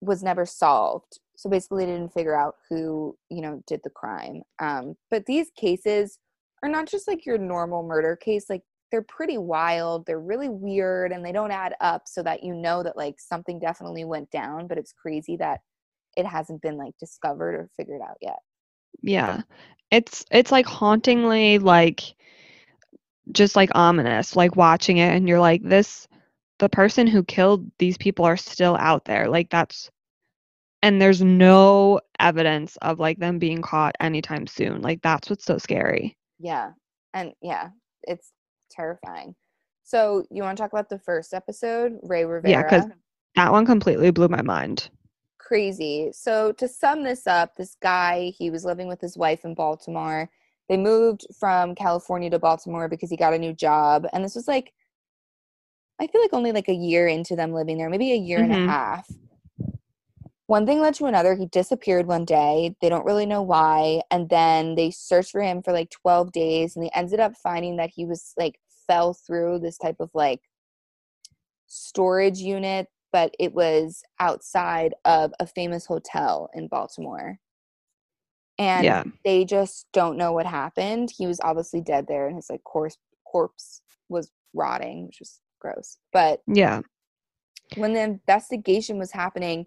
was 0.00 0.22
never 0.22 0.46
solved. 0.46 1.20
So 1.36 1.48
basically, 1.48 1.86
they 1.86 1.92
didn't 1.92 2.12
figure 2.12 2.36
out 2.36 2.56
who 2.68 3.16
you 3.30 3.42
know 3.42 3.62
did 3.66 3.80
the 3.84 3.90
crime. 3.90 4.42
Um, 4.58 4.96
but 5.10 5.26
these 5.26 5.50
cases 5.56 6.18
are 6.62 6.68
not 6.68 6.88
just 6.88 7.06
like 7.06 7.24
your 7.24 7.38
normal 7.38 7.82
murder 7.82 8.16
case; 8.16 8.46
like 8.48 8.62
they're 8.90 9.02
pretty 9.02 9.38
wild. 9.38 10.06
They're 10.06 10.20
really 10.20 10.48
weird, 10.48 11.12
and 11.12 11.24
they 11.24 11.32
don't 11.32 11.52
add 11.52 11.74
up, 11.80 12.02
so 12.06 12.22
that 12.24 12.42
you 12.42 12.54
know 12.54 12.82
that 12.82 12.96
like 12.96 13.20
something 13.20 13.60
definitely 13.60 14.04
went 14.04 14.30
down. 14.30 14.66
But 14.66 14.78
it's 14.78 14.92
crazy 14.92 15.36
that 15.36 15.60
it 16.16 16.26
hasn't 16.26 16.62
been 16.62 16.76
like 16.76 16.94
discovered 16.98 17.54
or 17.54 17.70
figured 17.76 18.00
out 18.02 18.16
yet. 18.20 18.38
Yeah. 19.02 19.42
It's 19.90 20.24
it's 20.30 20.52
like 20.52 20.66
hauntingly 20.66 21.58
like 21.58 22.14
just 23.32 23.56
like 23.56 23.70
ominous, 23.74 24.36
like 24.36 24.56
watching 24.56 24.98
it 24.98 25.14
and 25.14 25.28
you're 25.28 25.40
like 25.40 25.62
this 25.62 26.08
the 26.58 26.68
person 26.68 27.06
who 27.06 27.22
killed 27.22 27.70
these 27.78 27.96
people 27.96 28.24
are 28.24 28.36
still 28.36 28.76
out 28.76 29.04
there. 29.04 29.28
Like 29.28 29.48
that's 29.50 29.90
and 30.82 31.00
there's 31.00 31.22
no 31.22 32.00
evidence 32.20 32.76
of 32.82 32.98
like 33.00 33.18
them 33.18 33.38
being 33.38 33.62
caught 33.62 33.94
anytime 34.00 34.46
soon. 34.46 34.82
Like 34.82 35.02
that's 35.02 35.30
what's 35.30 35.44
so 35.44 35.58
scary. 35.58 36.16
Yeah. 36.38 36.70
And 37.14 37.32
yeah, 37.42 37.70
it's 38.02 38.32
terrifying. 38.70 39.34
So, 39.84 40.24
you 40.30 40.42
want 40.42 40.58
to 40.58 40.62
talk 40.62 40.72
about 40.72 40.90
the 40.90 40.98
first 40.98 41.32
episode, 41.32 41.98
Rey 42.02 42.24
Rivera? 42.26 42.50
Yeah, 42.50 42.62
'cause- 42.62 42.90
That 43.36 43.52
one 43.52 43.64
completely 43.64 44.10
blew 44.10 44.28
my 44.28 44.42
mind. 44.42 44.90
Crazy. 45.38 46.10
So, 46.12 46.52
to 46.52 46.68
sum 46.68 47.02
this 47.04 47.26
up, 47.26 47.56
this 47.56 47.74
guy, 47.80 48.26
he 48.36 48.50
was 48.50 48.64
living 48.66 48.86
with 48.86 49.00
his 49.00 49.16
wife 49.16 49.44
in 49.46 49.54
Baltimore. 49.54 50.28
They 50.68 50.76
moved 50.76 51.26
from 51.38 51.74
California 51.74 52.30
to 52.30 52.38
Baltimore 52.38 52.88
because 52.88 53.10
he 53.10 53.16
got 53.16 53.34
a 53.34 53.38
new 53.38 53.54
job. 53.54 54.06
And 54.12 54.24
this 54.24 54.34
was 54.34 54.46
like, 54.46 54.72
I 56.00 56.06
feel 56.06 56.20
like 56.20 56.32
only 56.34 56.52
like 56.52 56.68
a 56.68 56.74
year 56.74 57.08
into 57.08 57.34
them 57.34 57.52
living 57.52 57.78
there, 57.78 57.90
maybe 57.90 58.12
a 58.12 58.16
year 58.16 58.42
and 58.42 58.52
Mhm. 58.52 58.64
a 58.66 58.70
half. 58.70 59.10
One 60.46 60.64
thing 60.64 60.80
led 60.80 60.94
to 60.94 61.06
another. 61.06 61.34
He 61.34 61.46
disappeared 61.46 62.06
one 62.06 62.24
day. 62.24 62.74
They 62.80 62.88
don't 62.88 63.04
really 63.04 63.26
know 63.26 63.42
why. 63.42 64.02
And 64.10 64.28
then 64.30 64.76
they 64.76 64.90
searched 64.90 65.30
for 65.32 65.42
him 65.42 65.62
for 65.62 65.72
like 65.72 65.90
12 65.90 66.32
days 66.32 66.74
and 66.74 66.84
they 66.84 66.90
ended 66.94 67.20
up 67.20 67.36
finding 67.36 67.76
that 67.76 67.90
he 67.90 68.06
was 68.06 68.32
like 68.38 68.58
fell 68.86 69.12
through 69.12 69.58
this 69.58 69.76
type 69.76 69.96
of 70.00 70.10
like 70.14 70.40
storage 71.66 72.38
unit, 72.38 72.88
but 73.12 73.34
it 73.38 73.52
was 73.52 74.02
outside 74.20 74.94
of 75.04 75.32
a 75.38 75.46
famous 75.46 75.84
hotel 75.86 76.48
in 76.54 76.68
Baltimore. 76.68 77.38
And 78.58 78.84
Yeah. 78.84 79.04
they 79.24 79.44
just 79.44 79.86
don't 79.92 80.16
know 80.16 80.32
what 80.32 80.46
happened. 80.46 81.10
He 81.16 81.26
was 81.26 81.40
obviously 81.40 81.80
dead 81.80 82.06
there 82.08 82.26
and 82.26 82.36
his 82.36 82.50
like 82.50 82.64
corpse 82.64 82.98
corpse 83.24 83.82
was 84.08 84.32
rotting, 84.54 85.06
which 85.06 85.20
was 85.20 85.40
gross. 85.60 85.98
But 86.12 86.42
Yeah. 86.46 86.80
when 87.76 87.92
the 87.92 88.00
investigation 88.02 88.98
was 88.98 89.12
happening, 89.12 89.66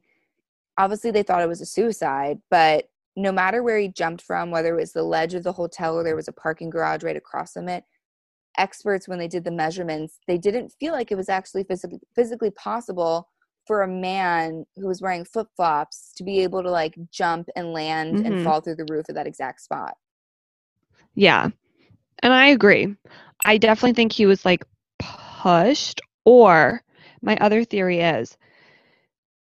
obviously 0.77 1.11
they 1.11 1.23
thought 1.23 1.41
it 1.41 1.47
was 1.49 1.61
a 1.61 1.65
suicide, 1.65 2.41
but 2.49 2.89
no 3.15 3.31
matter 3.31 3.61
where 3.61 3.77
he 3.77 3.87
jumped 3.89 4.23
from, 4.23 4.51
whether 4.51 4.73
it 4.73 4.79
was 4.79 4.93
the 4.93 5.03
ledge 5.03 5.33
of 5.33 5.43
the 5.43 5.51
hotel 5.51 5.95
or 5.95 6.03
there 6.03 6.15
was 6.15 6.27
a 6.27 6.33
parking 6.33 6.69
garage 6.69 7.03
right 7.03 7.17
across 7.17 7.53
from 7.53 7.69
it, 7.69 7.83
experts, 8.57 9.07
when 9.07 9.19
they 9.19 9.27
did 9.27 9.43
the 9.43 9.51
measurements, 9.51 10.19
they 10.27 10.37
didn't 10.37 10.73
feel 10.79 10.93
like 10.93 11.11
it 11.11 11.15
was 11.17 11.29
actually 11.29 11.63
physically, 11.63 11.99
physically 12.15 12.51
possible 12.51 13.29
for 13.67 13.81
a 13.83 13.87
man 13.87 14.65
who 14.77 14.87
was 14.87 15.01
wearing 15.01 15.25
flip 15.25 15.47
flops 15.55 16.13
to 16.17 16.23
be 16.23 16.39
able 16.43 16.63
to 16.63 16.71
like 16.71 16.95
jump 17.11 17.49
and 17.55 17.73
land 17.73 18.21
and 18.25 18.33
Mhm. 18.33 18.43
fall 18.43 18.61
through 18.61 18.75
the 18.75 18.85
roof 18.85 19.07
at 19.09 19.15
that 19.15 19.27
exact 19.27 19.61
spot. 19.61 19.97
Yeah. 21.15 21.49
And 22.23 22.33
I 22.33 22.47
agree. 22.47 22.95
I 23.45 23.57
definitely 23.57 23.93
think 23.95 24.11
he 24.13 24.25
was 24.27 24.45
like 24.45 24.65
pushed 24.99 26.01
or 26.25 26.83
my 27.21 27.37
other 27.37 27.63
theory 27.65 28.01
is 28.01 28.37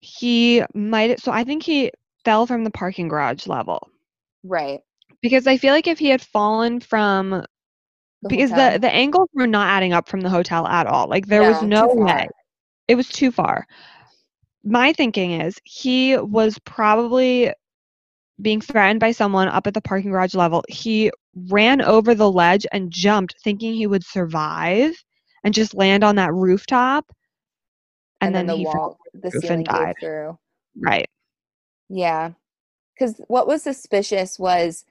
he 0.01 0.63
might 0.75 1.19
so 1.21 1.33
I 1.33 1.45
think 1.45 1.63
he 1.63 1.91
fell 2.25 2.47
from 2.47 2.65
the 2.65 2.71
parking 2.71 3.09
garage 3.09 3.47
level 3.47 3.91
Right. 4.45 4.83
because 5.21 5.47
I 5.47 5.57
feel 5.57 5.73
like 5.73 5.87
if 5.87 5.99
he 5.99 6.09
had 6.09 6.23
fallen 6.23 6.81
from 6.81 7.45
The 8.23 8.29
because 8.29 8.51
hotel. 8.51 8.75
the 8.75 8.79
the 8.81 8.93
angles 8.95 9.29
were 9.35 9.47
not 9.47 9.69
adding 9.69 9.93
up 9.93 10.09
from 10.09 10.21
the 10.23 10.31
hotel 10.31 10.67
at 10.67 10.87
all. 10.87 11.09
Like 11.09 11.27
there 11.27 11.45
was 11.45 11.63
No, 11.63 11.63
no 11.63 11.89
too 11.89 11.97
far. 11.97 12.27
way. 12.27 12.29
It 12.89 12.97
was 12.97 13.09
too 13.09 13.33
far. 13.33 13.67
My 14.65 14.93
thinking 14.93 15.33
is 15.41 15.59
he 15.65 16.17
was 16.17 16.59
probably 16.65 17.53
being 18.41 18.61
threatened 18.61 19.01
by 19.01 19.13
someone 19.13 19.49
up 19.49 19.67
at 19.67 19.75
the 19.75 19.81
parking 19.81 20.11
garage 20.11 20.35
level. 20.35 20.65
He 20.69 21.11
ran 21.49 21.81
over 21.83 22.15
the 22.15 22.31
ledge 22.31 22.67
and 22.73 22.91
jumped 22.91 23.35
thinking 23.43 23.75
he 23.75 23.87
would 23.87 24.05
survive 24.05 24.95
and 25.45 25.55
just 25.55 25.75
land 25.75 26.05
on 26.05 26.17
that 26.17 26.33
rooftop. 26.33 27.07
And, 28.21 28.29
and, 28.29 28.37
then, 28.37 28.47
the 28.47 28.57
he 28.57 28.65
wall, 28.65 28.99
the 29.15 29.31
ceiling 29.33 29.65
died. 29.65 29.97
through. 30.01 30.39
Right. 30.81 31.09
Yeah. 31.89 32.33
Because 32.95 33.21
what 33.29 33.49
was 33.49 33.63
suspicious 33.63 34.39
was 34.39 34.85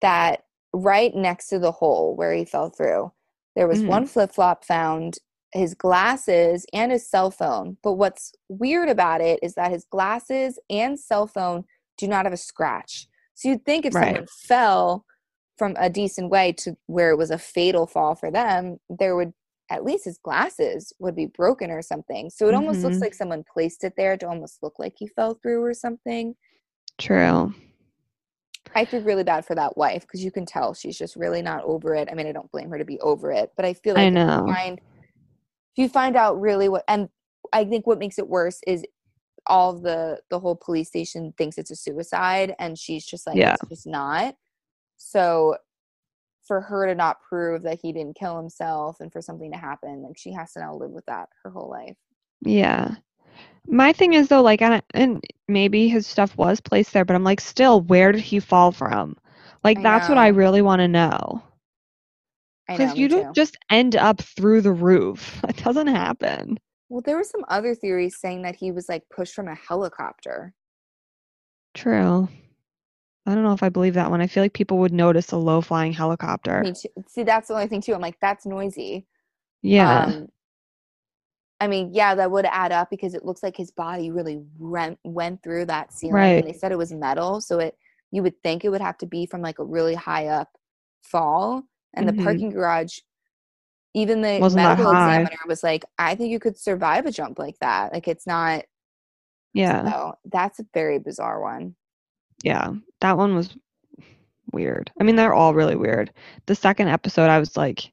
that 0.00 0.44
right 0.72 1.14
next 1.14 1.48
to 1.48 1.58
the 1.58 1.72
hole 1.72 2.16
where 2.16 2.32
he 2.32 2.44
fell 2.44 2.70
through, 2.70 3.12
there 3.54 3.68
was 3.68 3.82
Mhm. 3.82 3.86
one 3.86 4.06
flip 4.06 4.32
flop 4.32 4.64
found, 4.64 5.18
his 5.52 5.74
glasses, 5.74 6.64
and 6.72 6.92
his 6.92 7.08
cell 7.08 7.30
phone. 7.30 7.76
But 7.82 7.94
what's 7.94 8.32
weird 8.48 8.88
about 8.88 9.20
it 9.20 9.40
is 9.42 9.54
that 9.54 9.70
his 9.70 9.84
glasses 9.90 10.58
and 10.68 10.98
cell 10.98 11.26
phone 11.26 11.64
do 11.98 12.06
not 12.08 12.24
have 12.24 12.32
a 12.32 12.36
scratch. 12.38 13.08
So 13.34 13.48
you'd 13.48 13.64
think 13.64 13.84
if 13.84 13.94
Right. 13.94 14.06
someone 14.06 14.26
fell 14.26 15.04
from 15.58 15.74
a 15.78 15.90
decent 15.90 16.30
way 16.30 16.52
to 16.52 16.76
where 16.86 17.10
it 17.10 17.16
was 17.18 17.30
a 17.30 17.38
fatal 17.38 17.86
fall 17.86 18.14
for 18.14 18.30
them, 18.30 18.78
there 18.88 19.16
would 19.16 19.32
at 19.70 19.84
least 19.84 20.04
his 20.04 20.18
glasses 20.18 20.92
would 20.98 21.14
be 21.14 21.26
broken 21.26 21.70
or 21.70 21.80
something. 21.82 22.28
So 22.30 22.48
it 22.48 22.54
almost 22.54 22.82
looks 22.82 22.96
Mhm. 22.96 23.02
like 23.02 23.14
someone 23.14 23.44
placed 23.44 23.84
it 23.84 23.94
there 23.96 24.16
to 24.16 24.28
almost 24.28 24.62
look 24.62 24.78
like 24.78 24.94
he 24.96 25.06
fell 25.06 25.34
through 25.34 25.62
or 25.62 25.74
something. 25.74 26.36
True. 26.98 27.54
I 28.74 28.84
feel 28.84 29.00
really 29.02 29.24
bad 29.24 29.44
for 29.44 29.54
that 29.54 29.76
wife 29.76 30.02
because 30.02 30.24
you 30.24 30.30
can 30.30 30.46
tell 30.46 30.74
she's 30.74 30.98
just 30.98 31.16
really 31.16 31.42
not 31.42 31.64
over 31.64 31.94
it. 31.94 32.08
I 32.10 32.14
mean, 32.14 32.26
I 32.26 32.32
don't 32.32 32.50
blame 32.50 32.70
her 32.70 32.78
to 32.78 32.84
be 32.84 33.00
over 33.00 33.32
it, 33.32 33.52
but 33.56 33.64
I 33.64 33.74
feel 33.74 33.94
like 33.94 34.06
I 34.06 34.10
know. 34.10 34.44
find 34.46 34.80
if 35.72 35.78
you 35.78 35.88
find 35.88 36.16
out 36.16 36.40
really 36.40 36.68
what, 36.68 36.84
and 36.88 37.08
I 37.52 37.64
think 37.64 37.86
what 37.86 37.98
makes 37.98 38.18
it 38.18 38.28
worse 38.28 38.60
is 38.66 38.84
all 39.46 39.72
the 39.72 40.20
the 40.30 40.38
whole 40.38 40.54
police 40.56 40.88
station 40.88 41.32
thinks 41.38 41.58
it's 41.58 41.70
a 41.70 41.76
suicide, 41.76 42.54
and 42.58 42.78
she's 42.78 43.04
just 43.06 43.26
like, 43.26 43.36
Yeah. 43.36 43.54
it's 43.54 43.68
just 43.68 43.86
not. 43.86 44.36
So 44.96 45.56
for 46.46 46.60
her 46.60 46.86
to 46.86 46.94
not 46.94 47.22
prove 47.22 47.62
that 47.62 47.78
he 47.80 47.92
didn't 47.92 48.16
kill 48.16 48.36
himself 48.36 49.00
and 49.00 49.12
for 49.12 49.22
something 49.22 49.52
to 49.52 49.58
happen, 49.58 50.02
like 50.02 50.18
she 50.18 50.32
has 50.32 50.52
to 50.52 50.60
now 50.60 50.74
live 50.74 50.90
with 50.90 51.06
that 51.06 51.28
her 51.42 51.50
whole 51.50 51.70
life. 51.70 51.96
Yeah. 52.42 52.96
My 53.66 53.92
thing 53.92 54.14
is 54.14 54.28
though, 54.28 54.42
like, 54.42 54.60
and, 54.62 54.82
and 54.94 55.22
maybe 55.48 55.88
his 55.88 56.06
stuff 56.06 56.36
was 56.36 56.60
placed 56.60 56.92
there, 56.92 57.04
but 57.04 57.14
I'm 57.14 57.24
like, 57.24 57.40
still, 57.40 57.82
where 57.82 58.10
did 58.10 58.22
he 58.22 58.40
fall 58.40 58.72
from? 58.72 59.16
Like, 59.62 59.78
I 59.78 59.82
that's 59.82 60.08
what 60.08 60.18
I 60.18 60.28
really 60.28 60.62
want 60.62 60.80
to 60.80 60.88
know. 60.88 61.42
Because 62.78 62.96
you 62.96 63.08
don't 63.08 63.34
just 63.34 63.56
end 63.70 63.96
up 63.96 64.20
through 64.20 64.60
the 64.62 64.72
roof. 64.72 65.40
That 65.46 65.56
doesn't 65.56 65.88
happen. 65.88 66.58
Well, 66.88 67.02
there 67.02 67.16
were 67.16 67.24
some 67.24 67.44
other 67.48 67.74
theories 67.74 68.18
saying 68.18 68.42
that 68.42 68.56
he 68.56 68.72
was 68.72 68.88
like 68.88 69.02
pushed 69.14 69.34
from 69.34 69.48
a 69.48 69.54
helicopter. 69.54 70.54
True. 71.74 72.28
I 73.26 73.34
don't 73.34 73.44
know 73.44 73.52
if 73.52 73.62
I 73.62 73.68
believe 73.68 73.94
that 73.94 74.10
one. 74.10 74.20
I 74.20 74.26
feel 74.26 74.42
like 74.42 74.54
people 74.54 74.78
would 74.78 74.92
notice 74.92 75.30
a 75.30 75.36
low 75.36 75.60
flying 75.60 75.92
helicopter. 75.92 76.64
Too. 76.64 76.88
See, 77.06 77.22
that's 77.22 77.48
the 77.48 77.54
only 77.54 77.68
thing 77.68 77.80
too. 77.80 77.94
I'm 77.94 78.00
like, 78.00 78.18
that's 78.20 78.44
noisy. 78.46 79.06
Yeah. 79.62 80.04
Um, 80.06 80.28
I 81.60 81.68
mean, 81.68 81.90
yeah, 81.92 82.14
that 82.14 82.30
would 82.30 82.46
add 82.46 82.72
up 82.72 82.88
because 82.90 83.14
it 83.14 83.24
looks 83.24 83.42
like 83.42 83.56
his 83.56 83.70
body 83.70 84.10
really 84.10 84.40
went 84.58 84.98
went 85.04 85.42
through 85.42 85.66
that 85.66 85.92
ceiling, 85.92 86.14
Right. 86.14 86.44
and 86.44 86.48
they 86.48 86.58
said 86.58 86.72
it 86.72 86.78
was 86.78 86.92
metal, 86.92 87.40
so 87.40 87.58
it 87.60 87.76
you 88.10 88.22
would 88.22 88.42
think 88.42 88.64
it 88.64 88.70
would 88.70 88.80
have 88.80 88.96
to 88.98 89.06
be 89.06 89.26
from 89.26 89.42
like 89.42 89.58
a 89.58 89.64
really 89.64 89.94
high 89.94 90.26
up 90.28 90.48
fall, 91.02 91.62
and 91.94 92.08
Mhm. 92.08 92.16
the 92.16 92.22
parking 92.22 92.50
garage. 92.50 92.98
Even 93.94 94.20
the 94.22 94.38
Wasn't 94.40 94.62
medical 94.62 94.90
examiner 94.90 95.36
was 95.48 95.62
like, 95.64 95.84
"I 95.98 96.14
think 96.14 96.30
you 96.30 96.38
could 96.38 96.56
survive 96.56 97.06
a 97.06 97.10
jump 97.10 97.38
like 97.38 97.58
that. 97.60 97.92
Like, 97.92 98.06
it's 98.08 98.26
not." 98.26 98.64
yeah. 99.52 99.90
So 99.90 100.14
that's 100.26 100.60
a 100.60 100.66
very 100.72 101.00
bizarre 101.00 101.40
one. 101.40 101.74
Yeah. 102.44 102.72
That 103.00 103.18
one 103.18 103.34
was 103.34 103.56
weird. 104.52 104.92
I 105.00 105.02
mean, 105.04 105.16
they're 105.16 105.34
all 105.34 105.54
really 105.54 105.74
weird. 105.74 106.12
The 106.46 106.54
second 106.54 106.86
episode, 106.88 107.28
I 107.28 107.38
was 107.40 107.56
like, 107.56 107.92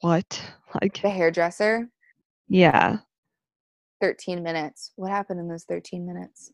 what? 0.00 0.40
Like, 0.82 1.00
The 1.00 1.08
hairdresser, 1.10 1.88
yeah. 2.48 2.98
13 4.00 4.42
minutes. 4.42 4.92
What 4.96 5.10
happened 5.10 5.40
in 5.40 5.48
those 5.48 5.64
13 5.64 6.06
minutes? 6.06 6.52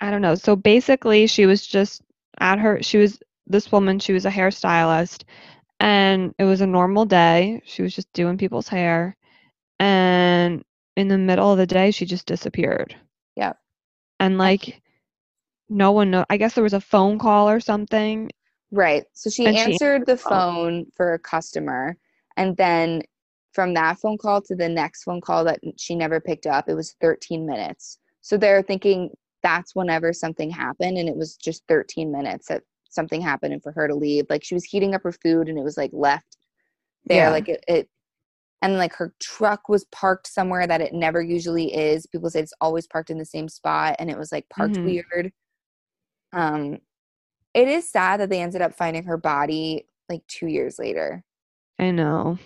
I 0.00 0.10
don't 0.10 0.22
know. 0.22 0.36
So 0.36 0.54
basically, 0.56 1.26
she 1.26 1.46
was 1.46 1.66
just 1.66 2.02
at 2.38 2.58
her, 2.58 2.82
she 2.82 2.98
was 2.98 3.18
this 3.46 3.72
woman, 3.72 3.98
she 3.98 4.12
was 4.12 4.24
a 4.24 4.30
hairstylist, 4.30 5.24
and 5.80 6.34
it 6.38 6.44
was 6.44 6.60
a 6.60 6.66
normal 6.66 7.04
day. 7.06 7.62
She 7.64 7.82
was 7.82 7.94
just 7.94 8.12
doing 8.12 8.38
people's 8.38 8.68
hair. 8.68 9.16
And 9.80 10.64
in 10.96 11.08
the 11.08 11.18
middle 11.18 11.52
of 11.52 11.58
the 11.58 11.66
day, 11.66 11.90
she 11.92 12.06
just 12.06 12.26
disappeared. 12.26 12.96
Yeah, 13.36 13.54
And 14.20 14.36
like, 14.38 14.82
no 15.68 15.92
one 15.92 16.10
know. 16.10 16.24
I 16.30 16.36
guess 16.38 16.54
there 16.54 16.64
was 16.64 16.74
a 16.74 16.80
phone 16.80 17.18
call 17.18 17.48
or 17.50 17.60
something. 17.60 18.30
Right. 18.70 19.04
So 19.12 19.30
she 19.30 19.46
And 19.46 19.58
she 19.58 19.78
answered 19.78 20.06
the 20.06 20.06
the 20.06 20.16
phone. 20.16 20.44
phone 20.44 20.86
for 20.96 21.14
a 21.14 21.18
customer. 21.18 21.96
And 22.36 22.56
then 22.56 23.02
from 23.52 23.74
that 23.74 23.98
phone 23.98 24.18
call 24.18 24.42
to 24.42 24.54
the 24.56 24.68
next 24.68 25.04
phone 25.04 25.20
call 25.20 25.44
that 25.44 25.60
she 25.78 25.94
never 25.94 26.20
picked 26.20 26.46
up, 26.46 26.68
it 26.68 26.74
was 26.74 26.94
13 27.00 27.46
minutes. 27.46 27.98
So 28.20 28.36
they're 28.36 28.62
thinking 28.62 29.10
that's 29.42 29.74
whenever 29.74 30.12
something 30.12 30.50
happened. 30.50 30.98
And 30.98 31.08
it 31.08 31.16
was 31.16 31.36
just 31.36 31.64
13 31.68 32.10
minutes 32.12 32.48
that 32.48 32.64
something 32.90 33.20
happened 33.20 33.52
and 33.52 33.62
for 33.62 33.72
her 33.72 33.86
to 33.88 33.94
leave. 33.94 34.26
Like 34.30 34.44
she 34.44 34.54
was 34.54 34.64
heating 34.64 34.94
up 34.94 35.02
her 35.02 35.12
food 35.12 35.48
and 35.48 35.58
it 35.58 35.64
was 35.64 35.76
like 35.76 35.90
left 35.92 36.36
there. 37.06 37.26
Yeah. 37.26 37.30
Like 37.30 37.48
it, 37.48 37.64
it, 37.68 37.88
and 38.62 38.78
like 38.78 38.94
her 38.94 39.14
truck 39.20 39.68
was 39.68 39.84
parked 39.86 40.26
somewhere 40.26 40.66
that 40.66 40.80
it 40.80 40.92
never 40.94 41.20
usually 41.20 41.74
is. 41.74 42.06
People 42.06 42.30
say 42.30 42.40
it's 42.40 42.52
always 42.60 42.86
parked 42.86 43.10
in 43.10 43.18
the 43.18 43.24
same 43.24 43.48
spot 43.48 43.96
and 43.98 44.10
it 44.10 44.18
was 44.18 44.32
like 44.32 44.48
parked 44.48 44.76
Mhm. 44.76 44.84
weird. 44.84 45.32
Um, 46.32 46.78
it 47.54 47.68
is 47.68 47.88
sad 47.88 48.20
that 48.20 48.28
they 48.30 48.42
ended 48.42 48.62
up 48.62 48.74
finding 48.74 49.04
her 49.04 49.16
body 49.16 49.86
like 50.08 50.26
two 50.28 50.46
years 50.46 50.78
later 50.78 51.24
I 51.78 51.90
know 51.90 52.38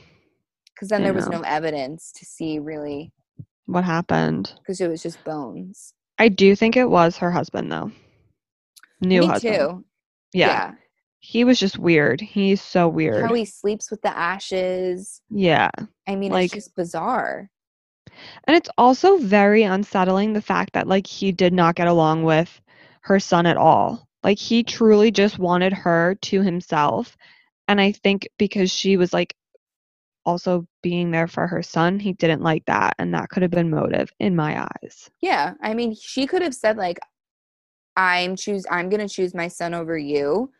because 0.75 0.89
then 0.89 1.03
I 1.03 1.05
there 1.05 1.15
was 1.15 1.29
know. 1.29 1.39
no 1.39 1.43
evidence 1.43 2.11
to 2.13 2.25
see 2.25 2.59
really 2.59 3.13
what 3.67 3.85
happened. 3.85 4.53
because 4.59 4.81
it 4.81 4.89
was 4.89 5.03
just 5.03 5.23
bones. 5.25 5.95
I 6.19 6.29
do 6.29 6.55
think 6.57 6.77
it 6.77 6.89
was 6.91 7.17
her 7.19 7.31
husband, 7.31 7.71
though. 7.71 7.93
New 9.01 9.21
Me 9.21 9.27
husband. 9.27 9.55
too. 9.57 9.85
Yeah. 10.33 10.73
He 11.19 11.45
was 11.45 11.59
just 11.59 11.79
weird. 11.79 12.21
He's 12.21 12.63
so 12.63 12.89
weird. 12.89 13.23
How 13.27 13.35
he 13.35 13.45
sleeps 13.45 13.91
with 13.91 14.01
the 14.03 14.17
ashes. 14.17 15.21
yeah. 15.29 15.71
I 16.07 16.17
mean, 16.17 16.33
Like- 16.33 16.47
it's 16.47 16.55
just 16.55 16.75
bizarre. 16.77 17.51
And 18.45 18.57
it's 18.57 18.71
also 18.77 19.19
very 19.19 19.63
unsettling 19.63 20.33
the 20.33 20.43
fact 20.43 20.73
that 20.73 20.89
like 20.89 21.07
he 21.07 21.31
did 21.33 21.53
not 21.53 21.75
get 21.75 21.87
along 21.89 22.25
with 22.25 22.61
her 23.03 23.21
son 23.21 23.47
at 23.47 23.57
all. 23.57 24.09
Like 24.25 24.39
he 24.39 24.63
truly 24.63 25.11
just 25.11 25.39
wanted 25.39 25.73
her 25.73 26.17
to 26.23 26.43
himself. 26.43 27.17
And 27.69 27.81
I 27.81 27.93
think 27.93 28.29
because 28.39 28.71
she 28.71 28.97
was 28.97 29.13
like 29.13 29.35
also 30.27 30.67
being 30.83 31.11
there 31.11 31.29
for 31.29 31.47
her 31.47 31.63
son, 31.63 31.99
he 32.01 32.13
didn't 32.13 32.43
like 32.43 32.65
that 32.67 32.95
and 32.99 33.15
that 33.15 33.29
could 33.31 33.43
have 33.43 33.51
been 33.51 33.71
motive 33.71 34.11
in 34.19 34.35
my 34.37 34.63
eyes. 34.63 35.09
Yeah. 35.23 35.55
I 35.63 35.73
mean, 35.75 35.95
she 35.95 36.27
could 36.27 36.43
have 36.43 36.55
said 36.55 36.77
like, 36.77 36.99
I'm 37.97 38.37
choose 38.37 38.67
I'm 38.71 38.89
gonna 38.89 39.09
choose 39.09 39.35
my 39.35 39.49
son 39.49 39.75
over 39.75 39.97
you. 39.97 40.51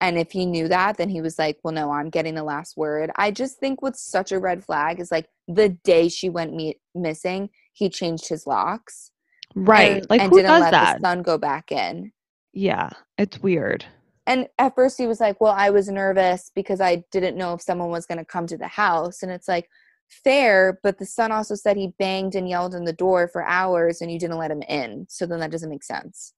And 0.00 0.18
if 0.18 0.32
he 0.32 0.46
knew 0.46 0.66
that, 0.66 0.96
then 0.96 1.08
he 1.08 1.20
was 1.20 1.38
like, 1.38 1.58
Well, 1.62 1.72
no, 1.72 1.92
I'm 1.92 2.10
getting 2.10 2.34
the 2.34 2.42
last 2.42 2.76
word. 2.76 3.10
I 3.16 3.30
just 3.30 3.58
think 3.58 3.82
what's 3.82 4.02
such 4.02 4.32
a 4.32 4.38
red 4.38 4.64
flag 4.64 5.00
is 5.00 5.12
like 5.12 5.28
the 5.46 5.70
day 5.70 6.08
she 6.08 6.28
went 6.28 6.54
me- 6.54 6.80
missing, 6.94 7.50
he 7.72 7.88
changed 7.88 8.28
his 8.28 8.46
locks. 8.46 9.12
Right. 9.54 9.98
and, 9.98 10.10
like 10.10 10.20
and 10.20 10.30
who 10.30 10.38
didn't 10.38 10.50
does 10.50 10.60
let 10.62 10.70
that? 10.72 10.98
the 10.98 11.06
son 11.06 11.22
go 11.22 11.38
back 11.38 11.70
in. 11.70 12.12
Yeah. 12.52 12.90
It's 13.16 13.38
weird. 13.40 13.84
And 14.26 14.48
at 14.58 14.74
first 14.74 14.98
he 14.98 15.06
was 15.06 15.20
like, 15.20 15.40
Well, 15.40 15.54
I 15.56 15.70
was 15.70 15.88
nervous 15.88 16.50
because 16.54 16.80
I 16.80 17.04
didn't 17.12 17.36
know 17.36 17.54
if 17.54 17.62
someone 17.62 17.90
was 17.90 18.06
gonna 18.06 18.24
come 18.24 18.48
to 18.48 18.58
the 18.58 18.68
house. 18.68 19.22
And 19.22 19.30
it's 19.30 19.46
like 19.46 19.68
fair, 20.08 20.80
but 20.82 20.98
the 20.98 21.06
son 21.06 21.30
also 21.30 21.54
said 21.54 21.76
he 21.76 21.94
banged 21.98 22.34
and 22.34 22.48
yelled 22.48 22.74
in 22.74 22.84
the 22.84 22.92
door 22.92 23.28
for 23.28 23.44
hours 23.44 24.00
and 24.00 24.10
you 24.10 24.18
didn't 24.18 24.38
let 24.38 24.50
him 24.50 24.62
in. 24.62 25.06
So 25.08 25.26
then 25.26 25.40
that 25.40 25.52
doesn't 25.52 25.70
make 25.70 25.84
sense. 25.84 26.34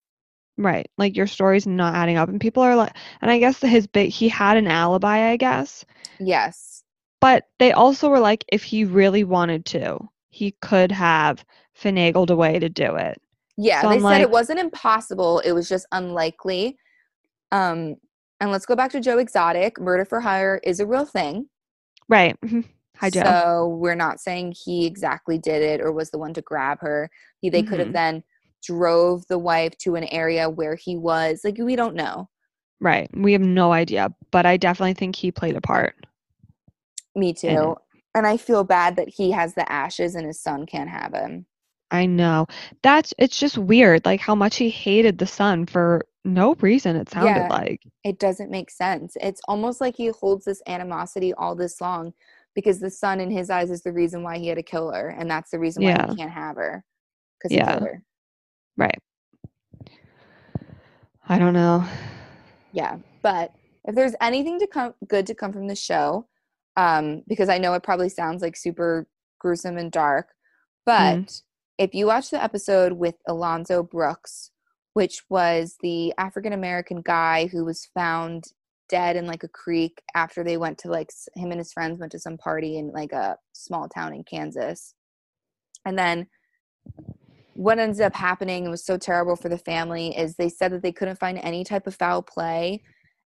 Right. 0.56 0.88
Like 0.98 1.16
your 1.16 1.26
story's 1.26 1.66
not 1.66 1.94
adding 1.94 2.16
up 2.16 2.28
and 2.28 2.40
people 2.40 2.62
are 2.62 2.76
like 2.76 2.96
and 3.20 3.30
I 3.30 3.38
guess 3.38 3.60
his 3.60 3.86
bit, 3.86 4.08
he 4.08 4.28
had 4.28 4.56
an 4.56 4.66
alibi, 4.68 5.30
I 5.30 5.36
guess. 5.36 5.84
Yes. 6.20 6.82
But 7.20 7.48
they 7.58 7.72
also 7.72 8.08
were 8.08 8.20
like, 8.20 8.44
if 8.52 8.62
he 8.62 8.84
really 8.84 9.24
wanted 9.24 9.64
to, 9.66 9.98
he 10.30 10.52
could 10.60 10.92
have 10.92 11.44
finagled 11.80 12.30
a 12.30 12.36
way 12.36 12.58
to 12.58 12.68
do 12.68 12.96
it. 12.96 13.20
Yeah, 13.56 13.82
So 13.82 13.88
they 13.88 13.96
I'm 13.96 14.00
said 14.02 14.20
it 14.20 14.30
wasn't 14.30 14.58
impossible. 14.60 15.40
It 15.40 15.52
was 15.52 15.68
just 15.68 15.86
unlikely. 15.92 16.76
Um, 17.52 17.96
and 18.40 18.50
let's 18.50 18.66
go 18.66 18.76
back 18.76 18.90
to 18.92 19.00
Joe 19.00 19.18
Exotic. 19.18 19.80
Murder 19.80 20.04
for 20.04 20.20
hire 20.20 20.60
is 20.64 20.80
a 20.80 20.86
real 20.86 21.06
thing. 21.06 21.48
Right. 22.08 22.38
mhm. 22.42 22.64
Hi, 22.96 23.10
Joe. 23.10 23.22
So 23.22 23.68
we're 23.80 23.94
not 23.94 24.20
saying 24.20 24.54
he 24.64 24.86
exactly 24.86 25.38
did 25.38 25.62
it 25.62 25.80
or 25.80 25.92
was 25.92 26.10
the 26.10 26.18
one 26.18 26.34
to 26.34 26.42
grab 26.42 26.80
her. 26.80 27.10
He 27.40 27.48
they 27.50 27.62
could 27.62 27.78
have 27.80 27.88
Mhm. 27.88 27.92
then 27.92 28.24
drove 28.64 29.26
the 29.28 29.38
wife 29.38 29.76
to 29.78 29.94
an 29.96 30.04
area 30.04 30.48
where 30.50 30.76
he 30.76 30.96
was. 30.96 31.40
Like 31.44 31.58
we 31.58 31.76
don't 31.76 31.94
know. 31.94 32.28
right. 32.80 33.08
We 33.14 33.32
have 33.32 33.42
no 33.42 33.72
idea, 33.72 34.10
but 34.30 34.46
I 34.46 34.56
definitely 34.56 34.94
think 34.94 35.16
he 35.16 35.32
played 35.32 35.56
a 35.56 35.60
part. 35.60 35.94
Me 37.14 37.32
too. 37.32 37.76
And 38.14 38.26
I 38.26 38.36
feel 38.36 38.64
bad 38.64 38.96
that 38.96 39.08
he 39.08 39.32
has 39.32 39.54
the 39.54 39.70
ashes 39.70 40.14
and 40.14 40.26
his 40.26 40.40
son 40.40 40.66
can't 40.66 40.90
have 40.90 41.12
him. 41.12 41.46
I 41.90 42.06
know. 42.06 42.46
That's 42.82 43.14
it's 43.18 43.38
just 43.38 43.58
weird, 43.58 44.04
like 44.04 44.20
how 44.20 44.34
much 44.34 44.56
he 44.56 44.70
hated 44.70 45.18
the 45.18 45.26
son 45.26 45.66
for 45.66 46.06
no 46.24 46.54
reason, 46.54 46.96
it 46.96 47.10
sounded 47.10 47.34
Yeah. 47.42 47.48
like. 47.50 47.82
It 48.04 48.18
doesn't 48.18 48.50
make 48.50 48.70
sense. 48.70 49.16
It's 49.20 49.40
almost 49.48 49.80
like 49.80 49.96
he 49.96 50.08
holds 50.08 50.44
this 50.44 50.62
animosity 50.66 51.32
all 51.34 51.54
this 51.54 51.80
long 51.80 52.12
because 52.54 52.80
the 52.80 52.90
son 52.90 53.20
in 53.20 53.30
his 53.30 53.50
eyes 53.50 53.70
is 53.70 53.82
the 53.82 53.92
reason 53.92 54.22
why 54.22 54.38
he 54.38 54.48
had 54.48 54.56
to 54.58 54.62
kill 54.62 54.92
her, 54.92 55.08
and 55.10 55.30
that's 55.30 55.50
the 55.50 55.58
reason 55.58 55.82
why 55.82 55.90
Yeah. 55.90 56.06
he 56.06 56.16
can't 56.16 56.30
have 56.32 56.56
her 56.56 56.84
because 57.38 57.52
he 57.52 57.58
Yeah. 57.58 57.66
killed 57.66 57.82
her. 57.82 58.02
Right. 58.76 58.98
I 61.28 61.38
don't 61.38 61.54
know. 61.54 61.86
Yeah, 62.72 62.98
but 63.22 63.52
if 63.84 63.94
there's 63.94 64.14
anything 64.20 64.58
to 64.58 64.66
come 64.66 64.94
good 65.08 65.26
to 65.26 65.34
come 65.34 65.52
from 65.52 65.68
the 65.68 65.76
show, 65.76 66.26
um, 66.76 67.22
because 67.28 67.48
I 67.48 67.58
know 67.58 67.74
it 67.74 67.82
probably 67.82 68.08
sounds 68.08 68.42
like 68.42 68.56
super 68.56 69.06
gruesome 69.38 69.78
and 69.78 69.92
dark, 69.92 70.28
but 70.84 71.18
Mm. 71.18 71.42
if 71.78 71.94
you 71.94 72.06
watch 72.06 72.30
the 72.30 72.42
episode 72.42 72.92
with 72.92 73.16
Alonzo 73.28 73.82
Brooks, 73.82 74.50
which 74.94 75.24
was 75.28 75.76
the 75.80 76.12
African 76.18 76.52
American 76.52 77.00
guy 77.02 77.46
who 77.46 77.64
was 77.64 77.86
found 77.94 78.44
dead 78.88 79.16
in 79.16 79.26
like 79.26 79.42
a 79.42 79.48
creek 79.48 80.02
after 80.14 80.44
they 80.44 80.56
went 80.56 80.78
to 80.78 80.88
like 80.88 81.10
him 81.34 81.50
and 81.50 81.58
his 81.58 81.72
friends 81.72 81.98
went 81.98 82.12
to 82.12 82.18
some 82.18 82.36
party 82.36 82.76
in 82.76 82.92
like 82.92 83.12
a 83.12 83.36
small 83.52 83.88
town 83.88 84.14
in 84.14 84.22
Kansas. 84.24 84.94
And 85.84 85.98
then 85.98 86.26
what 87.54 87.78
ends 87.78 88.00
up 88.00 88.14
happening 88.14 88.64
and 88.64 88.70
was 88.70 88.84
so 88.84 88.96
terrible 88.96 89.36
for 89.36 89.48
the 89.48 89.58
family 89.58 90.16
is 90.16 90.34
they 90.34 90.48
said 90.48 90.72
that 90.72 90.82
they 90.82 90.92
couldn't 90.92 91.18
find 91.18 91.38
any 91.38 91.64
type 91.64 91.86
of 91.86 91.94
foul 91.94 92.22
play 92.22 92.82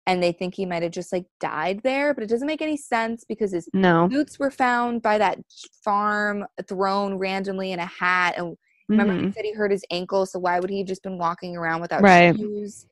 and 0.07 0.23
they 0.23 0.31
think 0.33 0.55
he 0.55 0.67
might 0.67 0.83
have 0.85 0.93
just 0.93 1.13
like 1.13 1.27
died 1.41 1.81
there, 1.83 2.15
but 2.15 2.23
it 2.23 2.29
doesn't 2.29 2.47
make 2.47 2.63
any 2.63 2.77
sense 2.77 3.25
because 3.25 3.53
his 3.53 3.69
No. 3.73 4.09
boots 4.09 4.39
were 4.39 4.51
found 4.51 5.03
by 5.03 5.19
that 5.19 5.39
farm 5.83 6.45
thrown 6.69 7.19
randomly 7.19 7.73
in 7.73 7.81
a 7.81 7.87
hat 7.87 8.35
and 8.37 8.57
remember 8.89 9.15
he 9.15 9.21
Mhm. 9.27 9.35
said 9.35 9.45
he 9.45 9.53
hurt 9.53 9.73
his 9.73 9.85
ankle 9.91 10.27
so 10.27 10.39
why 10.39 10.61
would 10.61 10.71
he 10.71 10.79
have 10.79 10.87
just 10.87 11.03
been 11.03 11.19
walking 11.19 11.57
around 11.57 11.81
without 11.81 12.03
Right. 12.03 12.37
shoes 12.37 12.87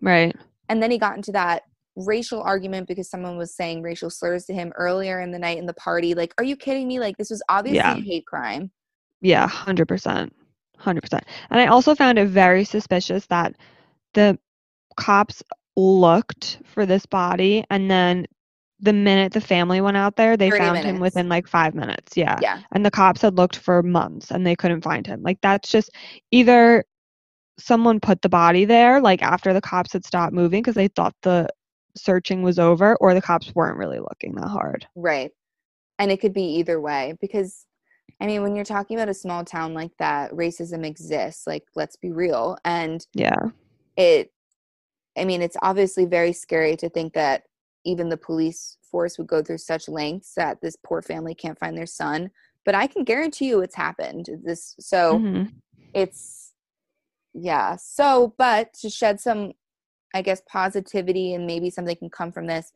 Right. 0.00 0.34
and 0.68 0.80
then 0.82 0.90
he 0.92 0.98
got 0.98 1.16
into 1.16 1.32
that 1.32 1.62
racial 1.96 2.40
argument 2.42 2.86
because 2.88 3.10
someone 3.10 3.36
was 3.36 3.54
saying 3.54 3.82
racial 3.82 4.10
slurs 4.10 4.44
to 4.46 4.54
him 4.54 4.72
earlier 4.76 5.20
in 5.20 5.30
the 5.32 5.38
night 5.38 5.58
in 5.58 5.66
the 5.66 5.74
party 5.74 6.14
like 6.14 6.32
are 6.38 6.44
you 6.44 6.56
kidding 6.56 6.86
me 6.88 7.00
like 7.00 7.16
this 7.16 7.30
was 7.30 7.42
obviously 7.48 7.76
Yeah. 7.78 7.96
a 7.96 8.00
hate 8.00 8.26
crime 8.26 8.70
Yeah, 9.22 9.48
100%. 9.48 10.30
100%. 10.80 11.20
And 11.50 11.60
I 11.60 11.66
also 11.66 11.94
found 11.94 12.18
it 12.18 12.26
very 12.26 12.64
suspicious 12.64 13.26
that 13.26 13.56
the 14.14 14.38
cops 14.96 15.42
looked 15.76 16.58
for 16.64 16.84
this 16.84 17.06
body 17.06 17.64
and 17.70 17.90
then 17.90 18.26
the 18.80 18.92
minute 18.92 19.32
the 19.32 19.40
family 19.40 19.80
went 19.80 19.96
out 19.96 20.16
there, 20.16 20.36
they 20.36 20.50
30 20.50 20.58
found 20.58 20.78
him 20.78 20.98
within 20.98 21.28
like 21.28 21.46
5 21.46 21.74
minutes. 21.74 22.16
Yeah. 22.16 22.38
yeah 22.42 22.60
And 22.72 22.84
the 22.84 22.90
cops 22.90 23.22
had 23.22 23.36
looked 23.36 23.56
for 23.56 23.82
months 23.82 24.32
and 24.32 24.44
they 24.44 24.56
couldn't 24.56 24.82
find 24.82 25.06
him. 25.06 25.22
Like 25.22 25.38
that's 25.40 25.70
just 25.70 25.90
either 26.32 26.84
someone 27.58 28.00
put 28.00 28.22
the 28.22 28.28
body 28.28 28.64
there 28.64 29.00
like 29.00 29.22
after 29.22 29.52
the 29.52 29.60
cops 29.60 29.92
had 29.92 30.04
stopped 30.04 30.32
moving 30.32 30.62
because 30.62 30.74
they 30.74 30.88
thought 30.88 31.14
the 31.22 31.48
searching 31.96 32.42
was 32.42 32.58
over 32.58 32.96
or 32.96 33.14
the 33.14 33.22
cops 33.22 33.54
weren't 33.54 33.76
really 33.76 34.00
looking 34.00 34.34
that 34.34 34.48
hard. 34.48 34.86
right 34.96 35.30
and 35.98 36.10
it 36.10 36.20
could 36.20 36.32
be 36.32 36.56
either 36.56 36.80
way 36.80 37.14
because 37.20 37.66
i 38.22 38.26
mean 38.26 38.42
when 38.42 38.54
you're 38.56 38.64
talking 38.64 38.96
about 38.96 39.08
a 39.08 39.14
small 39.14 39.44
town 39.44 39.74
like 39.74 39.90
that 39.98 40.30
racism 40.32 40.86
exists 40.86 41.46
like 41.46 41.64
let's 41.74 41.96
be 41.96 42.12
real 42.12 42.56
and 42.64 43.06
Yeah. 43.12 43.36
it 43.96 44.32
i 45.18 45.24
mean 45.24 45.42
it's 45.42 45.56
obviously 45.60 46.06
very 46.06 46.32
scary 46.32 46.76
to 46.76 46.88
think 46.88 47.12
that 47.12 47.42
even 47.84 48.08
the 48.08 48.16
police 48.16 48.78
force 48.88 49.18
would 49.18 49.26
go 49.26 49.42
through 49.42 49.58
such 49.58 49.88
lengths 49.88 50.34
that 50.36 50.60
this 50.62 50.76
poor 50.86 51.02
family 51.02 51.34
can't 51.34 51.58
find 51.58 51.76
their 51.76 51.86
son 51.86 52.30
but 52.64 52.74
i 52.74 52.86
can 52.86 53.04
guarantee 53.04 53.48
you 53.48 53.60
it's 53.60 53.74
happened 53.74 54.30
this 54.44 54.74
so 54.78 55.18
Mhm. 55.18 55.50
it's 55.92 56.52
yeah 57.34 57.76
so 57.76 58.34
but 58.38 58.72
to 58.74 58.88
shed 58.88 59.20
some 59.20 59.52
i 60.14 60.22
guess 60.22 60.42
positivity 60.46 61.34
and 61.34 61.46
maybe 61.46 61.70
something 61.70 61.96
can 61.96 62.10
come 62.10 62.30
from 62.30 62.46
this 62.46 62.72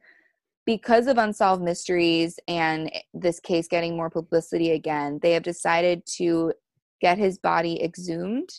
because 0.66 1.06
of 1.06 1.16
unsolved 1.16 1.62
mysteries 1.62 2.38
and 2.48 2.90
this 3.14 3.40
case 3.40 3.68
getting 3.68 3.96
more 3.96 4.10
publicity 4.10 4.72
again 4.72 5.18
they 5.22 5.32
have 5.32 5.42
decided 5.42 6.02
to 6.06 6.52
get 7.00 7.16
his 7.18 7.38
body 7.38 7.82
exhumed 7.82 8.50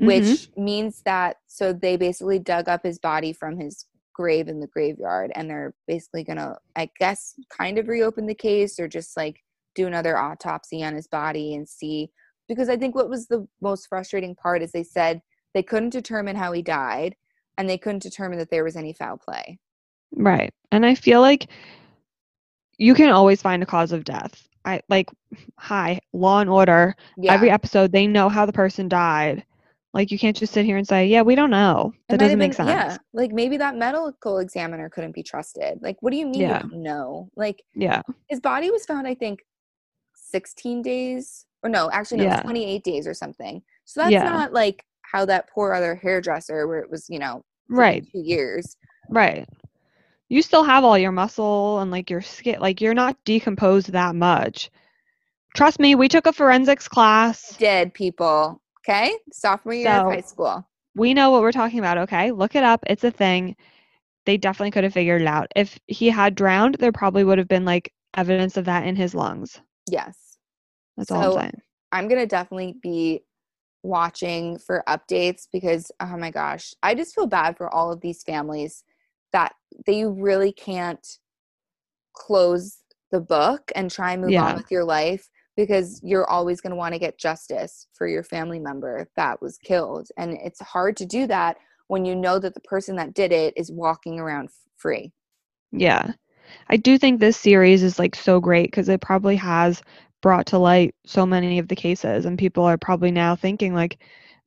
Mhm. 0.00 0.06
which 0.06 0.50
means 0.56 1.02
that 1.02 1.36
so 1.46 1.72
they 1.72 1.96
basically 1.96 2.40
dug 2.40 2.68
up 2.68 2.82
his 2.82 2.98
body 2.98 3.32
from 3.32 3.56
his 3.56 3.86
grave 4.12 4.48
in 4.48 4.58
the 4.60 4.66
graveyard 4.66 5.30
and 5.36 5.48
they're 5.48 5.74
basically 5.86 6.24
gonna 6.24 6.56
i 6.76 6.88
guess 6.98 7.34
kind 7.48 7.78
of 7.78 7.86
reopen 7.88 8.26
the 8.26 8.34
case 8.34 8.80
or 8.80 8.88
just 8.88 9.16
like 9.16 9.40
do 9.74 9.86
another 9.86 10.16
autopsy 10.18 10.82
on 10.82 10.94
his 10.94 11.06
body 11.06 11.54
and 11.54 11.68
see 11.68 12.10
because 12.48 12.68
i 12.68 12.76
think 12.76 12.94
what 12.94 13.08
was 13.08 13.26
the 13.28 13.46
most 13.60 13.86
frustrating 13.88 14.34
part 14.34 14.62
is 14.62 14.72
they 14.72 14.82
said 14.84 15.20
they 15.52 15.62
couldn't 15.62 15.90
determine 15.90 16.36
how 16.36 16.50
he 16.52 16.62
died 16.62 17.14
and 17.58 17.68
they 17.68 17.78
couldn't 17.78 18.02
determine 18.02 18.38
that 18.38 18.50
there 18.50 18.64
was 18.64 18.76
any 18.76 18.92
foul 18.92 19.16
play 19.16 19.58
Right. 20.16 20.52
And 20.72 20.84
I 20.86 20.94
feel 20.94 21.20
like 21.20 21.48
you 22.78 22.94
can 22.94 23.10
always 23.10 23.40
find 23.42 23.62
a 23.62 23.66
cause 23.66 23.92
of 23.92 24.04
death. 24.04 24.46
I 24.64 24.80
like 24.88 25.10
hi, 25.58 26.00
law 26.12 26.40
and 26.40 26.48
order. 26.50 26.94
yeah 27.16 27.32
Every 27.32 27.50
episode 27.50 27.92
they 27.92 28.06
know 28.06 28.28
how 28.28 28.46
the 28.46 28.52
person 28.52 28.88
died. 28.88 29.44
Like 29.92 30.10
you 30.10 30.18
can't 30.18 30.36
just 30.36 30.52
sit 30.52 30.64
here 30.64 30.76
and 30.76 30.88
say, 30.88 31.06
"Yeah, 31.06 31.22
we 31.22 31.34
don't 31.36 31.50
know." 31.50 31.92
That 32.08 32.18
doesn't 32.18 32.38
make 32.38 32.50
been- 32.56 32.66
sense. 32.66 32.68
Yeah, 32.70 32.96
like 33.12 33.30
maybe 33.32 33.56
that 33.58 33.76
medical 33.76 34.38
examiner 34.38 34.88
couldn't 34.88 35.12
be 35.14 35.22
trusted. 35.22 35.78
Like, 35.82 35.96
what 36.00 36.10
do 36.10 36.16
you 36.16 36.26
mean 36.26 36.40
Yeah. 36.40 36.62
you 36.64 36.70
don't 36.70 36.82
know? 36.82 37.30
Like, 37.36 37.62
Yeah. 37.74 38.02
his 38.28 38.40
body 38.40 38.70
was 38.72 38.84
found, 38.86 39.06
I 39.06 39.14
think, 39.14 39.44
16 40.16 40.82
days, 40.82 41.46
or 41.62 41.70
no, 41.70 41.90
actually, 41.92 42.18
no, 42.18 42.24
Yeah. 42.24 42.40
28 42.42 42.82
days 42.82 43.06
or 43.06 43.14
something. 43.14 43.62
So 43.84 44.00
that's 44.00 44.12
Yeah. 44.12 44.24
not 44.24 44.52
like 44.52 44.84
how 45.02 45.24
that 45.26 45.48
poor 45.48 45.72
other 45.74 45.94
hairdresser, 45.94 46.66
where 46.66 46.80
it 46.80 46.90
was, 46.90 47.08
you 47.08 47.20
know, 47.20 47.44
Right. 47.68 48.02
two 48.10 48.18
years. 48.20 48.76
Right. 49.10 49.48
You 50.34 50.42
still 50.42 50.64
have 50.64 50.82
all 50.82 50.98
your 50.98 51.12
muscle 51.12 51.78
and 51.78 51.92
like 51.92 52.10
your 52.10 52.20
skin 52.20 52.58
like 52.58 52.80
you're 52.80 52.92
not 52.92 53.16
decomposed 53.24 53.92
that 53.92 54.16
much. 54.16 54.68
Trust 55.54 55.78
me, 55.78 55.94
we 55.94 56.08
took 56.08 56.26
a 56.26 56.32
forensics 56.32 56.88
class. 56.88 57.56
Dead 57.56 57.94
people. 57.94 58.60
Okay, 58.80 59.16
sophomore 59.32 59.74
year 59.74 59.88
of 59.90 60.12
high 60.12 60.22
school. 60.22 60.68
We 60.96 61.14
know 61.14 61.30
what 61.30 61.42
we're 61.42 61.52
talking 61.52 61.78
about, 61.78 61.98
okay? 61.98 62.32
Look 62.32 62.56
it 62.56 62.64
up. 62.64 62.80
It's 62.88 63.04
a 63.04 63.12
thing. 63.12 63.54
They 64.26 64.36
definitely 64.36 64.72
could 64.72 64.82
have 64.82 64.92
figured 64.92 65.22
it 65.22 65.28
out. 65.28 65.52
If 65.54 65.78
he 65.86 66.08
had 66.08 66.34
drowned, 66.34 66.78
there 66.80 66.90
probably 66.90 67.22
would 67.22 67.38
have 67.38 67.46
been 67.46 67.64
like 67.64 67.92
evidence 68.16 68.56
of 68.56 68.64
that 68.64 68.88
in 68.88 68.96
his 68.96 69.14
lungs. 69.14 69.60
Yes. 69.88 70.38
That's 70.96 71.12
all 71.12 71.38
I'm 71.38 71.42
saying. 71.42 71.60
I'm 71.92 72.08
gonna 72.08 72.26
definitely 72.26 72.74
be 72.82 73.20
watching 73.84 74.58
for 74.58 74.82
updates 74.88 75.46
because 75.52 75.92
oh 76.00 76.16
my 76.16 76.32
gosh, 76.32 76.74
I 76.82 76.96
just 76.96 77.14
feel 77.14 77.28
bad 77.28 77.56
for 77.56 77.72
all 77.72 77.92
of 77.92 78.00
these 78.00 78.24
families 78.24 78.82
that 79.34 79.54
they 79.86 80.06
really 80.06 80.52
can't 80.52 81.06
close 82.14 82.78
the 83.12 83.20
book 83.20 83.72
and 83.76 83.90
try 83.90 84.12
and 84.14 84.22
move 84.22 84.32
Yeah. 84.32 84.44
on 84.46 84.56
with 84.56 84.70
your 84.70 84.84
life 84.84 85.28
because 85.56 86.00
you're 86.04 86.28
always 86.30 86.60
going 86.62 86.72
to 86.72 86.76
want 86.76 86.94
to 86.94 87.00
get 87.00 87.18
justice 87.18 87.88
for 87.94 88.08
your 88.08 88.24
family 88.24 88.60
member 88.60 89.08
that 89.16 89.42
was 89.42 89.58
killed 89.58 90.08
and 90.18 90.38
it's 90.44 90.60
hard 90.62 90.96
to 90.98 91.06
do 91.06 91.26
that 91.28 91.58
when 91.88 92.06
you 92.06 92.16
know 92.16 92.38
that 92.40 92.54
the 92.54 92.60
person 92.62 92.96
that 92.96 93.14
did 93.14 93.32
it 93.32 93.54
is 93.56 93.72
walking 93.72 94.20
around 94.20 94.50
free 94.78 95.12
Yeah. 95.72 96.12
I 96.68 96.76
do 96.78 96.98
think 96.98 97.20
this 97.20 97.36
series 97.38 97.82
is 97.84 97.98
like 97.98 98.16
so 98.16 98.40
great 98.40 98.66
because 98.68 98.88
it 98.90 99.00
probably 99.02 99.36
has 99.36 99.82
brought 100.22 100.46
to 100.48 100.58
light 100.58 100.94
so 101.06 101.26
many 101.26 101.58
of 101.60 101.68
the 101.68 101.76
cases 101.76 102.26
and 102.26 102.38
people 102.38 102.64
are 102.64 102.78
probably 102.78 103.12
now 103.12 103.36
thinking 103.36 103.74
like, 103.74 103.98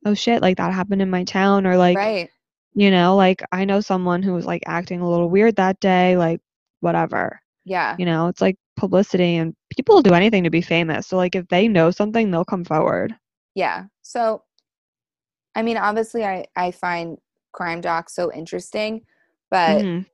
oh 0.06 0.14
shit, 0.14 0.42
like 0.42 0.58
that 0.58 0.74
happened 0.74 1.02
in 1.02 1.10
my 1.10 1.24
town 1.24 1.66
or 1.66 1.76
like 1.78 1.96
right 1.96 2.30
you 2.78 2.90
know, 2.90 3.16
like 3.16 3.42
I 3.52 3.64
know 3.66 3.80
someone 3.80 4.22
who 4.22 4.34
was 4.34 4.46
like 4.46 4.62
acting 4.66 5.00
a 5.00 5.10
little 5.10 5.30
weird 5.30 5.56
that 5.56 5.80
day, 5.80 6.16
like 6.16 6.40
whatever. 6.80 7.40
yeah 7.64 7.98
You 7.98 8.06
know, 8.06 8.28
it's 8.28 8.40
like 8.42 8.56
publicity 8.76 9.36
and 9.36 9.54
people 9.76 9.96
will 9.96 10.02
do 10.02 10.14
anything 10.14 10.44
to 10.44 10.50
be 10.50 10.62
famous. 10.62 11.08
So 11.08 11.16
like 11.18 11.36
if 11.36 11.48
they 11.48 11.68
know 11.68 11.90
something, 11.90 12.30
they'll 12.30 12.44
come 12.44 12.64
forward. 12.64 13.14
yeah 13.54 13.84
so 14.02 14.42
i 15.54 15.62
mean 15.62 15.76
obviously 15.76 16.24
i 16.24 16.44
i 16.56 16.70
find 16.70 17.18
crime 17.52 17.80
docs 17.80 18.14
so 18.14 18.32
interesting 18.32 19.02
but 19.50 19.82
Mhm. 19.82 20.06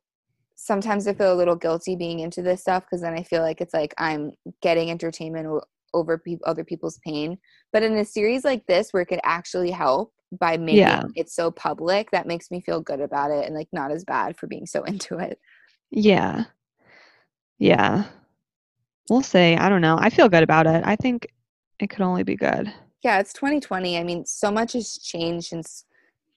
sometimes 0.56 1.08
I 1.08 1.14
feel 1.14 1.34
a 1.34 1.36
little 1.36 1.56
guilty 1.56 1.96
being 1.96 2.20
into 2.20 2.42
this 2.42 2.62
stuff 2.62 2.84
because 2.84 3.02
then 3.02 3.14
I 3.14 3.24
feel 3.24 3.42
like 3.42 3.60
it's 3.60 3.74
like 3.74 3.94
I'm 3.98 4.32
getting 4.62 4.90
entertainment 4.90 5.62
over 5.94 6.18
peop 6.18 6.40
other 6.46 6.64
people's 6.64 7.00
pain. 7.04 7.38
But 7.74 7.82
in 7.84 7.98
a 7.98 8.06
series 8.06 8.44
like 8.46 8.66
this, 8.68 8.92
where 8.94 9.02
it 9.02 9.08
could 9.08 9.20
actually 9.24 9.72
help 9.72 10.13
by 10.38 10.56
making 10.56 10.76
Yeah. 10.78 11.02
it 11.14 11.30
so 11.30 11.50
public, 11.50 12.10
that 12.10 12.26
makes 12.26 12.50
me 12.50 12.60
feel 12.60 12.80
good 12.80 13.00
about 13.00 13.30
it 13.30 13.44
and 13.46 13.54
like 13.54 13.68
not 13.72 13.90
as 13.90 14.04
bad 14.04 14.36
for 14.36 14.46
being 14.46 14.66
so 14.66 14.82
into 14.84 15.18
it. 15.18 15.38
Yeah. 15.90 16.44
Yeah. 17.58 18.04
We'll 19.10 19.22
see. 19.22 19.54
I 19.56 19.68
don't 19.68 19.80
know. 19.82 19.96
I 19.98 20.10
feel 20.10 20.28
good 20.28 20.42
about 20.42 20.66
it. 20.66 20.82
I 20.84 20.96
think 20.96 21.26
it 21.78 21.90
could 21.90 22.00
only 22.02 22.22
be 22.22 22.36
good. 22.36 22.72
Yeah, 23.02 23.18
it's 23.18 23.32
2020. 23.34 23.98
I 23.98 24.02
mean, 24.04 24.24
so 24.24 24.50
much 24.50 24.72
has 24.72 24.98
changed 24.98 25.48
since 25.48 25.84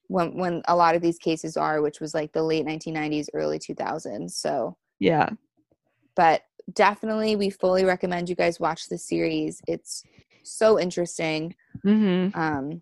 when 0.07 0.37
when 0.37 0.61
a 0.67 0.75
lot 0.75 0.95
of 0.95 1.01
these 1.01 1.17
cases 1.17 1.55
are, 1.57 1.81
which 1.81 1.99
was 2.01 2.13
like 2.13 2.33
the 2.33 2.43
late 2.43 2.65
1990s, 2.65 3.29
early 3.33 3.59
2000s. 3.59 4.35
So 4.35 4.77
Yeah. 4.99 5.29
but 6.15 6.41
definitely 6.73 7.35
we 7.35 7.49
fully 7.49 7.85
recommend 7.85 8.27
you 8.29 8.35
guys 8.35 8.59
watch 8.59 8.89
the 8.89 8.97
series 8.97 9.61
it's 9.67 10.03
so 10.43 10.77
interesting 10.79 11.55
Mhm. 11.85 12.35
um 12.35 12.81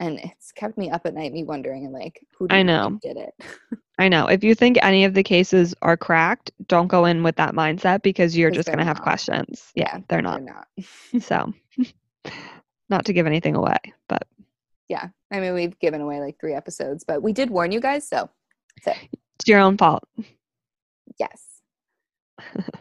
and 0.00 0.18
it's 0.20 0.52
kept 0.52 0.76
me 0.78 0.90
up 0.90 1.06
at 1.06 1.14
night 1.14 1.32
me 1.32 1.44
wondering 1.44 1.84
and 1.84 1.92
like 1.94 2.20
who 2.38 2.46
I 2.50 2.62
know. 2.62 3.00
did 3.02 3.16
it 3.16 3.34
I 3.98 4.08
know. 4.08 4.26
If 4.26 4.44
you 4.44 4.54
think 4.54 4.78
any 4.82 5.04
of 5.04 5.14
the 5.14 5.22
cases 5.22 5.74
are 5.82 5.96
cracked, 5.96 6.50
don't 6.68 6.86
go 6.88 7.06
in 7.06 7.22
with 7.22 7.36
that 7.36 7.54
mindset 7.54 8.02
because 8.02 8.36
you're 8.36 8.50
just 8.50 8.66
going 8.68 8.78
to 8.78 8.84
have 8.84 9.00
questions. 9.00 9.72
Yeah, 9.74 10.00
they're 10.08 10.22
Or 10.22 10.22
not. 10.22 10.42
not 10.42 10.66
So, 11.20 11.52
not 12.90 13.06
to 13.06 13.12
give 13.14 13.26
anything 13.26 13.54
away, 13.54 13.78
but 14.08 14.26
yeah. 14.88 15.08
I 15.32 15.40
mean, 15.40 15.54
we've 15.54 15.78
given 15.78 16.00
away 16.02 16.20
like 16.20 16.38
three 16.38 16.54
episodes, 16.54 17.04
but 17.04 17.22
we 17.22 17.32
did 17.32 17.50
warn 17.50 17.72
you 17.72 17.80
guys, 17.80 18.06
so. 18.08 18.28
It's 18.86 19.48
your 19.48 19.60
own 19.60 19.76
fault. 19.78 20.04
Yes. 21.18 21.62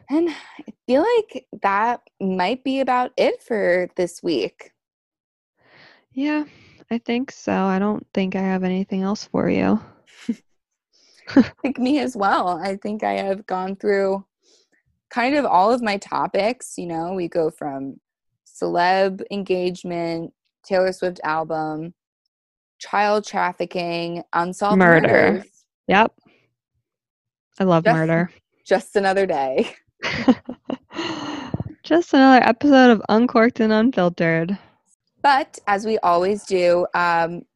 and 0.09 0.29
I 0.29 0.73
feel 0.87 1.05
like 1.17 1.45
that 1.61 2.01
might 2.21 2.63
be 2.63 2.81
about 2.81 3.11
it 3.17 3.41
for 3.41 3.89
this 3.95 4.21
week. 4.21 4.71
Yeah, 6.13 6.45
I 6.91 6.99
think 6.99 7.31
so. 7.31 7.51
I 7.51 7.79
don't 7.79 8.05
think 8.13 8.35
I 8.35 8.41
have 8.41 8.63
anything 8.63 9.01
else 9.01 9.25
for 9.25 9.49
you. 9.49 9.79
I 11.35 11.41
think 11.61 11.79
me 11.79 11.99
as 11.99 12.15
well. 12.15 12.59
I 12.63 12.75
think 12.77 13.03
I 13.03 13.13
have 13.13 13.45
gone 13.45 13.75
through 13.75 14.23
kind 15.09 15.35
of 15.35 15.45
all 15.45 15.73
of 15.73 15.81
my 15.81 15.97
topics. 15.97 16.77
You 16.77 16.87
know, 16.87 17.13
we 17.13 17.27
go 17.27 17.49
from 17.49 17.99
celeb 18.45 19.21
engagement, 19.31 20.31
Taylor 20.63 20.91
Swift 20.91 21.19
album, 21.23 21.93
child 22.79 23.25
trafficking, 23.25 24.23
unsolved 24.33 24.77
Murder. 24.77 25.07
murders. 25.07 25.45
Yep. 25.87 26.13
I 27.59 27.63
love 27.63 27.83
Just- 27.83 27.95
murder. 27.95 28.31
Just 28.65 28.95
another 28.95 29.25
day. 29.27 29.71
Just 31.83 32.13
another 32.15 32.43
episode 32.43 32.89
of 32.91 33.01
Uncorked 33.09 33.59
and 33.59 33.71
Unfiltered. 33.71 34.57
But 35.25 35.57
as 35.65 35.87
we 35.87 35.97
always 36.03 36.43
do, 36.43 36.85
um, 36.93 37.47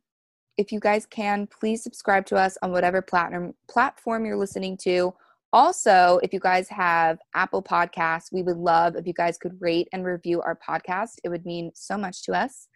if 0.57 0.72
you 0.72 0.80
guys 0.80 1.05
can, 1.05 1.45
please 1.45 1.84
subscribe 1.84 2.26
to 2.26 2.36
us 2.36 2.57
on 2.63 2.72
whatever 2.72 2.99
platform 2.99 3.53
platform 3.70 4.26
you're 4.26 4.38
listening 4.38 4.76
to. 4.78 5.13
Also, 5.53 6.20
if 6.24 6.34
you 6.34 6.39
guys 6.39 6.67
have 6.70 7.20
Apple 7.36 7.61
Podcasts, 7.61 8.34
we 8.34 8.41
would 8.41 8.57
love 8.57 8.95
if 8.95 9.05
you 9.05 9.13
guys 9.13 9.38
could 9.38 9.55
rate 9.61 9.88
and 9.93 10.03
review 10.03 10.41
our 10.41 10.57
podcast. 10.67 11.20
It 11.24 11.30
would 11.30 11.45
mean 11.45 11.70
so 11.76 11.95
much 11.95 12.24
to 12.24 12.34
us. 12.34 12.70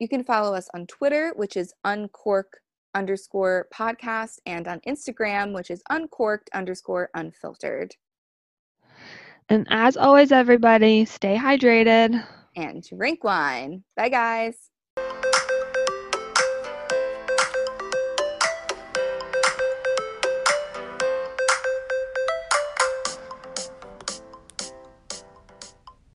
You 0.00 0.06
can 0.06 0.22
follow 0.22 0.54
us 0.54 0.68
on 0.74 0.86
Twitter, 0.86 1.32
which 1.36 1.56
is 1.56 1.72
uncork 1.84 2.60
underscore 2.94 3.68
podcast, 3.74 4.36
and 4.44 4.68
on 4.68 4.80
Instagram, 4.86 5.54
which 5.54 5.70
is 5.70 5.82
uncorked 5.88 6.50
underscore 6.52 7.08
unfiltered. 7.14 7.94
And 9.48 9.66
as 9.70 9.96
always, 9.96 10.30
everybody, 10.30 11.06
stay 11.06 11.38
hydrated. 11.38 12.22
And 12.56 12.82
drink 12.82 13.22
wine. 13.22 13.84
Bye, 13.96 14.08
guys. 14.08 14.65